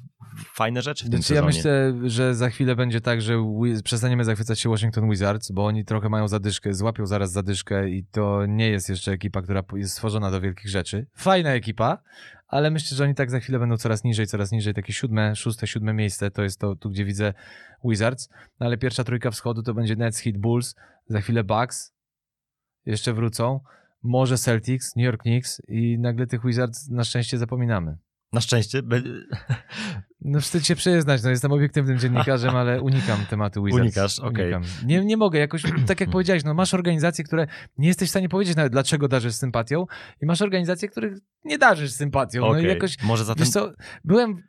fajne 0.54 0.82
rzeczy 0.82 1.06
w 1.06 1.10
tym 1.10 1.22
Znaczy, 1.22 1.34
ja 1.34 1.52
sezonie. 1.52 1.58
myślę, 1.58 2.10
że 2.10 2.36
za 2.36 2.50
chwilę 2.50 2.76
będzie 2.76 3.02
tak, 3.02 3.22
że 3.22 3.34
przestaniemy 3.84 4.24
zachwycać 4.24 4.60
się 4.60 4.70
Washington 4.70 5.10
Wizards, 5.10 5.52
bo 5.52 5.66
oni 5.66 5.86
trochę 5.86 6.10
mają 6.10 6.28
zadyszkę, 6.28 6.74
złapią 6.74 7.06
zaraz 7.06 7.32
zadyszkę 7.32 7.90
i 7.90 8.06
to 8.12 8.46
nie 8.46 8.70
jest 8.70 8.90
jeszcze 8.90 9.12
ekipa, 9.12 9.42
która 9.42 9.64
jest 9.76 9.94
stworzona 9.94 10.32
do 10.32 10.42
wielkich 10.42 10.70
rzeczy. 10.70 11.08
Fajna 11.16 11.50
ekipa, 11.54 11.98
ale 12.52 12.72
myślę, 12.72 12.98
że 12.98 13.04
oni 13.04 13.16
tak 13.16 13.32
za 13.32 13.40
chwilę 13.40 13.60
będą 13.60 13.78
coraz 13.78 14.04
niżej, 14.04 14.28
coraz 14.28 14.52
niżej. 14.52 14.74
Takie 14.74 14.94
siódme, 14.94 15.36
szóste, 15.36 15.68
siódme 15.68 15.94
miejsce 15.94 16.32
to 16.32 16.44
jest 16.44 16.60
to, 16.60 16.76
tu 16.76 16.90
gdzie 16.90 17.06
widzę 17.06 17.34
Wizards. 17.86 18.30
No 18.60 18.66
ale 18.66 18.78
pierwsza 18.78 19.04
trójka 19.04 19.32
wschodu 19.32 19.64
to 19.64 19.74
będzie 19.74 19.96
Nets, 19.96 20.20
Heat, 20.20 20.38
Bulls, 20.38 20.76
za 21.08 21.22
chwilę 21.22 21.44
Bucks, 21.44 21.94
jeszcze 22.86 23.14
wrócą, 23.14 23.60
może 24.04 24.38
Celtics, 24.38 24.96
New 24.96 25.06
York 25.06 25.22
Knicks 25.22 25.62
i 25.68 26.00
nagle 26.00 26.28
tych 26.28 26.46
Wizards 26.46 26.90
na 26.90 27.04
szczęście 27.04 27.38
zapominamy. 27.38 27.98
Na 28.34 28.42
szczęście, 28.42 28.82
No 30.22 30.42
wstyd 30.42 30.68
się 30.68 30.76
przyznać, 30.76 31.24
no 31.24 31.30
jestem 31.30 31.52
obiektywnym 31.52 32.00
dziennikarzem, 32.00 32.56
ale 32.56 32.82
unikam 32.82 33.26
tematu 33.30 33.64
Wizards. 33.64 33.82
Unikasz, 33.82 34.20
okej. 34.20 34.44
Unikam. 34.44 34.64
Nie, 34.86 35.06
nie 35.06 35.18
mogę, 35.18 35.40
jakoś, 35.40 35.64
tak 35.88 36.02
jak 36.02 36.10
powiedziałeś, 36.10 36.44
no 36.44 36.54
masz 36.54 36.74
organizacje, 36.74 37.24
które 37.24 37.48
nie 37.78 37.88
jesteś 37.88 38.08
w 38.08 38.12
stanie 38.12 38.30
powiedzieć 38.30 38.56
nawet 38.56 38.72
dlaczego 38.72 39.08
darzysz 39.08 39.34
sympatią 39.34 39.86
i 40.22 40.26
masz 40.26 40.42
organizacje, 40.42 40.90
których 40.90 41.18
nie 41.44 41.58
darzysz 41.58 41.92
sympatią. 41.92 42.42
No 42.42 42.48
Okej, 42.48 42.64
i 42.64 42.68
jakoś, 42.68 43.04
może 43.04 43.26
zatem 43.26 43.44
wiesz 43.44 43.54
co, 43.54 43.72
byłem, 44.04 44.44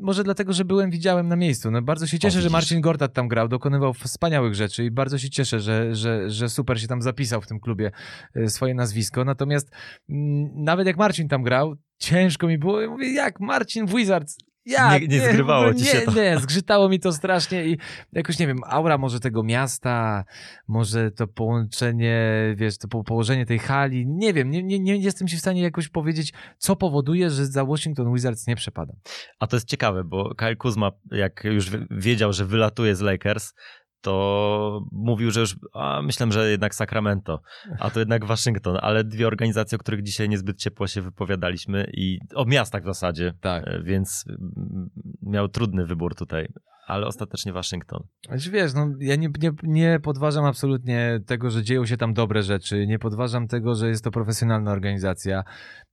może 0.00 0.24
dlatego, 0.24 0.52
że 0.52 0.64
byłem, 0.64 0.90
widziałem 0.90 1.28
na 1.28 1.36
miejscu, 1.36 1.70
no 1.70 1.82
bardzo 1.82 2.06
się 2.06 2.18
cieszę, 2.18 2.32
że 2.32 2.38
widzisz. 2.38 2.52
Marcin 2.52 2.80
Gortat 2.80 3.12
tam 3.12 3.28
grał, 3.28 3.48
dokonywał 3.48 3.94
wspaniałych 3.94 4.54
rzeczy 4.54 4.84
i 4.84 4.90
bardzo 4.90 5.18
się 5.18 5.30
cieszę, 5.30 5.60
że, 5.60 5.94
że, 5.94 6.30
że 6.30 6.48
super 6.48 6.80
się 6.80 6.86
tam 6.86 7.02
zapisał 7.02 7.40
w 7.40 7.46
tym 7.46 7.60
klubie 7.60 7.90
y, 8.36 8.48
swoje 8.48 8.74
nazwisko, 8.74 9.24
natomiast 9.24 9.70
mm, 10.08 10.50
nawet 10.54 10.86
jak 10.86 10.96
Marcin 10.96 11.28
tam 11.28 11.42
grał, 11.42 11.76
ciężko 11.98 12.46
mi 12.46 12.58
było, 12.58 12.80
ja 12.80 12.88
mówię, 12.88 13.12
jak 13.12 13.40
Marcin 13.40 13.86
w 13.86 13.94
Wizards, 13.94 14.38
jak? 14.66 15.02
Nie- 15.02 15.08
nie 15.08 15.20
zgrywało 15.28 15.64
w 15.64 15.68
ogóle 15.68 15.84
ci 15.84 15.90
się 15.90 15.98
nie, 15.98 16.04
to. 16.04 16.12
Nie, 16.12 16.38
zgrzytało 16.38 16.88
mi 16.88 17.00
to 17.00 17.12
strasznie 17.12 17.66
i 17.66 17.78
jakoś, 18.12 18.38
nie 18.38 18.46
wiem, 18.46 18.58
aura 18.66 18.98
może 18.98 19.20
tego 19.20 19.42
miasta, 19.42 20.24
może 20.68 21.10
to 21.10 21.26
połączenie, 21.26 22.28
wiesz, 22.56 22.78
to 22.78 22.88
po- 22.88 23.04
położenie 23.04 23.46
tej 23.46 23.58
hali, 23.58 24.06
nie 24.06 24.32
wiem, 24.32 24.50
nie, 24.50 24.62
nie, 24.62 24.78
nie 24.78 24.96
jestem 24.96 25.28
ci 25.28 25.36
w 25.36 25.40
stanie 25.40 25.62
jakoś 25.62 25.88
powiedzieć, 25.88 26.32
co 26.58 26.76
powoduje, 26.76 27.30
że 27.30 27.46
za 27.46 27.64
Washington 27.64 28.12
Wizards 28.14 28.46
nie 28.46 28.56
przepadam. 28.56 28.96
A 29.38 29.46
to 29.46 29.56
jest 29.56 29.68
ciekawe, 29.68 30.04
bo 30.04 30.34
Kyle 30.34 30.56
Kuzma, 30.56 30.90
jak 31.10 31.44
już 31.44 31.70
wi- 31.70 31.86
wiedział, 31.90 32.32
że 32.32 32.44
wylatuje 32.44 32.96
z 32.96 33.00
Lakers, 33.00 33.52
to 34.00 34.80
mówił, 34.92 35.30
że 35.30 35.40
już 35.40 35.56
a, 35.74 36.02
myślałem, 36.02 36.32
że 36.32 36.50
jednak 36.50 36.74
Sacramento, 36.74 37.40
a 37.78 37.90
to 37.90 37.98
jednak 37.98 38.24
Waszyngton, 38.24 38.78
ale 38.80 39.04
dwie 39.04 39.26
organizacje, 39.26 39.76
o 39.76 39.78
których 39.78 40.02
dzisiaj 40.02 40.28
niezbyt 40.28 40.58
ciepło 40.58 40.86
się 40.86 41.02
wypowiadaliśmy 41.02 41.90
i 41.94 42.18
o 42.34 42.44
miastach 42.44 42.82
w 42.82 42.86
zasadzie, 42.86 43.34
Tak. 43.40 43.68
e, 43.68 43.82
więc 43.82 44.24
mm, 44.28 44.90
miał 45.22 45.48
trudny 45.48 45.86
wybór 45.86 46.14
tutaj, 46.14 46.48
ale 46.88 47.06
ostatecznie 47.06 47.52
Waszyngton. 47.52 48.02
Znaczy, 48.26 48.50
wiesz, 48.50 48.74
no, 48.74 48.88
ja 49.00 49.16
nie, 49.16 49.28
nie, 49.42 49.50
nie 49.62 50.00
podważam 50.02 50.44
absolutnie 50.44 51.20
tego, 51.26 51.50
że 51.50 51.62
dzieją 51.62 51.86
się 51.86 51.96
tam 51.96 52.14
dobre 52.14 52.42
rzeczy, 52.42 52.86
nie 52.86 52.98
podważam 52.98 53.48
tego, 53.48 53.74
że 53.74 53.88
jest 53.88 54.04
to 54.04 54.10
profesjonalna 54.10 54.72
organizacja, 54.72 55.44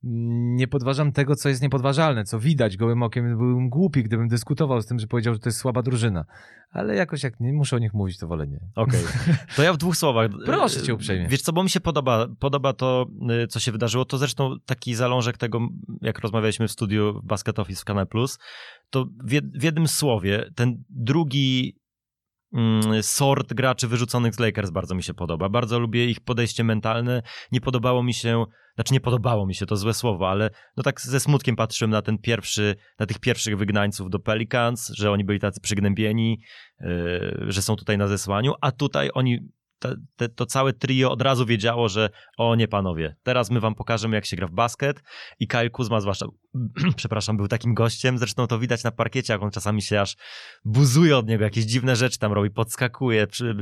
nie 0.02 0.68
podważam 0.68 1.12
tego, 1.12 1.34
co 1.34 1.48
jest 1.48 1.62
niepodważalne, 1.62 2.24
co 2.24 2.40
widać 2.40 2.76
gołym 2.76 3.02
okiem. 3.02 3.38
Byłbym 3.38 3.68
głupi, 3.68 4.02
gdybym 4.02 4.28
dyskutował 4.28 4.82
z 4.82 4.86
tym, 4.86 4.98
że 4.98 5.06
powiedział, 5.06 5.34
że 5.34 5.40
to 5.40 5.48
jest 5.48 5.58
słaba 5.58 5.82
drużyna. 5.82 6.24
Ale 6.70 6.94
jakoś 6.94 7.22
jak 7.22 7.40
nie 7.40 7.52
muszę 7.52 7.76
o 7.76 7.78
nich 7.78 7.94
mówić, 7.94 8.18
to 8.18 8.26
wolę 8.26 8.46
nie. 8.46 8.60
Okej, 8.74 9.00
to 9.56 9.62
ja 9.62 9.72
w 9.72 9.76
dwóch 9.76 9.96
słowach. 9.96 10.30
Proszę 10.44 10.82
cię 10.82 10.94
uprzejmie. 10.94 11.28
Wiesz 11.28 11.42
co, 11.42 11.52
bo 11.52 11.62
mi 11.62 11.70
się 11.70 11.80
podoba, 11.80 12.26
podoba 12.38 12.72
to, 12.72 13.06
y, 13.44 13.46
co 13.46 13.60
się 13.60 13.72
wydarzyło. 13.72 14.04
To 14.04 14.18
zresztą 14.18 14.56
taki 14.66 14.94
zalążek 14.94 15.38
tego, 15.38 15.68
jak 16.02 16.18
rozmawialiśmy 16.18 16.68
w 16.68 16.72
studiu 16.72 17.20
Basket 17.24 17.58
Office 17.58 17.82
w 17.82 17.84
Kanal 17.84 18.06
Plus, 18.06 18.38
to 18.90 19.06
w, 19.24 19.32
jed, 19.32 19.44
w 19.58 19.62
jednym 19.62 19.88
słowie, 19.88 20.50
ten 20.54 20.84
drugi 20.90 21.78
mm, 22.52 23.02
sort 23.02 23.54
graczy 23.54 23.88
wyrzuconych 23.88 24.34
z 24.34 24.38
Lakers 24.38 24.70
bardzo 24.70 24.94
mi 24.94 25.02
się 25.02 25.14
podoba. 25.14 25.48
Bardzo 25.48 25.78
lubię 25.78 26.06
ich 26.06 26.20
podejście 26.20 26.64
mentalne. 26.64 27.22
Nie 27.52 27.60
podobało 27.60 28.02
mi 28.02 28.14
się 28.14 28.44
znaczy 28.76 28.94
nie 28.94 29.00
podobało 29.00 29.46
mi 29.46 29.54
się, 29.54 29.66
to 29.66 29.76
złe 29.76 29.94
słowo, 29.94 30.30
ale 30.30 30.50
no 30.76 30.82
tak 30.82 31.00
ze 31.00 31.20
smutkiem 31.20 31.56
patrzyłem 31.56 31.90
na 31.90 32.02
ten 32.02 32.18
pierwszy, 32.18 32.76
na 32.98 33.06
tych 33.06 33.18
pierwszych 33.18 33.58
wygnańców 33.58 34.10
do 34.10 34.18
Pelicans, 34.18 34.88
że 34.88 35.10
oni 35.10 35.24
byli 35.24 35.40
tacy 35.40 35.60
przygnębieni, 35.60 36.40
yy, 36.80 37.36
że 37.48 37.62
są 37.62 37.76
tutaj 37.76 37.98
na 37.98 38.08
zesłaniu, 38.08 38.52
a 38.60 38.72
tutaj 38.72 39.10
oni 39.14 39.38
to, 39.78 39.88
to, 40.16 40.28
to, 40.28 40.46
całe 40.46 40.72
trio 40.72 41.10
od 41.10 41.22
razu 41.22 41.46
wiedziało, 41.46 41.88
że 41.88 42.10
o 42.38 42.54
nie 42.54 42.68
panowie, 42.68 43.16
teraz 43.22 43.50
my 43.50 43.60
wam 43.60 43.74
pokażemy 43.74 44.16
jak 44.16 44.26
się 44.26 44.36
gra 44.36 44.46
w 44.46 44.52
basket 44.52 45.02
i 45.40 45.46
Kyle 45.46 45.70
Kuzma 45.70 46.00
zwłaszcza, 46.00 46.26
przepraszam, 46.96 47.36
był 47.36 47.48
takim 47.48 47.74
gościem, 47.74 48.18
zresztą 48.18 48.46
to 48.46 48.58
widać 48.58 48.84
na 48.84 48.90
parkiecie, 48.90 49.32
jak 49.32 49.42
on 49.42 49.50
czasami 49.50 49.82
się 49.82 50.00
aż 50.00 50.16
buzuje 50.64 51.16
od 51.16 51.28
niego, 51.28 51.44
jakieś 51.44 51.64
dziwne 51.64 51.96
rzeczy 51.96 52.18
tam 52.18 52.32
robi, 52.32 52.50
podskakuje, 52.50 53.26
przy, 53.26 53.56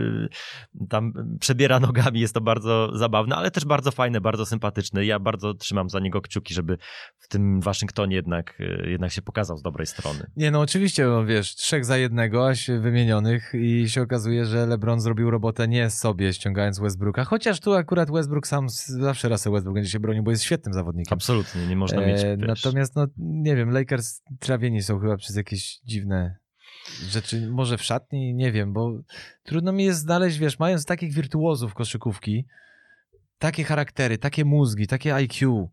tam 0.88 1.12
przebiera 1.40 1.80
nogami, 1.80 2.20
jest 2.20 2.34
to 2.34 2.40
bardzo 2.40 2.98
zabawne, 2.98 3.36
ale 3.36 3.50
też 3.50 3.64
bardzo 3.64 3.90
fajne, 3.90 4.20
bardzo 4.20 4.46
sympatyczne. 4.46 5.04
Ja 5.04 5.18
bardzo 5.18 5.54
trzymam 5.54 5.90
za 5.90 6.00
niego 6.00 6.20
kciuki, 6.20 6.54
żeby 6.54 6.78
w 7.18 7.28
tym 7.28 7.60
Waszyngtonie 7.60 8.16
jednak, 8.16 8.58
jednak 8.86 9.12
się 9.12 9.22
pokazał 9.22 9.56
z 9.56 9.62
dobrej 9.62 9.86
strony. 9.86 10.30
Nie, 10.36 10.50
no 10.50 10.60
oczywiście, 10.60 11.06
no 11.06 11.26
wiesz, 11.26 11.54
trzech 11.54 11.84
za 11.84 11.96
jednego, 11.96 12.48
aś 12.48 12.70
wymienionych 12.80 13.52
i 13.54 13.88
się 13.88 14.02
okazuje, 14.02 14.44
że 14.44 14.66
LeBron 14.66 15.00
zrobił 15.00 15.30
robotę 15.30 15.68
nie 15.68 15.90
z 15.90 16.03
sobie, 16.04 16.32
ściągając 16.32 16.78
Westbrooka. 16.78 17.24
Chociaż 17.24 17.60
tu 17.60 17.72
akurat 17.72 18.10
Westbrook 18.10 18.46
sam, 18.46 18.68
zawsze 18.86 19.28
raz 19.28 19.48
Westbrook 19.48 19.74
będzie 19.74 19.90
się 19.90 20.00
bronił, 20.00 20.22
bo 20.22 20.30
jest 20.30 20.42
świetnym 20.42 20.74
zawodnikiem. 20.74 21.14
Absolutnie, 21.14 21.66
nie 21.66 21.76
można 21.76 22.06
mieć. 22.06 22.24
E, 22.24 22.36
natomiast, 22.36 22.96
no 22.96 23.06
nie 23.18 23.56
wiem, 23.56 23.70
Lakers 23.70 24.22
trawieni 24.38 24.82
są 24.82 24.98
chyba 24.98 25.16
przez 25.16 25.36
jakieś 25.36 25.78
dziwne 25.84 26.36
rzeczy, 27.08 27.50
może 27.50 27.78
w 27.78 27.82
szatni, 27.82 28.34
nie 28.34 28.52
wiem, 28.52 28.72
bo 28.72 28.98
trudno 29.42 29.72
mi 29.72 29.84
jest 29.84 30.00
znaleźć, 30.00 30.38
wiesz, 30.38 30.58
mając 30.58 30.84
takich 30.84 31.12
wirtuozów 31.12 31.74
koszykówki, 31.74 32.46
takie 33.38 33.64
charaktery, 33.64 34.18
takie 34.18 34.44
mózgi, 34.44 34.86
takie 34.86 35.14
IQ, 35.14 35.70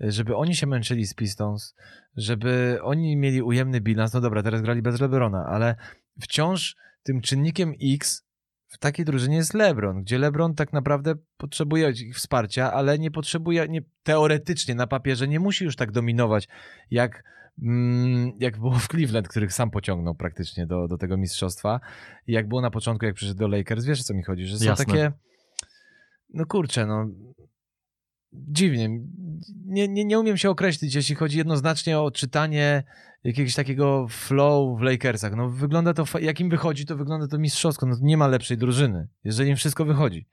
żeby 0.00 0.36
oni 0.36 0.56
się 0.56 0.66
męczyli 0.66 1.06
z 1.06 1.14
Pistons, 1.14 1.74
żeby 2.16 2.78
oni 2.82 3.16
mieli 3.16 3.42
ujemny 3.42 3.80
bilans, 3.80 4.12
no 4.12 4.20
dobra, 4.20 4.42
teraz 4.42 4.62
grali 4.62 4.82
bez 4.82 5.00
LeBrona, 5.00 5.46
ale 5.46 5.76
wciąż 6.20 6.76
tym 7.02 7.20
czynnikiem 7.20 7.74
X 7.82 8.23
w 8.74 8.78
takiej 8.78 9.04
drużynie 9.04 9.36
jest 9.36 9.54
LeBron, 9.54 10.02
gdzie 10.02 10.18
LeBron 10.18 10.54
tak 10.54 10.72
naprawdę 10.72 11.14
potrzebuje 11.36 11.90
ich 11.90 12.16
wsparcia, 12.16 12.72
ale 12.72 12.98
nie 12.98 13.10
potrzebuje, 13.10 13.68
nie, 13.68 13.82
teoretycznie 14.02 14.74
na 14.74 14.86
papierze 14.86 15.28
nie 15.28 15.40
musi 15.40 15.64
już 15.64 15.76
tak 15.76 15.92
dominować, 15.92 16.48
jak, 16.90 17.24
mm, 17.62 18.32
jak 18.40 18.58
było 18.58 18.78
w 18.78 18.88
Cleveland, 18.88 19.28
których 19.28 19.52
sam 19.52 19.70
pociągnął 19.70 20.14
praktycznie 20.14 20.66
do, 20.66 20.88
do 20.88 20.98
tego 20.98 21.16
mistrzostwa. 21.16 21.80
I 22.26 22.32
jak 22.32 22.48
było 22.48 22.60
na 22.60 22.70
początku, 22.70 23.06
jak 23.06 23.14
przyszedł 23.14 23.38
do 23.38 23.48
Lakers, 23.48 23.84
wiesz 23.84 24.00
o 24.00 24.04
co 24.04 24.14
mi 24.14 24.22
chodzi, 24.22 24.46
że 24.46 24.58
są 24.58 24.64
Jasne. 24.64 24.84
takie, 24.84 25.12
no 26.34 26.46
kurczę, 26.46 26.86
no 26.86 27.06
dziwnie. 28.34 28.88
Nie, 29.66 29.88
nie, 29.88 30.04
nie 30.04 30.20
umiem 30.20 30.36
się 30.36 30.50
określić, 30.50 30.94
jeśli 30.94 31.14
chodzi 31.14 31.38
jednoznacznie 31.38 32.00
o 32.00 32.10
czytanie 32.10 32.84
jakiegoś 33.24 33.54
takiego 33.54 34.06
flow 34.08 34.78
w 34.78 34.82
Lakersach. 34.82 35.36
No 35.36 35.50
wygląda 35.50 35.94
to, 35.94 36.04
jak 36.20 36.40
im 36.40 36.50
wychodzi, 36.50 36.86
to 36.86 36.96
wygląda 36.96 37.28
to 37.28 37.38
mistrzowsko. 37.38 37.86
No 37.86 37.96
nie 38.00 38.16
ma 38.16 38.26
lepszej 38.26 38.56
drużyny, 38.56 39.08
jeżeli 39.24 39.50
im 39.50 39.56
wszystko 39.56 39.84
wychodzi. 39.84 40.26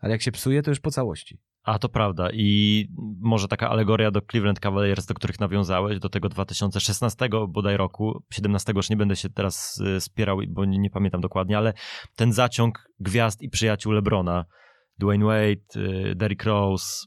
Ale 0.00 0.12
jak 0.12 0.22
się 0.22 0.32
psuje, 0.32 0.62
to 0.62 0.70
już 0.70 0.80
po 0.80 0.90
całości. 0.90 1.38
A 1.62 1.78
to 1.78 1.88
prawda. 1.88 2.28
I 2.32 2.86
może 3.20 3.48
taka 3.48 3.70
alegoria 3.70 4.10
do 4.10 4.20
Cleveland 4.20 4.60
Cavaliers, 4.60 5.06
do 5.06 5.14
których 5.14 5.40
nawiązałeś, 5.40 5.98
do 5.98 6.08
tego 6.08 6.28
2016 6.28 7.28
bodaj 7.48 7.76
roku, 7.76 8.22
17 8.32 8.72
już 8.76 8.90
nie 8.90 8.96
będę 8.96 9.16
się 9.16 9.28
teraz 9.28 9.80
y, 9.96 10.00
spierał, 10.00 10.38
bo 10.48 10.64
nie, 10.64 10.78
nie 10.78 10.90
pamiętam 10.90 11.20
dokładnie, 11.20 11.58
ale 11.58 11.72
ten 12.16 12.32
zaciąg 12.32 12.88
gwiazd 13.00 13.42
i 13.42 13.50
przyjaciół 13.50 13.92
LeBrona, 13.92 14.44
Dwayne 14.98 15.24
Wade, 15.24 15.88
y, 16.10 16.14
Derrick 16.14 16.44
Rose, 16.44 17.06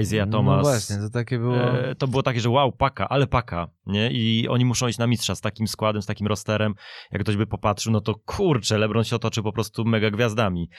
Isaiah 0.00 0.26
no 0.26 0.32
Thomas. 0.32 0.56
No 0.56 0.62
właśnie, 0.62 0.96
to 0.96 1.10
takie 1.10 1.38
było. 1.38 1.56
E, 1.56 1.94
to 1.94 2.08
było 2.08 2.22
takie, 2.22 2.40
że 2.40 2.50
wow, 2.50 2.72
paka, 2.72 3.08
ale 3.08 3.26
paka, 3.26 3.68
nie? 3.86 4.10
I 4.12 4.48
oni 4.48 4.64
muszą 4.64 4.88
iść 4.88 4.98
na 4.98 5.06
mistrza 5.06 5.34
z 5.34 5.40
takim 5.40 5.68
składem, 5.68 6.02
z 6.02 6.06
takim 6.06 6.26
rosterem. 6.26 6.74
Jak 7.12 7.22
ktoś 7.22 7.36
by 7.36 7.46
popatrzył, 7.46 7.92
no 7.92 8.00
to 8.00 8.14
kurczę, 8.14 8.78
LeBron 8.78 9.04
się 9.04 9.16
otoczy 9.16 9.42
po 9.42 9.52
prostu 9.52 9.84
mega 9.84 10.10
gwiazdami. 10.10 10.70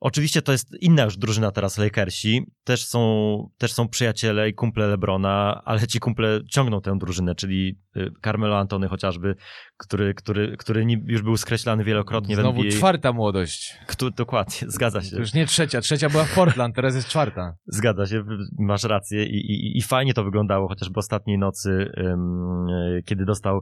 Oczywiście 0.00 0.42
to 0.42 0.52
jest 0.52 0.68
inna 0.80 1.04
już 1.04 1.16
drużyna 1.16 1.50
teraz 1.50 1.78
Lakersi, 1.78 2.42
też 2.64 2.86
są, 2.86 3.50
też 3.58 3.72
są 3.72 3.88
przyjaciele 3.88 4.48
i 4.48 4.54
kumple 4.54 4.86
Lebrona, 4.86 5.62
ale 5.64 5.86
ci 5.86 6.00
kumple 6.00 6.40
ciągną 6.50 6.80
tę 6.80 6.98
drużynę, 6.98 7.34
czyli 7.34 7.78
y, 7.96 8.10
Carmelo 8.24 8.58
Antony 8.58 8.88
chociażby, 8.88 9.34
który, 9.76 10.14
który, 10.14 10.56
który 10.56 10.86
już 11.06 11.22
był 11.22 11.36
skreślany 11.36 11.84
wielokrotnie 11.84 12.36
Znowu 12.36 12.62
w 12.62 12.64
NBA. 12.64 12.78
czwarta 12.78 13.12
młodość. 13.12 13.78
Kto, 13.86 14.10
dokładnie, 14.10 14.68
zgadza 14.70 15.02
się. 15.02 15.16
Już 15.16 15.34
nie 15.34 15.46
trzecia, 15.46 15.80
trzecia 15.80 16.08
była 16.08 16.24
w 16.24 16.34
Portland, 16.34 16.74
teraz 16.74 16.94
jest 16.94 17.08
czwarta. 17.08 17.56
Zgadza 17.66 18.06
się, 18.06 18.24
masz 18.58 18.84
rację 18.84 19.24
i, 19.24 19.36
i, 19.36 19.78
i 19.78 19.82
fajnie 19.82 20.14
to 20.14 20.24
wyglądało, 20.24 20.68
chociażby 20.68 20.98
ostatniej 20.98 21.38
nocy, 21.38 21.90
um, 21.96 22.66
kiedy 23.04 23.24
dostał 23.24 23.60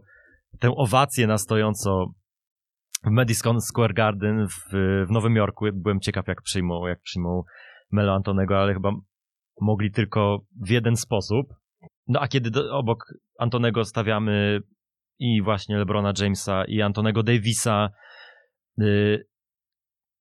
tę 0.58 0.70
owację 0.76 1.26
na 1.26 1.38
stojąco 1.38 2.06
w 3.04 3.10
Madison 3.10 3.60
Square 3.60 3.94
Garden 3.94 4.48
w, 4.48 4.68
w 5.06 5.10
Nowym 5.10 5.36
Jorku. 5.36 5.64
Byłem 5.72 6.00
ciekaw, 6.00 6.28
jak 6.28 6.42
przyjmą, 6.42 6.86
jak 6.86 7.00
przyjmą 7.00 7.42
Melo 7.90 8.14
Antonego, 8.14 8.58
ale 8.58 8.74
chyba 8.74 8.92
mogli 9.60 9.90
tylko 9.90 10.40
w 10.60 10.70
jeden 10.70 10.96
sposób. 10.96 11.46
No 12.06 12.20
a 12.20 12.28
kiedy 12.28 12.50
do, 12.50 12.78
obok 12.78 13.04
Antonego 13.38 13.84
stawiamy 13.84 14.60
i 15.18 15.42
właśnie 15.42 15.78
LeBrona 15.78 16.12
Jamesa 16.20 16.64
i 16.64 16.82
Antonego 16.82 17.22
Davisa 17.22 17.90
yy, 18.78 19.26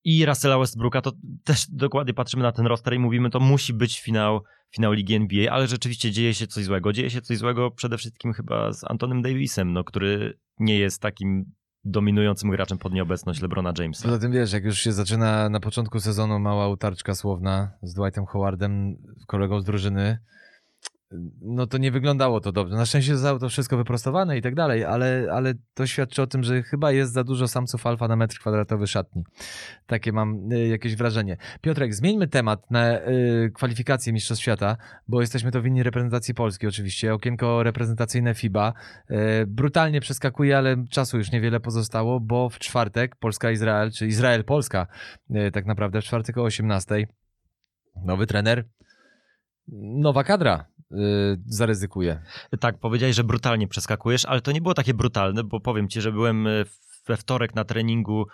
i 0.04 0.26
Russella 0.26 0.60
Westbrooka, 0.60 1.02
to 1.02 1.12
też 1.44 1.66
dokładnie 1.70 2.14
patrzymy 2.14 2.44
na 2.44 2.52
ten 2.52 2.68
roster 2.68 2.94
i 2.94 3.00
mówimy, 3.00 3.30
to 3.30 3.40
musi 3.40 3.74
być 3.74 4.02
finał, 4.02 4.44
finał 4.76 4.92
Ligi 4.92 5.16
NBA, 5.16 5.52
ale 5.52 5.68
rzeczywiście 5.68 6.12
dzieje 6.12 6.34
się 6.34 6.48
coś 6.48 6.64
złego. 6.64 6.94
Dzieje 6.94 7.10
się 7.10 7.22
coś 7.22 7.38
złego 7.38 7.72
przede 7.72 7.98
wszystkim 7.98 8.34
chyba 8.34 8.74
z 8.74 8.84
Antonym 8.84 9.22
Davisem, 9.22 9.74
no, 9.74 9.84
który 9.84 10.40
nie 10.60 10.80
jest 10.80 11.02
takim 11.02 11.46
dominującym 11.86 12.50
graczem 12.50 12.78
pod 12.78 12.94
nieobecność 12.94 13.42
LeBrona 13.42 13.74
Jamesa. 13.80 14.04
Poza 14.04 14.20
tym 14.20 14.32
wiesz, 14.32 14.54
jak 14.54 14.64
już 14.64 14.80
się 14.80 14.92
zaczyna 14.92 15.50
na 15.50 15.60
początku 15.60 16.00
sezonu 16.00 16.40
mała 16.40 16.68
utarczka 16.68 17.16
słowna 17.16 17.72
z 17.82 17.94
Dwightem 17.94 18.26
Howardem, 18.26 18.98
kolegą 19.28 19.60
z 19.60 19.66
drużyny, 19.66 20.18
no 21.42 21.68
to 21.68 21.78
nie 21.78 21.92
wyglądało 21.92 22.40
to 22.40 22.52
dobrze. 22.52 22.76
Na 22.76 22.86
szczęście 22.86 23.16
zostało 23.16 23.40
to 23.40 23.50
wszystko 23.50 23.78
wyprostowane 23.78 24.38
i 24.38 24.42
tak 24.42 24.56
dalej, 24.56 24.86
ale, 24.86 25.28
ale 25.32 25.54
to 25.74 25.88
świadczy 25.88 26.22
o 26.22 26.28
tym, 26.28 26.44
że 26.44 26.64
chyba 26.64 26.92
jest 26.92 27.14
za 27.14 27.24
dużo 27.24 27.48
samców 27.48 27.88
alfa 27.88 28.08
na 28.08 28.16
metr 28.16 28.40
kwadratowy 28.40 28.88
szatni. 28.88 29.24
Takie 29.88 30.12
mam 30.12 30.52
y, 30.52 30.68
jakieś 30.68 30.96
wrażenie. 30.96 31.38
Piotrek, 31.62 31.94
zmieńmy 31.94 32.28
temat 32.28 32.72
na 32.72 33.00
y, 33.00 33.52
kwalifikacje 33.54 34.14
Mistrzostw 34.14 34.42
Świata, 34.42 34.78
bo 35.08 35.22
jesteśmy 35.22 35.52
to 35.52 35.62
winni 35.62 35.84
reprezentacji 35.84 36.34
Polski 36.34 36.68
oczywiście. 36.68 37.14
Okienko 37.14 37.64
reprezentacyjne 37.64 38.34
FIBA 38.34 38.74
y, 39.12 39.16
brutalnie 39.48 40.02
przeskakuje, 40.02 40.58
ale 40.58 40.86
czasu 40.90 41.18
już 41.18 41.32
niewiele 41.32 41.60
pozostało, 41.60 42.20
bo 42.20 42.50
w 42.50 42.60
czwartek 42.60 43.16
Polska-Izrael, 43.16 43.92
czy 43.92 44.08
Izrael-Polska 44.08 44.88
y, 45.30 45.52
tak 45.52 45.66
naprawdę 45.66 46.02
w 46.02 46.04
czwartek 46.04 46.38
o 46.38 46.44
18 46.44 47.08
nowy 48.06 48.28
trener, 48.28 48.66
nowa 49.68 50.24
kadra 50.24 50.66
yy, 50.94 51.38
zaryzykuje. 51.46 52.22
Tak, 52.60 52.80
powiedziałeś, 52.80 53.16
że 53.16 53.24
brutalnie 53.24 53.68
przeskakujesz, 53.68 54.26
ale 54.26 54.42
to 54.42 54.52
nie 54.52 54.62
było 54.62 54.74
takie 54.74 54.94
brutalne, 54.94 55.44
bo 55.44 55.60
powiem 55.60 55.90
ci, 55.90 56.02
że 56.02 56.12
byłem 56.12 56.48
e, 56.48 56.66
we 57.08 57.18
wtorek 57.18 57.56
na 57.56 57.64
treningu 57.64 58.26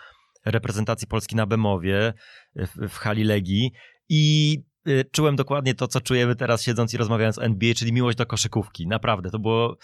reprezentacji 0.46 1.08
Polski 1.08 1.36
na 1.36 1.46
Bemowie 1.46 2.14
w, 2.56 2.90
w 2.90 2.98
hali 2.98 3.24
Legii 3.24 3.72
i 4.10 4.58
czułem 5.12 5.36
dokładnie 5.36 5.76
to, 5.76 5.88
co 5.88 6.02
czujemy 6.02 6.36
teraz 6.36 6.64
siedząc 6.64 6.94
i 6.94 6.98
rozmawiając 6.98 7.38
o 7.38 7.44
NBA, 7.44 7.74
czyli 7.74 7.94
miłość 7.94 8.18
do 8.18 8.26
koszykówki. 8.26 8.88
Naprawdę, 8.88 9.30
to 9.30 9.40
było 9.40 9.78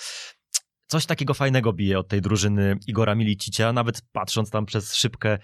coś 0.88 1.05
takiego 1.05 1.34
fajnego 1.34 1.73
bije 1.73 1.99
od 1.99 2.07
tej 2.07 2.21
drużyny 2.21 2.78
Igora 2.88 3.15
Milicicia, 3.15 3.73
nawet 3.73 4.01
patrząc 4.11 4.49
tam 4.49 4.65
przez 4.65 4.95
szybkę 4.95 5.38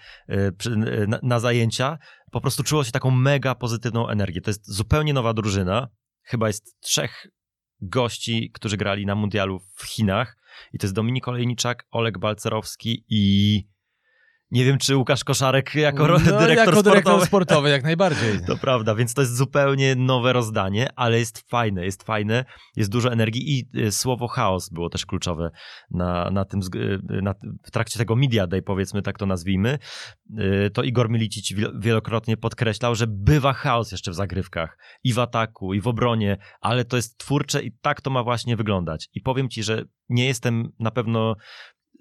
na 1.22 1.40
zajęcia, 1.40 1.98
po 2.30 2.40
prostu 2.40 2.62
czuło 2.62 2.84
się 2.84 2.92
taką 2.92 3.10
mega 3.10 3.54
pozytywną 3.54 4.08
energię. 4.08 4.40
To 4.40 4.50
jest 4.50 4.74
zupełnie 4.74 5.12
nowa 5.12 5.34
drużyna, 5.34 5.88
chyba 6.22 6.46
jest 6.46 6.80
trzech 6.80 7.26
gości, 7.80 8.50
którzy 8.54 8.76
grali 8.76 9.06
na 9.06 9.14
mundialu 9.14 9.60
w 9.74 9.82
Chinach. 9.84 10.36
I 10.72 10.78
to 10.78 10.86
jest 10.86 10.94
Dominik 10.94 11.28
Olejniczak, 11.28 11.86
Oleg 11.90 12.18
Balcerowski 12.18 13.04
i 13.08 13.64
nie 14.52 14.64
wiem, 14.64 14.78
czy 14.78 14.96
Łukasz 14.96 15.24
Koszarek 15.24 15.74
jako 15.74 16.06
no, 16.06 16.18
dyrektor 16.18 16.50
jako 16.50 16.62
sportowy. 16.62 16.90
dyrektor 16.90 17.26
sportowy, 17.26 17.70
jak 17.70 17.82
najbardziej. 17.82 18.32
To 18.46 18.56
prawda, 18.56 18.94
więc 18.94 19.14
to 19.14 19.20
jest 19.20 19.36
zupełnie 19.36 19.94
nowe 19.94 20.32
rozdanie, 20.32 20.88
ale 20.96 21.18
jest 21.18 21.50
fajne, 21.50 21.84
jest 21.84 22.02
fajne, 22.02 22.44
jest 22.76 22.90
dużo 22.90 23.12
energii 23.12 23.58
i 23.58 23.78
y, 23.78 23.92
słowo 23.92 24.28
chaos 24.28 24.68
było 24.68 24.90
też 24.90 25.06
kluczowe 25.06 25.50
na, 25.90 26.30
na 26.30 26.44
tym, 26.44 26.60
y, 26.74 27.22
na, 27.22 27.34
w 27.62 27.70
trakcie 27.70 27.98
tego 27.98 28.16
Media 28.16 28.46
Day, 28.46 28.62
powiedzmy, 28.62 29.02
tak 29.02 29.18
to 29.18 29.26
nazwijmy. 29.26 29.78
Y, 30.38 30.70
to 30.70 30.82
Igor 30.82 31.10
Milicic 31.10 31.54
wielokrotnie 31.78 32.36
podkreślał, 32.36 32.94
że 32.94 33.06
bywa 33.06 33.52
chaos 33.52 33.92
jeszcze 33.92 34.10
w 34.10 34.14
zagrywkach 34.14 34.78
i 35.04 35.12
w 35.12 35.18
ataku, 35.18 35.74
i 35.74 35.80
w 35.80 35.86
obronie, 35.88 36.36
ale 36.60 36.84
to 36.84 36.96
jest 36.96 37.18
twórcze 37.18 37.62
i 37.62 37.72
tak 37.72 38.00
to 38.00 38.10
ma 38.10 38.22
właśnie 38.22 38.56
wyglądać. 38.56 39.08
I 39.14 39.20
powiem 39.20 39.48
ci, 39.48 39.62
że 39.62 39.84
nie 40.08 40.26
jestem 40.26 40.72
na 40.78 40.90
pewno 40.90 41.36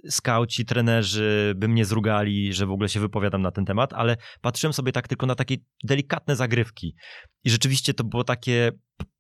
skauci, 0.10 0.66
trenerzy 0.66 1.54
by 1.56 1.68
mnie 1.68 1.86
zrugali, 1.86 2.54
że 2.54 2.66
w 2.66 2.72
ogóle 2.72 2.90
się 2.90 3.00
wypowiadam 3.00 3.42
na 3.42 3.52
ten 3.52 3.66
temat, 3.66 3.94
ale 3.94 4.18
patrzyłem 4.42 4.74
sobie 4.74 4.92
tak 4.92 5.08
tylko 5.08 5.26
na 5.26 5.36
takie 5.36 5.58
delikatne 5.84 6.36
zagrywki. 6.36 6.96
I 7.44 7.50
rzeczywiście 7.50 7.94
to 7.94 8.04
było 8.04 8.24
takie 8.24 8.72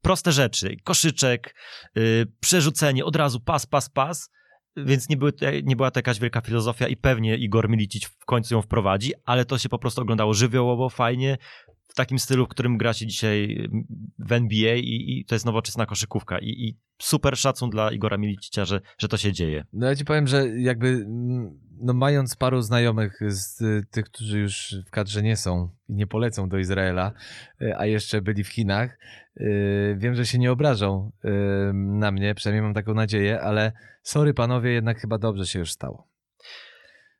proste 0.02 0.32
rzeczy. 0.32 0.76
Koszyczek, 0.84 1.56
yy, 1.96 2.26
przerzucenie, 2.40 3.06
od 3.06 3.16
razu 3.16 3.40
pas, 3.40 3.66
pas, 3.66 3.90
pas. 3.90 4.30
Więc 4.78 5.10
nie, 5.10 5.18
były, 5.18 5.34
nie 5.64 5.76
była 5.76 5.92
to 5.92 6.00
jakaś 6.00 6.20
wielka 6.20 6.42
filozofia 6.42 6.88
i 6.88 6.98
pewnie 6.98 7.38
Igor 7.38 7.70
Milicic 7.70 8.06
w 8.06 8.26
końcu 8.26 8.56
ją 8.56 8.62
wprowadzi, 8.62 9.14
ale 9.26 9.46
to 9.46 9.58
się 9.58 9.70
po 9.70 9.80
prostu 9.80 10.02
oglądało 10.02 10.34
żywiołowo, 10.34 10.90
fajnie, 10.90 11.38
w 11.88 11.96
takim 11.96 12.20
stylu, 12.20 12.46
w 12.46 12.50
którym 12.50 12.78
gra 12.78 12.94
się 12.94 13.08
dzisiaj 13.08 13.68
w 14.20 14.32
NBA 14.32 14.76
i, 14.76 15.06
i 15.08 15.26
to 15.26 15.36
jest 15.36 15.46
nowoczesna 15.46 15.86
koszykówka 15.86 16.40
i, 16.40 16.50
i, 16.50 16.78
super 17.02 17.38
szacun 17.38 17.70
dla 17.70 17.92
Igora 17.92 18.18
Milicicia, 18.18 18.66
że, 18.66 18.82
że 18.98 19.08
to 19.08 19.18
się 19.18 19.34
dzieje. 19.34 19.66
No 19.74 19.88
ja 19.88 19.96
ci 19.96 20.06
powiem, 20.06 20.28
że 20.28 20.48
jakby 20.60 20.88
mm, 20.88 21.60
no 21.82 21.94
mając 21.94 22.36
paru 22.36 22.62
znajomych 22.62 23.20
z 23.28 23.62
tych, 23.90 24.06
którzy 24.06 24.40
już 24.40 24.76
w 24.88 24.90
kadrze 24.90 25.22
nie 25.22 25.38
są 25.38 25.70
i 25.90 25.94
nie 25.94 26.08
polecą 26.08 26.50
do 26.50 26.58
Izraela, 26.58 27.12
y, 27.62 27.78
a 27.78 27.86
jeszcze 27.86 28.22
byli 28.22 28.44
w 28.44 28.50
Chinach, 28.50 28.98
y, 29.38 29.96
wiem, 29.98 30.16
że 30.16 30.26
się 30.26 30.40
nie 30.40 30.52
obrażą 30.52 31.12
y, 31.26 31.30
na 31.74 32.12
mnie, 32.12 32.36
przynajmniej 32.36 32.64
mam 32.64 32.74
taką 32.74 32.94
nadzieję, 32.94 33.42
ale 33.42 33.72
sorry 34.04 34.34
panowie, 34.34 34.72
jednak 34.72 35.00
chyba 35.00 35.18
dobrze 35.18 35.46
się 35.46 35.60
już 35.60 35.72
stało. 35.72 36.08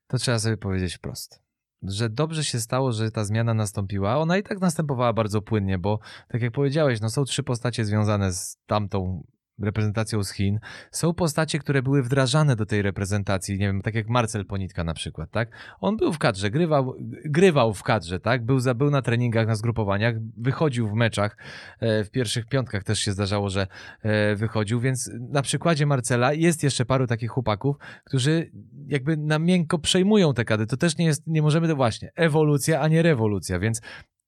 To 0.08 0.18
trzeba 0.18 0.40
sobie 0.40 0.58
powiedzieć 0.58 0.96
wprost 0.96 1.42
że 1.84 2.10
dobrze 2.10 2.44
się 2.44 2.60
stało, 2.60 2.92
że 2.92 3.12
ta 3.12 3.24
zmiana 3.24 3.54
nastąpiła. 3.54 4.18
Ona 4.18 4.38
i 4.38 4.44
tak 4.44 4.62
następowała 4.62 5.14
bardzo 5.14 5.42
płynnie, 5.42 5.78
bo 5.78 6.00
tak 6.28 6.42
jak 6.42 6.54
powiedziałeś, 6.54 7.02
no 7.02 7.10
są 7.10 7.24
trzy 7.24 7.44
postacie 7.44 7.86
związane 7.86 8.34
z 8.34 8.58
tamtą 8.68 9.24
reprezentacją 9.64 10.24
z 10.24 10.32
Chin. 10.32 10.60
Są 10.92 11.14
postacie, 11.14 11.60
które 11.60 11.82
były 11.82 12.04
wdrażane 12.04 12.56
do 12.56 12.66
tej 12.66 12.82
reprezentacji, 12.82 13.60
nie 13.60 13.68
wiem, 13.68 13.82
tak 13.82 13.96
jak 13.96 14.10
Marcel 14.10 14.46
Ponitka 14.46 14.84
na 14.84 14.94
przykład, 14.94 15.32
tak? 15.32 15.50
On 15.80 15.98
był 15.98 16.14
w 16.14 16.18
kadrze, 16.18 16.50
grywał, 16.50 16.96
grywał 17.26 17.74
w 17.74 17.84
kadrze, 17.84 18.20
tak? 18.20 18.46
Był, 18.46 18.58
był 18.76 18.90
na 18.90 19.02
treningach, 19.02 19.48
na 19.48 19.56
zgrupowaniach, 19.56 20.16
wychodził 20.38 20.88
w 20.88 20.94
meczach, 20.94 21.38
e, 21.80 22.04
w 22.04 22.12
pierwszych 22.12 22.46
piątkach 22.46 22.84
też 22.84 23.00
się 23.00 23.12
zdarzało, 23.12 23.50
że 23.50 23.68
e, 24.02 24.36
wychodził, 24.36 24.80
więc 24.80 25.12
na 25.20 25.42
przykładzie 25.42 25.86
Marcela 25.86 26.34
jest 26.34 26.64
jeszcze 26.64 26.86
paru 26.86 27.08
takich 27.08 27.32
chłopaków, 27.32 27.76
którzy 28.04 28.52
jakby 28.88 29.18
na 29.18 29.40
miękko 29.40 29.80
przejmują 29.80 30.34
te 30.34 30.46
kady. 30.46 30.68
To 30.68 30.78
też 30.78 30.98
nie 30.98 31.06
jest, 31.06 31.28
nie 31.28 31.42
możemy, 31.42 31.68
to 31.68 31.76
właśnie, 31.76 32.12
ewolucja, 32.16 32.82
a 32.82 32.88
nie 32.88 33.02
rewolucja, 33.02 33.60
więc 33.60 33.82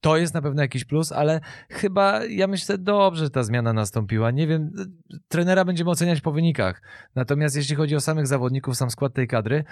to 0.04 0.18
jest 0.18 0.34
na 0.34 0.42
pewno 0.42 0.62
jakiś 0.62 0.86
plus, 0.86 1.12
ale 1.12 1.42
chyba 1.70 2.26
ja 2.26 2.48
myślę 2.48 2.78
dobrze, 2.78 3.24
że 3.24 3.30
ta 3.30 3.44
zmiana 3.44 3.74
nastąpiła. 3.74 4.32
Nie 4.32 4.48
wiem, 4.48 4.72
trenera 5.28 5.66
będziemy 5.66 5.90
oceniać 5.90 6.22
po 6.22 6.32
wynikach. 6.32 6.82
Natomiast 7.16 7.56
jeśli 7.56 7.76
chodzi 7.76 7.96
o 7.96 8.02
samych 8.02 8.28
zawodników, 8.28 8.76
sam 8.76 8.92
skład 8.92 9.14
tej 9.14 9.28
kadry, 9.28 9.64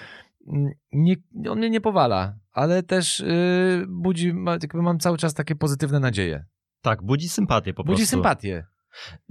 mm, 0.47 0.71
nie, 0.91 1.15
on 1.49 1.57
mnie 1.57 1.69
nie 1.69 1.81
powala, 1.81 2.35
ale 2.51 2.83
też 2.83 3.19
yy, 3.19 3.85
budzi, 3.87 4.33
jakby 4.61 4.81
mam 4.81 4.99
cały 4.99 5.17
czas 5.17 5.33
takie 5.33 5.55
pozytywne 5.55 5.99
nadzieje. 5.99 6.45
Tak, 6.81 7.03
budzi 7.03 7.29
sympatię 7.29 7.73
po 7.73 7.83
budzi 7.83 7.87
prostu. 7.87 8.01
Budzi 8.01 8.09
sympatię. 8.09 8.65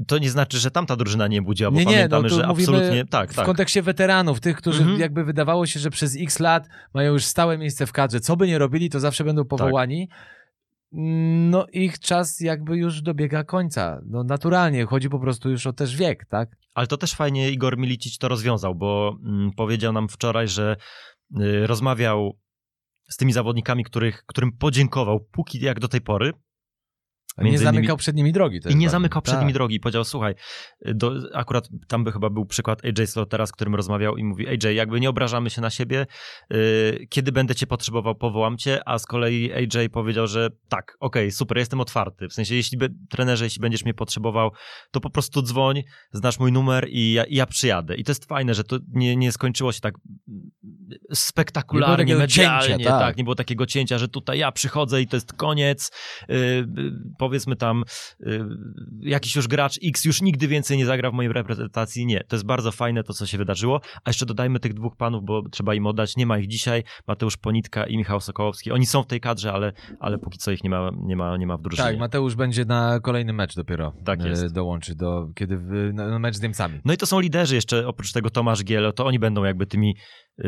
To 0.07 0.19
nie 0.19 0.31
znaczy, 0.31 0.59
że 0.59 0.71
tamta 0.71 0.97
drużyna 0.97 1.29
nie 1.29 1.43
budziła, 1.43 1.71
bo 1.71 1.79
nie, 1.79 1.85
nie, 1.85 1.95
pamiętamy, 1.95 2.23
no, 2.23 2.29
że 2.29 2.47
absolutnie 2.47 3.05
tak, 3.07 3.33
w 3.33 3.37
tak. 3.37 3.47
Kontekście 3.47 3.83
weteranów, 3.83 4.41
tych, 4.41 4.57
którzy 4.57 4.83
mhm. 4.83 5.01
jakby 5.01 5.25
wydawało 5.25 5.67
się, 5.67 5.81
że 5.81 5.91
przez 5.91 6.17
x 6.21 6.41
lat 6.41 6.69
mają 6.95 7.13
już 7.13 7.25
stałe 7.25 7.59
miejsce 7.59 7.87
w 7.87 7.93
kadrze. 7.93 8.21
Co 8.21 8.37
by 8.37 8.47
nie 8.47 8.59
robili, 8.59 8.91
to 8.91 9.01
zawsze 9.01 9.25
będą 9.25 9.45
powołani. 9.45 10.09
Tak 10.09 10.40
no 10.93 11.67
ich 11.73 11.99
czas 11.99 12.41
jakby 12.41 12.77
już 12.77 13.03
dobiega 13.03 13.45
końca. 13.45 14.01
No 14.07 14.25
naturalnie, 14.25 14.87
chodzi 14.87 15.09
po 15.09 15.21
prostu 15.21 15.51
już 15.51 15.67
o 15.67 15.73
też 15.73 15.97
wiek, 15.97 16.27
tak? 16.27 16.57
Ale 16.75 16.87
to 16.87 16.97
też 16.97 17.15
fajnie 17.15 17.51
Igor 17.51 17.79
Milicic 17.79 18.19
to 18.19 18.29
rozwiązał, 18.29 18.75
bo 18.75 19.17
mm, 19.25 19.51
powiedział 19.53 19.93
nam 19.93 20.09
wczoraj, 20.09 20.49
że 20.49 20.77
y, 21.41 21.67
rozmawiał 21.67 22.39
z 23.09 23.17
tymi 23.17 23.33
zawodnikami, 23.33 23.85
których, 23.85 24.25
którym 24.27 24.53
podziękował, 24.53 25.21
póki 25.33 25.61
jak 25.61 25.81
do 25.81 25.89
tej 25.89 26.01
pory, 26.01 26.33
nie 27.39 27.59
zamykał 27.59 27.83
innymi... 27.83 27.99
przed 27.99 28.17
nimi 28.17 28.33
drogi. 28.33 28.61
I 28.69 28.77
nie 28.77 28.91
zamykał 28.91 29.23
przed 29.23 29.35
tak. 29.35 29.43
nimi 29.43 29.53
drogi. 29.53 29.81
Powiedział, 29.81 30.05
słuchaj, 30.05 30.35
do, 30.95 31.13
akurat 31.35 31.69
tam 31.89 32.05
by 32.05 32.13
chyba 32.13 32.31
był 32.31 32.47
przykład 32.47 32.85
AJ 32.85 33.07
Slotera, 33.07 33.47
z 33.47 33.53
którym 33.53 33.75
rozmawiał 33.75 34.17
i 34.17 34.25
mówi, 34.25 34.49
AJ, 34.49 34.75
jakby 34.75 35.01
nie 35.01 35.11
obrażamy 35.11 35.51
się 35.51 35.61
na 35.61 35.71
siebie, 35.71 36.07
yy, 36.51 37.07
kiedy 37.09 37.33
będę 37.33 37.55
cię 37.55 37.67
potrzebował, 37.67 38.15
powołam 38.15 38.59
cię, 38.59 38.89
a 38.89 38.99
z 38.99 39.07
kolei 39.07 39.53
AJ 39.53 39.89
powiedział, 39.91 40.27
że 40.27 40.51
tak, 40.69 40.97
okej, 41.01 41.23
okay, 41.23 41.33
super, 41.33 41.59
jestem 41.59 41.81
otwarty. 41.81 42.29
W 42.29 42.33
sensie, 42.33 42.55
jeśli 42.55 42.79
by, 42.79 42.91
trenerze, 43.11 43.45
jeśli 43.45 43.61
będziesz 43.61 43.85
mnie 43.85 43.95
potrzebował, 43.95 44.51
to 44.91 45.01
po 45.01 45.11
prostu 45.11 45.43
dzwoń, 45.43 45.83
znasz 46.13 46.39
mój 46.39 46.53
numer 46.53 46.87
i 46.89 47.13
ja, 47.13 47.25
i 47.25 47.35
ja 47.35 47.47
przyjadę. 47.47 47.97
I 47.97 48.05
to 48.05 48.11
jest 48.11 48.25
fajne, 48.25 48.55
że 48.55 48.65
to 48.65 48.79
nie, 48.93 49.17
nie 49.17 49.33
skończyło 49.33 49.73
się 49.73 49.81
tak 49.81 49.95
spektakularnie, 51.15 52.05
nie 52.05 52.17
medialnie, 52.17 52.69
cięcia, 52.69 52.91
tak. 52.91 53.01
tak. 53.01 53.17
nie 53.17 53.25
było 53.25 53.37
takiego 53.37 53.67
cięcia, 53.67 53.99
że 53.99 54.09
tutaj 54.09 54.39
ja 54.39 54.53
przychodzę 54.53 55.03
i 55.03 55.07
to 55.07 55.17
jest 55.17 55.33
koniec, 55.33 55.91
yy, 56.29 56.37
powiedzmy 57.19 57.57
tam 57.57 57.83
yy, 58.21 58.49
jakiś 59.01 59.37
już 59.37 59.49
gracz 59.49 59.79
X 59.85 60.05
już 60.05 60.23
nigdy 60.23 60.49
więcej 60.49 60.79
nie 60.79 60.87
zagra 60.87 61.11
w 61.11 61.15
mojej 61.15 61.33
reprezentacji. 61.33 62.07
Nie, 62.07 62.25
to 62.29 62.37
jest 62.37 62.47
bardzo 62.47 62.73
fajne 62.73 63.05
to, 63.05 63.13
co 63.13 63.27
się 63.27 63.39
wydarzyło. 63.39 63.81
A 64.05 64.11
jeszcze 64.11 64.27
dodajmy 64.27 64.61
tych 64.61 64.75
dwóch 64.75 64.97
panów, 64.97 65.25
bo 65.25 65.43
trzeba 65.49 65.75
im 65.75 65.87
oddać. 65.87 66.17
Nie 66.17 66.27
ma 66.27 66.39
ich 66.39 66.47
dzisiaj. 66.47 66.85
Mateusz 67.07 67.37
Ponitka 67.37 67.87
i 67.87 67.97
Michał 67.97 68.21
Sokołowski. 68.21 68.73
Oni 68.73 68.87
są 68.87 69.03
w 69.03 69.07
tej 69.07 69.21
kadrze, 69.21 69.53
ale, 69.53 69.73
ale 70.01 70.19
póki 70.19 70.39
co 70.39 70.51
ich 70.51 70.65
nie 70.65 70.71
ma, 70.71 70.91
nie 70.97 71.17
ma, 71.17 71.37
nie 71.37 71.47
ma 71.47 71.57
w 71.57 71.63
drużynie. 71.63 71.89
Tak, 71.89 71.99
Mateusz 71.99 72.35
będzie 72.35 72.65
na 72.65 73.01
kolejny 73.01 73.33
mecz 73.33 73.57
dopiero. 73.57 73.93
Tak 74.05 74.25
jest. 74.25 74.43
E, 74.43 74.51
dołączy 74.51 74.95
do, 74.95 75.29
kiedy 75.35 75.59
w, 75.59 75.91
na 75.95 76.19
mecz 76.19 76.37
z 76.37 76.43
Niemcami. 76.43 76.81
No 76.85 76.93
i 76.93 76.97
to 76.97 77.07
są 77.07 77.21
liderzy 77.21 77.55
jeszcze, 77.55 77.89
oprócz 77.89 78.13
tego 78.13 78.31
Tomasz 78.31 78.65
Gielo, 78.65 78.93
to 78.93 79.07
oni 79.07 79.19
będą 79.19 79.45
jakby 79.45 79.67
tymi 79.67 79.97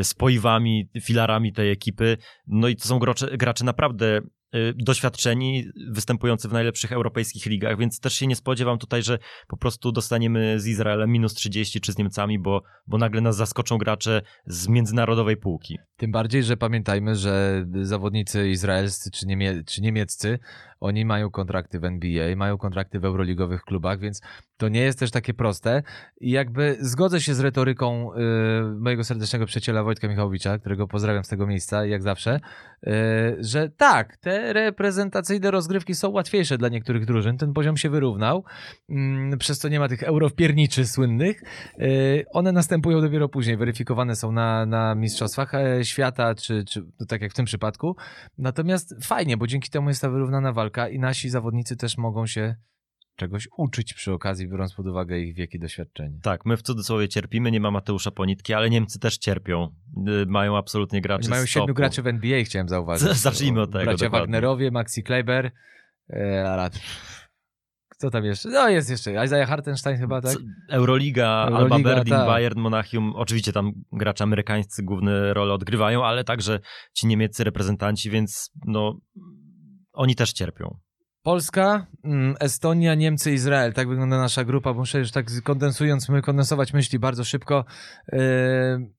spoiwami, 0.02 0.88
filarami 1.00 1.52
tej 1.52 1.70
ekipy. 1.70 2.16
No 2.46 2.68
i 2.68 2.76
to 2.76 2.88
są 2.88 2.98
gracze, 2.98 3.36
gracze 3.36 3.64
naprawdę 3.64 4.22
Y, 4.54 4.74
doświadczeni, 4.76 5.64
występujący 5.90 6.48
w 6.48 6.52
najlepszych 6.52 6.92
europejskich 6.92 7.46
ligach, 7.46 7.78
więc 7.78 8.00
też 8.00 8.14
się 8.14 8.26
nie 8.26 8.36
spodziewam 8.36 8.78
tutaj, 8.78 9.02
że 9.02 9.18
po 9.48 9.56
prostu 9.56 9.92
dostaniemy 9.92 10.60
z 10.60 10.66
Izraelem 10.66 11.10
minus 11.10 11.34
30 11.34 11.80
czy 11.80 11.92
z 11.92 11.98
Niemcami, 11.98 12.38
bo, 12.38 12.62
bo 12.86 12.98
nagle 12.98 13.20
nas 13.20 13.36
zaskoczą 13.36 13.78
gracze 13.78 14.22
z 14.46 14.68
międzynarodowej 14.68 15.36
półki. 15.36 15.78
Tym 15.96 16.12
bardziej, 16.12 16.44
że 16.44 16.56
pamiętajmy, 16.56 17.16
że 17.16 17.66
zawodnicy 17.82 18.48
izraelscy 18.48 19.10
czy, 19.10 19.26
niemie 19.26 19.62
czy 19.66 19.82
niemieccy, 19.82 20.38
oni 20.80 21.04
mają 21.04 21.30
kontrakty 21.30 21.80
w 21.80 21.84
NBA, 21.84 22.36
mają 22.36 22.58
kontrakty 22.58 23.00
w 23.00 23.04
euroligowych 23.04 23.62
klubach, 23.62 24.00
więc 24.00 24.20
to 24.62 24.68
nie 24.68 24.80
jest 24.80 24.98
też 24.98 25.10
takie 25.10 25.34
proste. 25.34 25.82
I 26.20 26.30
jakby 26.30 26.76
zgodzę 26.80 27.20
się 27.20 27.34
z 27.34 27.40
retoryką 27.40 28.12
y, 28.12 28.18
mojego 28.78 29.04
serdecznego 29.04 29.46
przyjaciela 29.46 29.82
Wojtka 29.82 30.08
Michałowicza, 30.08 30.58
którego 30.58 30.88
pozdrawiam 30.88 31.24
z 31.24 31.28
tego 31.28 31.46
miejsca, 31.46 31.86
jak 31.86 32.02
zawsze, 32.02 32.40
y, 32.86 32.90
że 33.40 33.68
tak, 33.68 34.16
te 34.16 34.52
reprezentacyjne 34.52 35.50
rozgrywki 35.50 35.94
są 35.94 36.10
łatwiejsze 36.10 36.58
dla 36.58 36.68
niektórych 36.68 37.06
drużyn. 37.06 37.38
Ten 37.38 37.52
poziom 37.52 37.76
się 37.76 37.90
wyrównał, 37.90 38.44
y, 38.90 39.36
przez 39.38 39.58
co 39.58 39.68
nie 39.68 39.80
ma 39.80 39.88
tych 39.88 40.02
eurowpierniczy 40.02 40.86
słynnych. 40.86 41.42
Y, 41.78 42.24
one 42.32 42.52
następują 42.52 43.00
dopiero 43.00 43.28
później, 43.28 43.56
weryfikowane 43.56 44.16
są 44.16 44.32
na, 44.32 44.66
na 44.66 44.94
mistrzostwach 44.94 45.54
e, 45.54 45.84
świata, 45.84 46.34
czy, 46.34 46.64
czy 46.64 46.82
no 47.00 47.06
tak 47.06 47.20
jak 47.20 47.32
w 47.32 47.34
tym 47.34 47.44
przypadku. 47.44 47.96
Natomiast 48.38 48.94
fajnie, 49.04 49.36
bo 49.36 49.46
dzięki 49.46 49.70
temu 49.70 49.88
jest 49.88 50.02
ta 50.02 50.10
wyrównana 50.10 50.52
walka 50.52 50.88
i 50.88 50.98
nasi 50.98 51.30
zawodnicy 51.30 51.76
też 51.76 51.98
mogą 51.98 52.26
się 52.26 52.56
czegoś 53.16 53.48
uczyć 53.56 53.94
przy 53.94 54.12
okazji, 54.12 54.48
biorąc 54.48 54.74
pod 54.74 54.86
uwagę 54.86 55.18
ich 55.18 55.34
wieki 55.34 55.58
doświadczenie. 55.58 56.18
Tak, 56.22 56.46
my 56.46 56.56
w 56.56 56.62
cudzysłowie 56.62 57.08
cierpimy, 57.08 57.50
nie 57.50 57.60
ma 57.60 57.70
Mateusza 57.70 58.10
Ponitki, 58.10 58.54
ale 58.54 58.70
Niemcy 58.70 58.98
też 58.98 59.18
cierpią. 59.18 59.74
Y, 60.08 60.26
mają 60.26 60.56
absolutnie 60.56 61.00
graczy 61.00 61.30
Mają 61.30 61.46
siedmiu 61.46 61.74
graczy 61.74 62.02
w 62.02 62.06
NBA, 62.06 62.44
chciałem 62.44 62.68
zauważyć. 62.68 63.08
Zacznijmy 63.28 63.60
od 63.60 63.72
tego. 63.72 63.84
Bracia 63.84 64.04
dokładnie. 64.04 64.20
Wagnerowie, 64.20 64.70
Maxi 64.70 65.02
Kleiber, 65.02 65.50
e, 66.10 66.70
kto 68.02 68.10
tam 68.10 68.24
jeszcze? 68.24 68.48
No 68.48 68.68
jest 68.68 68.90
jeszcze, 68.90 69.24
Isaiah 69.24 69.48
Hartenstein 69.48 69.98
chyba, 69.98 70.20
tak? 70.20 70.36
Euroliga, 70.70 71.46
Euroliga 71.46 71.74
Alba 71.74 71.78
Berlin, 71.78 72.14
tak. 72.14 72.26
Bayern, 72.26 72.60
Monachium, 72.60 73.12
oczywiście 73.16 73.52
tam 73.52 73.72
gracze 73.92 74.24
amerykańscy 74.24 74.82
główne 74.82 75.34
role 75.34 75.54
odgrywają, 75.54 76.04
ale 76.04 76.24
także 76.24 76.60
ci 76.94 77.06
niemieccy 77.06 77.44
reprezentanci, 77.44 78.10
więc 78.10 78.52
no 78.66 78.98
oni 79.92 80.14
też 80.14 80.32
cierpią. 80.32 80.78
Polska, 81.22 81.86
mm, 82.04 82.34
Estonia, 82.40 82.94
Niemcy, 82.94 83.32
Izrael. 83.32 83.72
Tak 83.72 83.88
wygląda 83.88 84.18
nasza 84.18 84.44
grupa. 84.44 84.72
Muszę 84.72 84.98
już 84.98 85.10
tak 85.10 85.26
kondensując, 85.44 86.06
kondensować 86.22 86.72
myśli 86.72 86.98
bardzo 86.98 87.24
szybko. 87.24 87.64
Yy, 88.12 88.18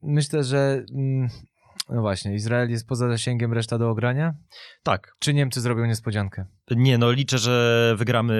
myślę, 0.03 0.43
że 0.43 0.85
mm, 0.95 1.27
no 1.89 2.01
właśnie, 2.01 2.33
Izrael 2.33 2.69
jest 2.69 2.87
poza 2.87 3.07
zasięgiem, 3.07 3.53
reszta 3.53 3.77
do 3.77 3.89
ogrania? 3.89 4.33
Tak. 4.83 5.15
Czy 5.19 5.33
Niemcy 5.33 5.61
zrobią 5.61 5.85
niespodziankę? 5.85 6.45
Nie, 6.71 6.97
no 6.97 7.11
liczę, 7.11 7.37
że 7.37 7.95
wygramy 7.97 8.33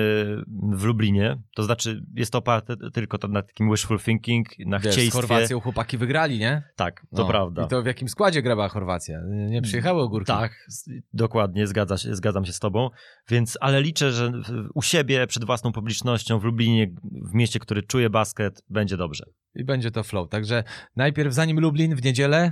w 0.74 0.84
Lublinie. 0.84 1.38
To 1.56 1.64
znaczy, 1.64 2.04
jest 2.16 2.32
to 2.32 2.38
oparte 2.38 2.76
tylko 2.94 3.18
to 3.18 3.28
na 3.28 3.42
takim 3.42 3.70
wishful 3.72 4.00
thinking, 4.00 4.48
na 4.60 4.80
Wiesz, 4.80 4.94
z 4.94 4.96
chcieństwie. 4.96 5.22
Chorwacją 5.22 5.60
chłopaki 5.60 5.98
wygrali, 5.98 6.40
nie? 6.40 6.64
Tak, 6.76 7.02
to 7.16 7.22
No. 7.22 7.28
prawda. 7.28 7.66
I 7.66 7.68
to 7.68 7.82
w 7.82 7.86
jakim 7.86 8.10
składzie 8.10 8.42
grała 8.42 8.70
Chorwacja? 8.70 9.20
Nie 9.50 9.62
przyjechały 9.62 10.02
ogórki. 10.02 10.28
Tak, 10.28 10.68
dokładnie, 11.14 11.68
zgadza 11.68 11.98
się, 11.98 12.16
zgadzam 12.16 12.46
się 12.46 12.54
z 12.54 12.60
tobą. 12.60 12.90
Więc, 13.30 13.58
ale 13.62 13.82
liczę, 13.82 14.12
że 14.12 14.32
u 14.74 14.82
siebie, 14.82 15.28
przed 15.28 15.46
własną 15.46 15.72
publicznością, 15.72 16.40
w 16.40 16.44
Lublinie, 16.44 16.88
w 17.32 17.34
mieście, 17.34 17.60
który 17.60 17.84
czuje 17.84 18.10
basket, 18.10 18.64
będzie 18.70 18.98
dobrze. 18.98 19.26
I 19.56 19.64
będzie 19.64 19.92
to 19.92 20.04
flow. 20.04 20.30
Także 20.30 20.64
najpierw, 20.96 21.34
zanim 21.34 21.60
Lublin 21.60 21.96
w 21.96 22.04
niedzielę 22.04 22.52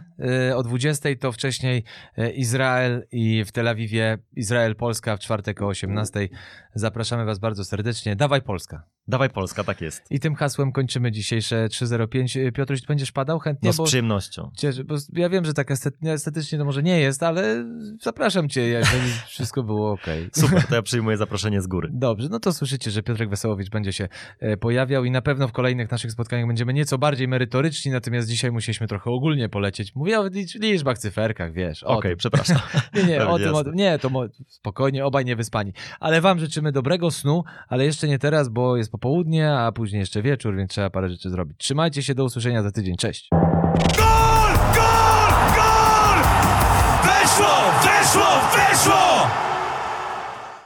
y, 0.49 0.55
o 0.55 0.63
20, 0.63 1.09
to 1.19 1.32
wcześniej 1.32 1.84
y, 2.17 2.32
Izrael 2.32 3.07
i 3.11 3.43
w 3.45 3.51
Tel 3.51 3.67
Awiwie 3.67 4.17
Izrael-Polska 4.38 5.17
w 5.17 5.19
czwartek 5.19 5.61
o 5.66 5.68
18. 5.68 6.30
Zapraszamy 6.76 7.26
Was 7.26 7.39
bardzo 7.39 7.66
serdecznie. 7.66 8.16
Dawaj 8.16 8.41
Polska. 8.41 8.84
Dawaj 9.08 9.30
Polska, 9.30 9.64
tak 9.64 9.82
jest. 9.82 10.04
I 10.12 10.20
tym 10.20 10.36
hasłem 10.36 10.72
kończymy 10.72 11.12
dzisiejsze 11.12 11.70
305. 11.70 12.38
Y, 12.38 12.52
Piotruś, 12.52 12.82
ty 12.82 12.88
będziesz 12.88 13.12
padał 13.12 13.39
chętnie? 13.39 13.68
No 13.70 13.74
z 13.74 13.78
bo, 13.78 13.84
przyjemnością. 13.84 14.52
cieszę- 14.58 14.84
bo 14.84 14.95
ja 15.14 15.30
wiem, 15.30 15.45
że 15.45 15.54
tak 15.54 15.72
estet- 15.72 16.08
estetycznie 16.10 16.58
to 16.58 16.66
może 16.66 16.84
nie 16.84 16.99
jest, 16.99 17.24
ale 17.24 17.66
zapraszam 18.02 18.49
Cię, 18.49 18.62
jeżeli 18.62 19.12
wszystko 19.28 19.64
było 19.64 19.91
ok. 19.91 20.06
Super, 20.36 20.64
to 20.68 20.76
ja 20.76 20.82
przyjmuję 20.82 21.18
zaproszenie 21.18 21.62
z 21.62 21.68
góry. 21.68 21.89
Dobrze, 21.93 22.28
no 22.32 22.39
to 22.39 22.54
słyszycie, 22.54 22.91
że 22.91 23.04
Piotrek 23.04 23.30
Wesołowicz 23.30 23.70
będzie 23.70 23.93
się 23.93 24.08
e, 24.39 24.58
pojawiał 24.58 25.06
i 25.06 25.12
na 25.12 25.22
pewno 25.22 25.47
w 25.47 25.52
kolejnych 25.52 25.91
naszych 25.91 26.12
spotkaniach 26.12 26.47
będziemy 26.47 26.74
nieco 26.74 26.97
bardziej 26.97 27.28
merytoryczni, 27.28 27.91
natomiast 27.91 28.28
dzisiaj 28.30 28.52
musieliśmy 28.52 28.88
trochę 28.88 29.10
ogólnie 29.12 29.49
polecieć. 29.49 29.95
Mówię 29.95 30.20
o 30.20 30.28
licz- 30.28 30.60
liczbach, 30.62 30.97
cyferkach, 30.97 31.54
wiesz. 31.54 31.84
Okej, 31.84 32.12
tym. 32.12 32.18
przepraszam. 32.18 32.58
Nie, 32.95 33.04
nie, 33.04 33.28
o 33.28 33.39
tym, 33.39 33.54
o 33.56 33.64
tym, 33.64 33.74
nie, 33.76 33.99
to 33.99 34.10
mo- 34.10 34.28
spokojnie, 34.47 35.06
obaj 35.06 35.26
niewyspani. 35.26 35.74
Ale 35.99 36.22
wam 36.22 36.39
życzymy 36.39 36.72
dobrego 36.72 37.12
snu, 37.12 37.43
ale 37.68 37.86
jeszcze 37.86 38.08
nie 38.08 38.20
teraz, 38.20 38.49
bo 38.49 38.78
jest 38.92 39.02
popołudnie, 39.02 39.54
a 39.54 39.72
później 39.72 40.00
jeszcze 40.00 40.22
wieczór, 40.22 40.56
więc 40.56 40.72
trzeba 40.72 40.89
parę 40.89 41.10
rzeczy 41.10 41.30
zrobić. 41.30 41.58
Trzymajcie 41.58 42.04
się, 42.04 42.16
do 42.16 42.24
usłyszenia 42.24 42.64
za 42.64 42.72
tydzień. 42.72 42.96
Cześć. 42.96 43.30
Gol! 43.98 44.54
Gol! 44.76 45.32
Gol! 45.56 46.20
Weszło! 47.04 47.72
Weszło! 47.84 48.28
Weszło! 48.56 49.51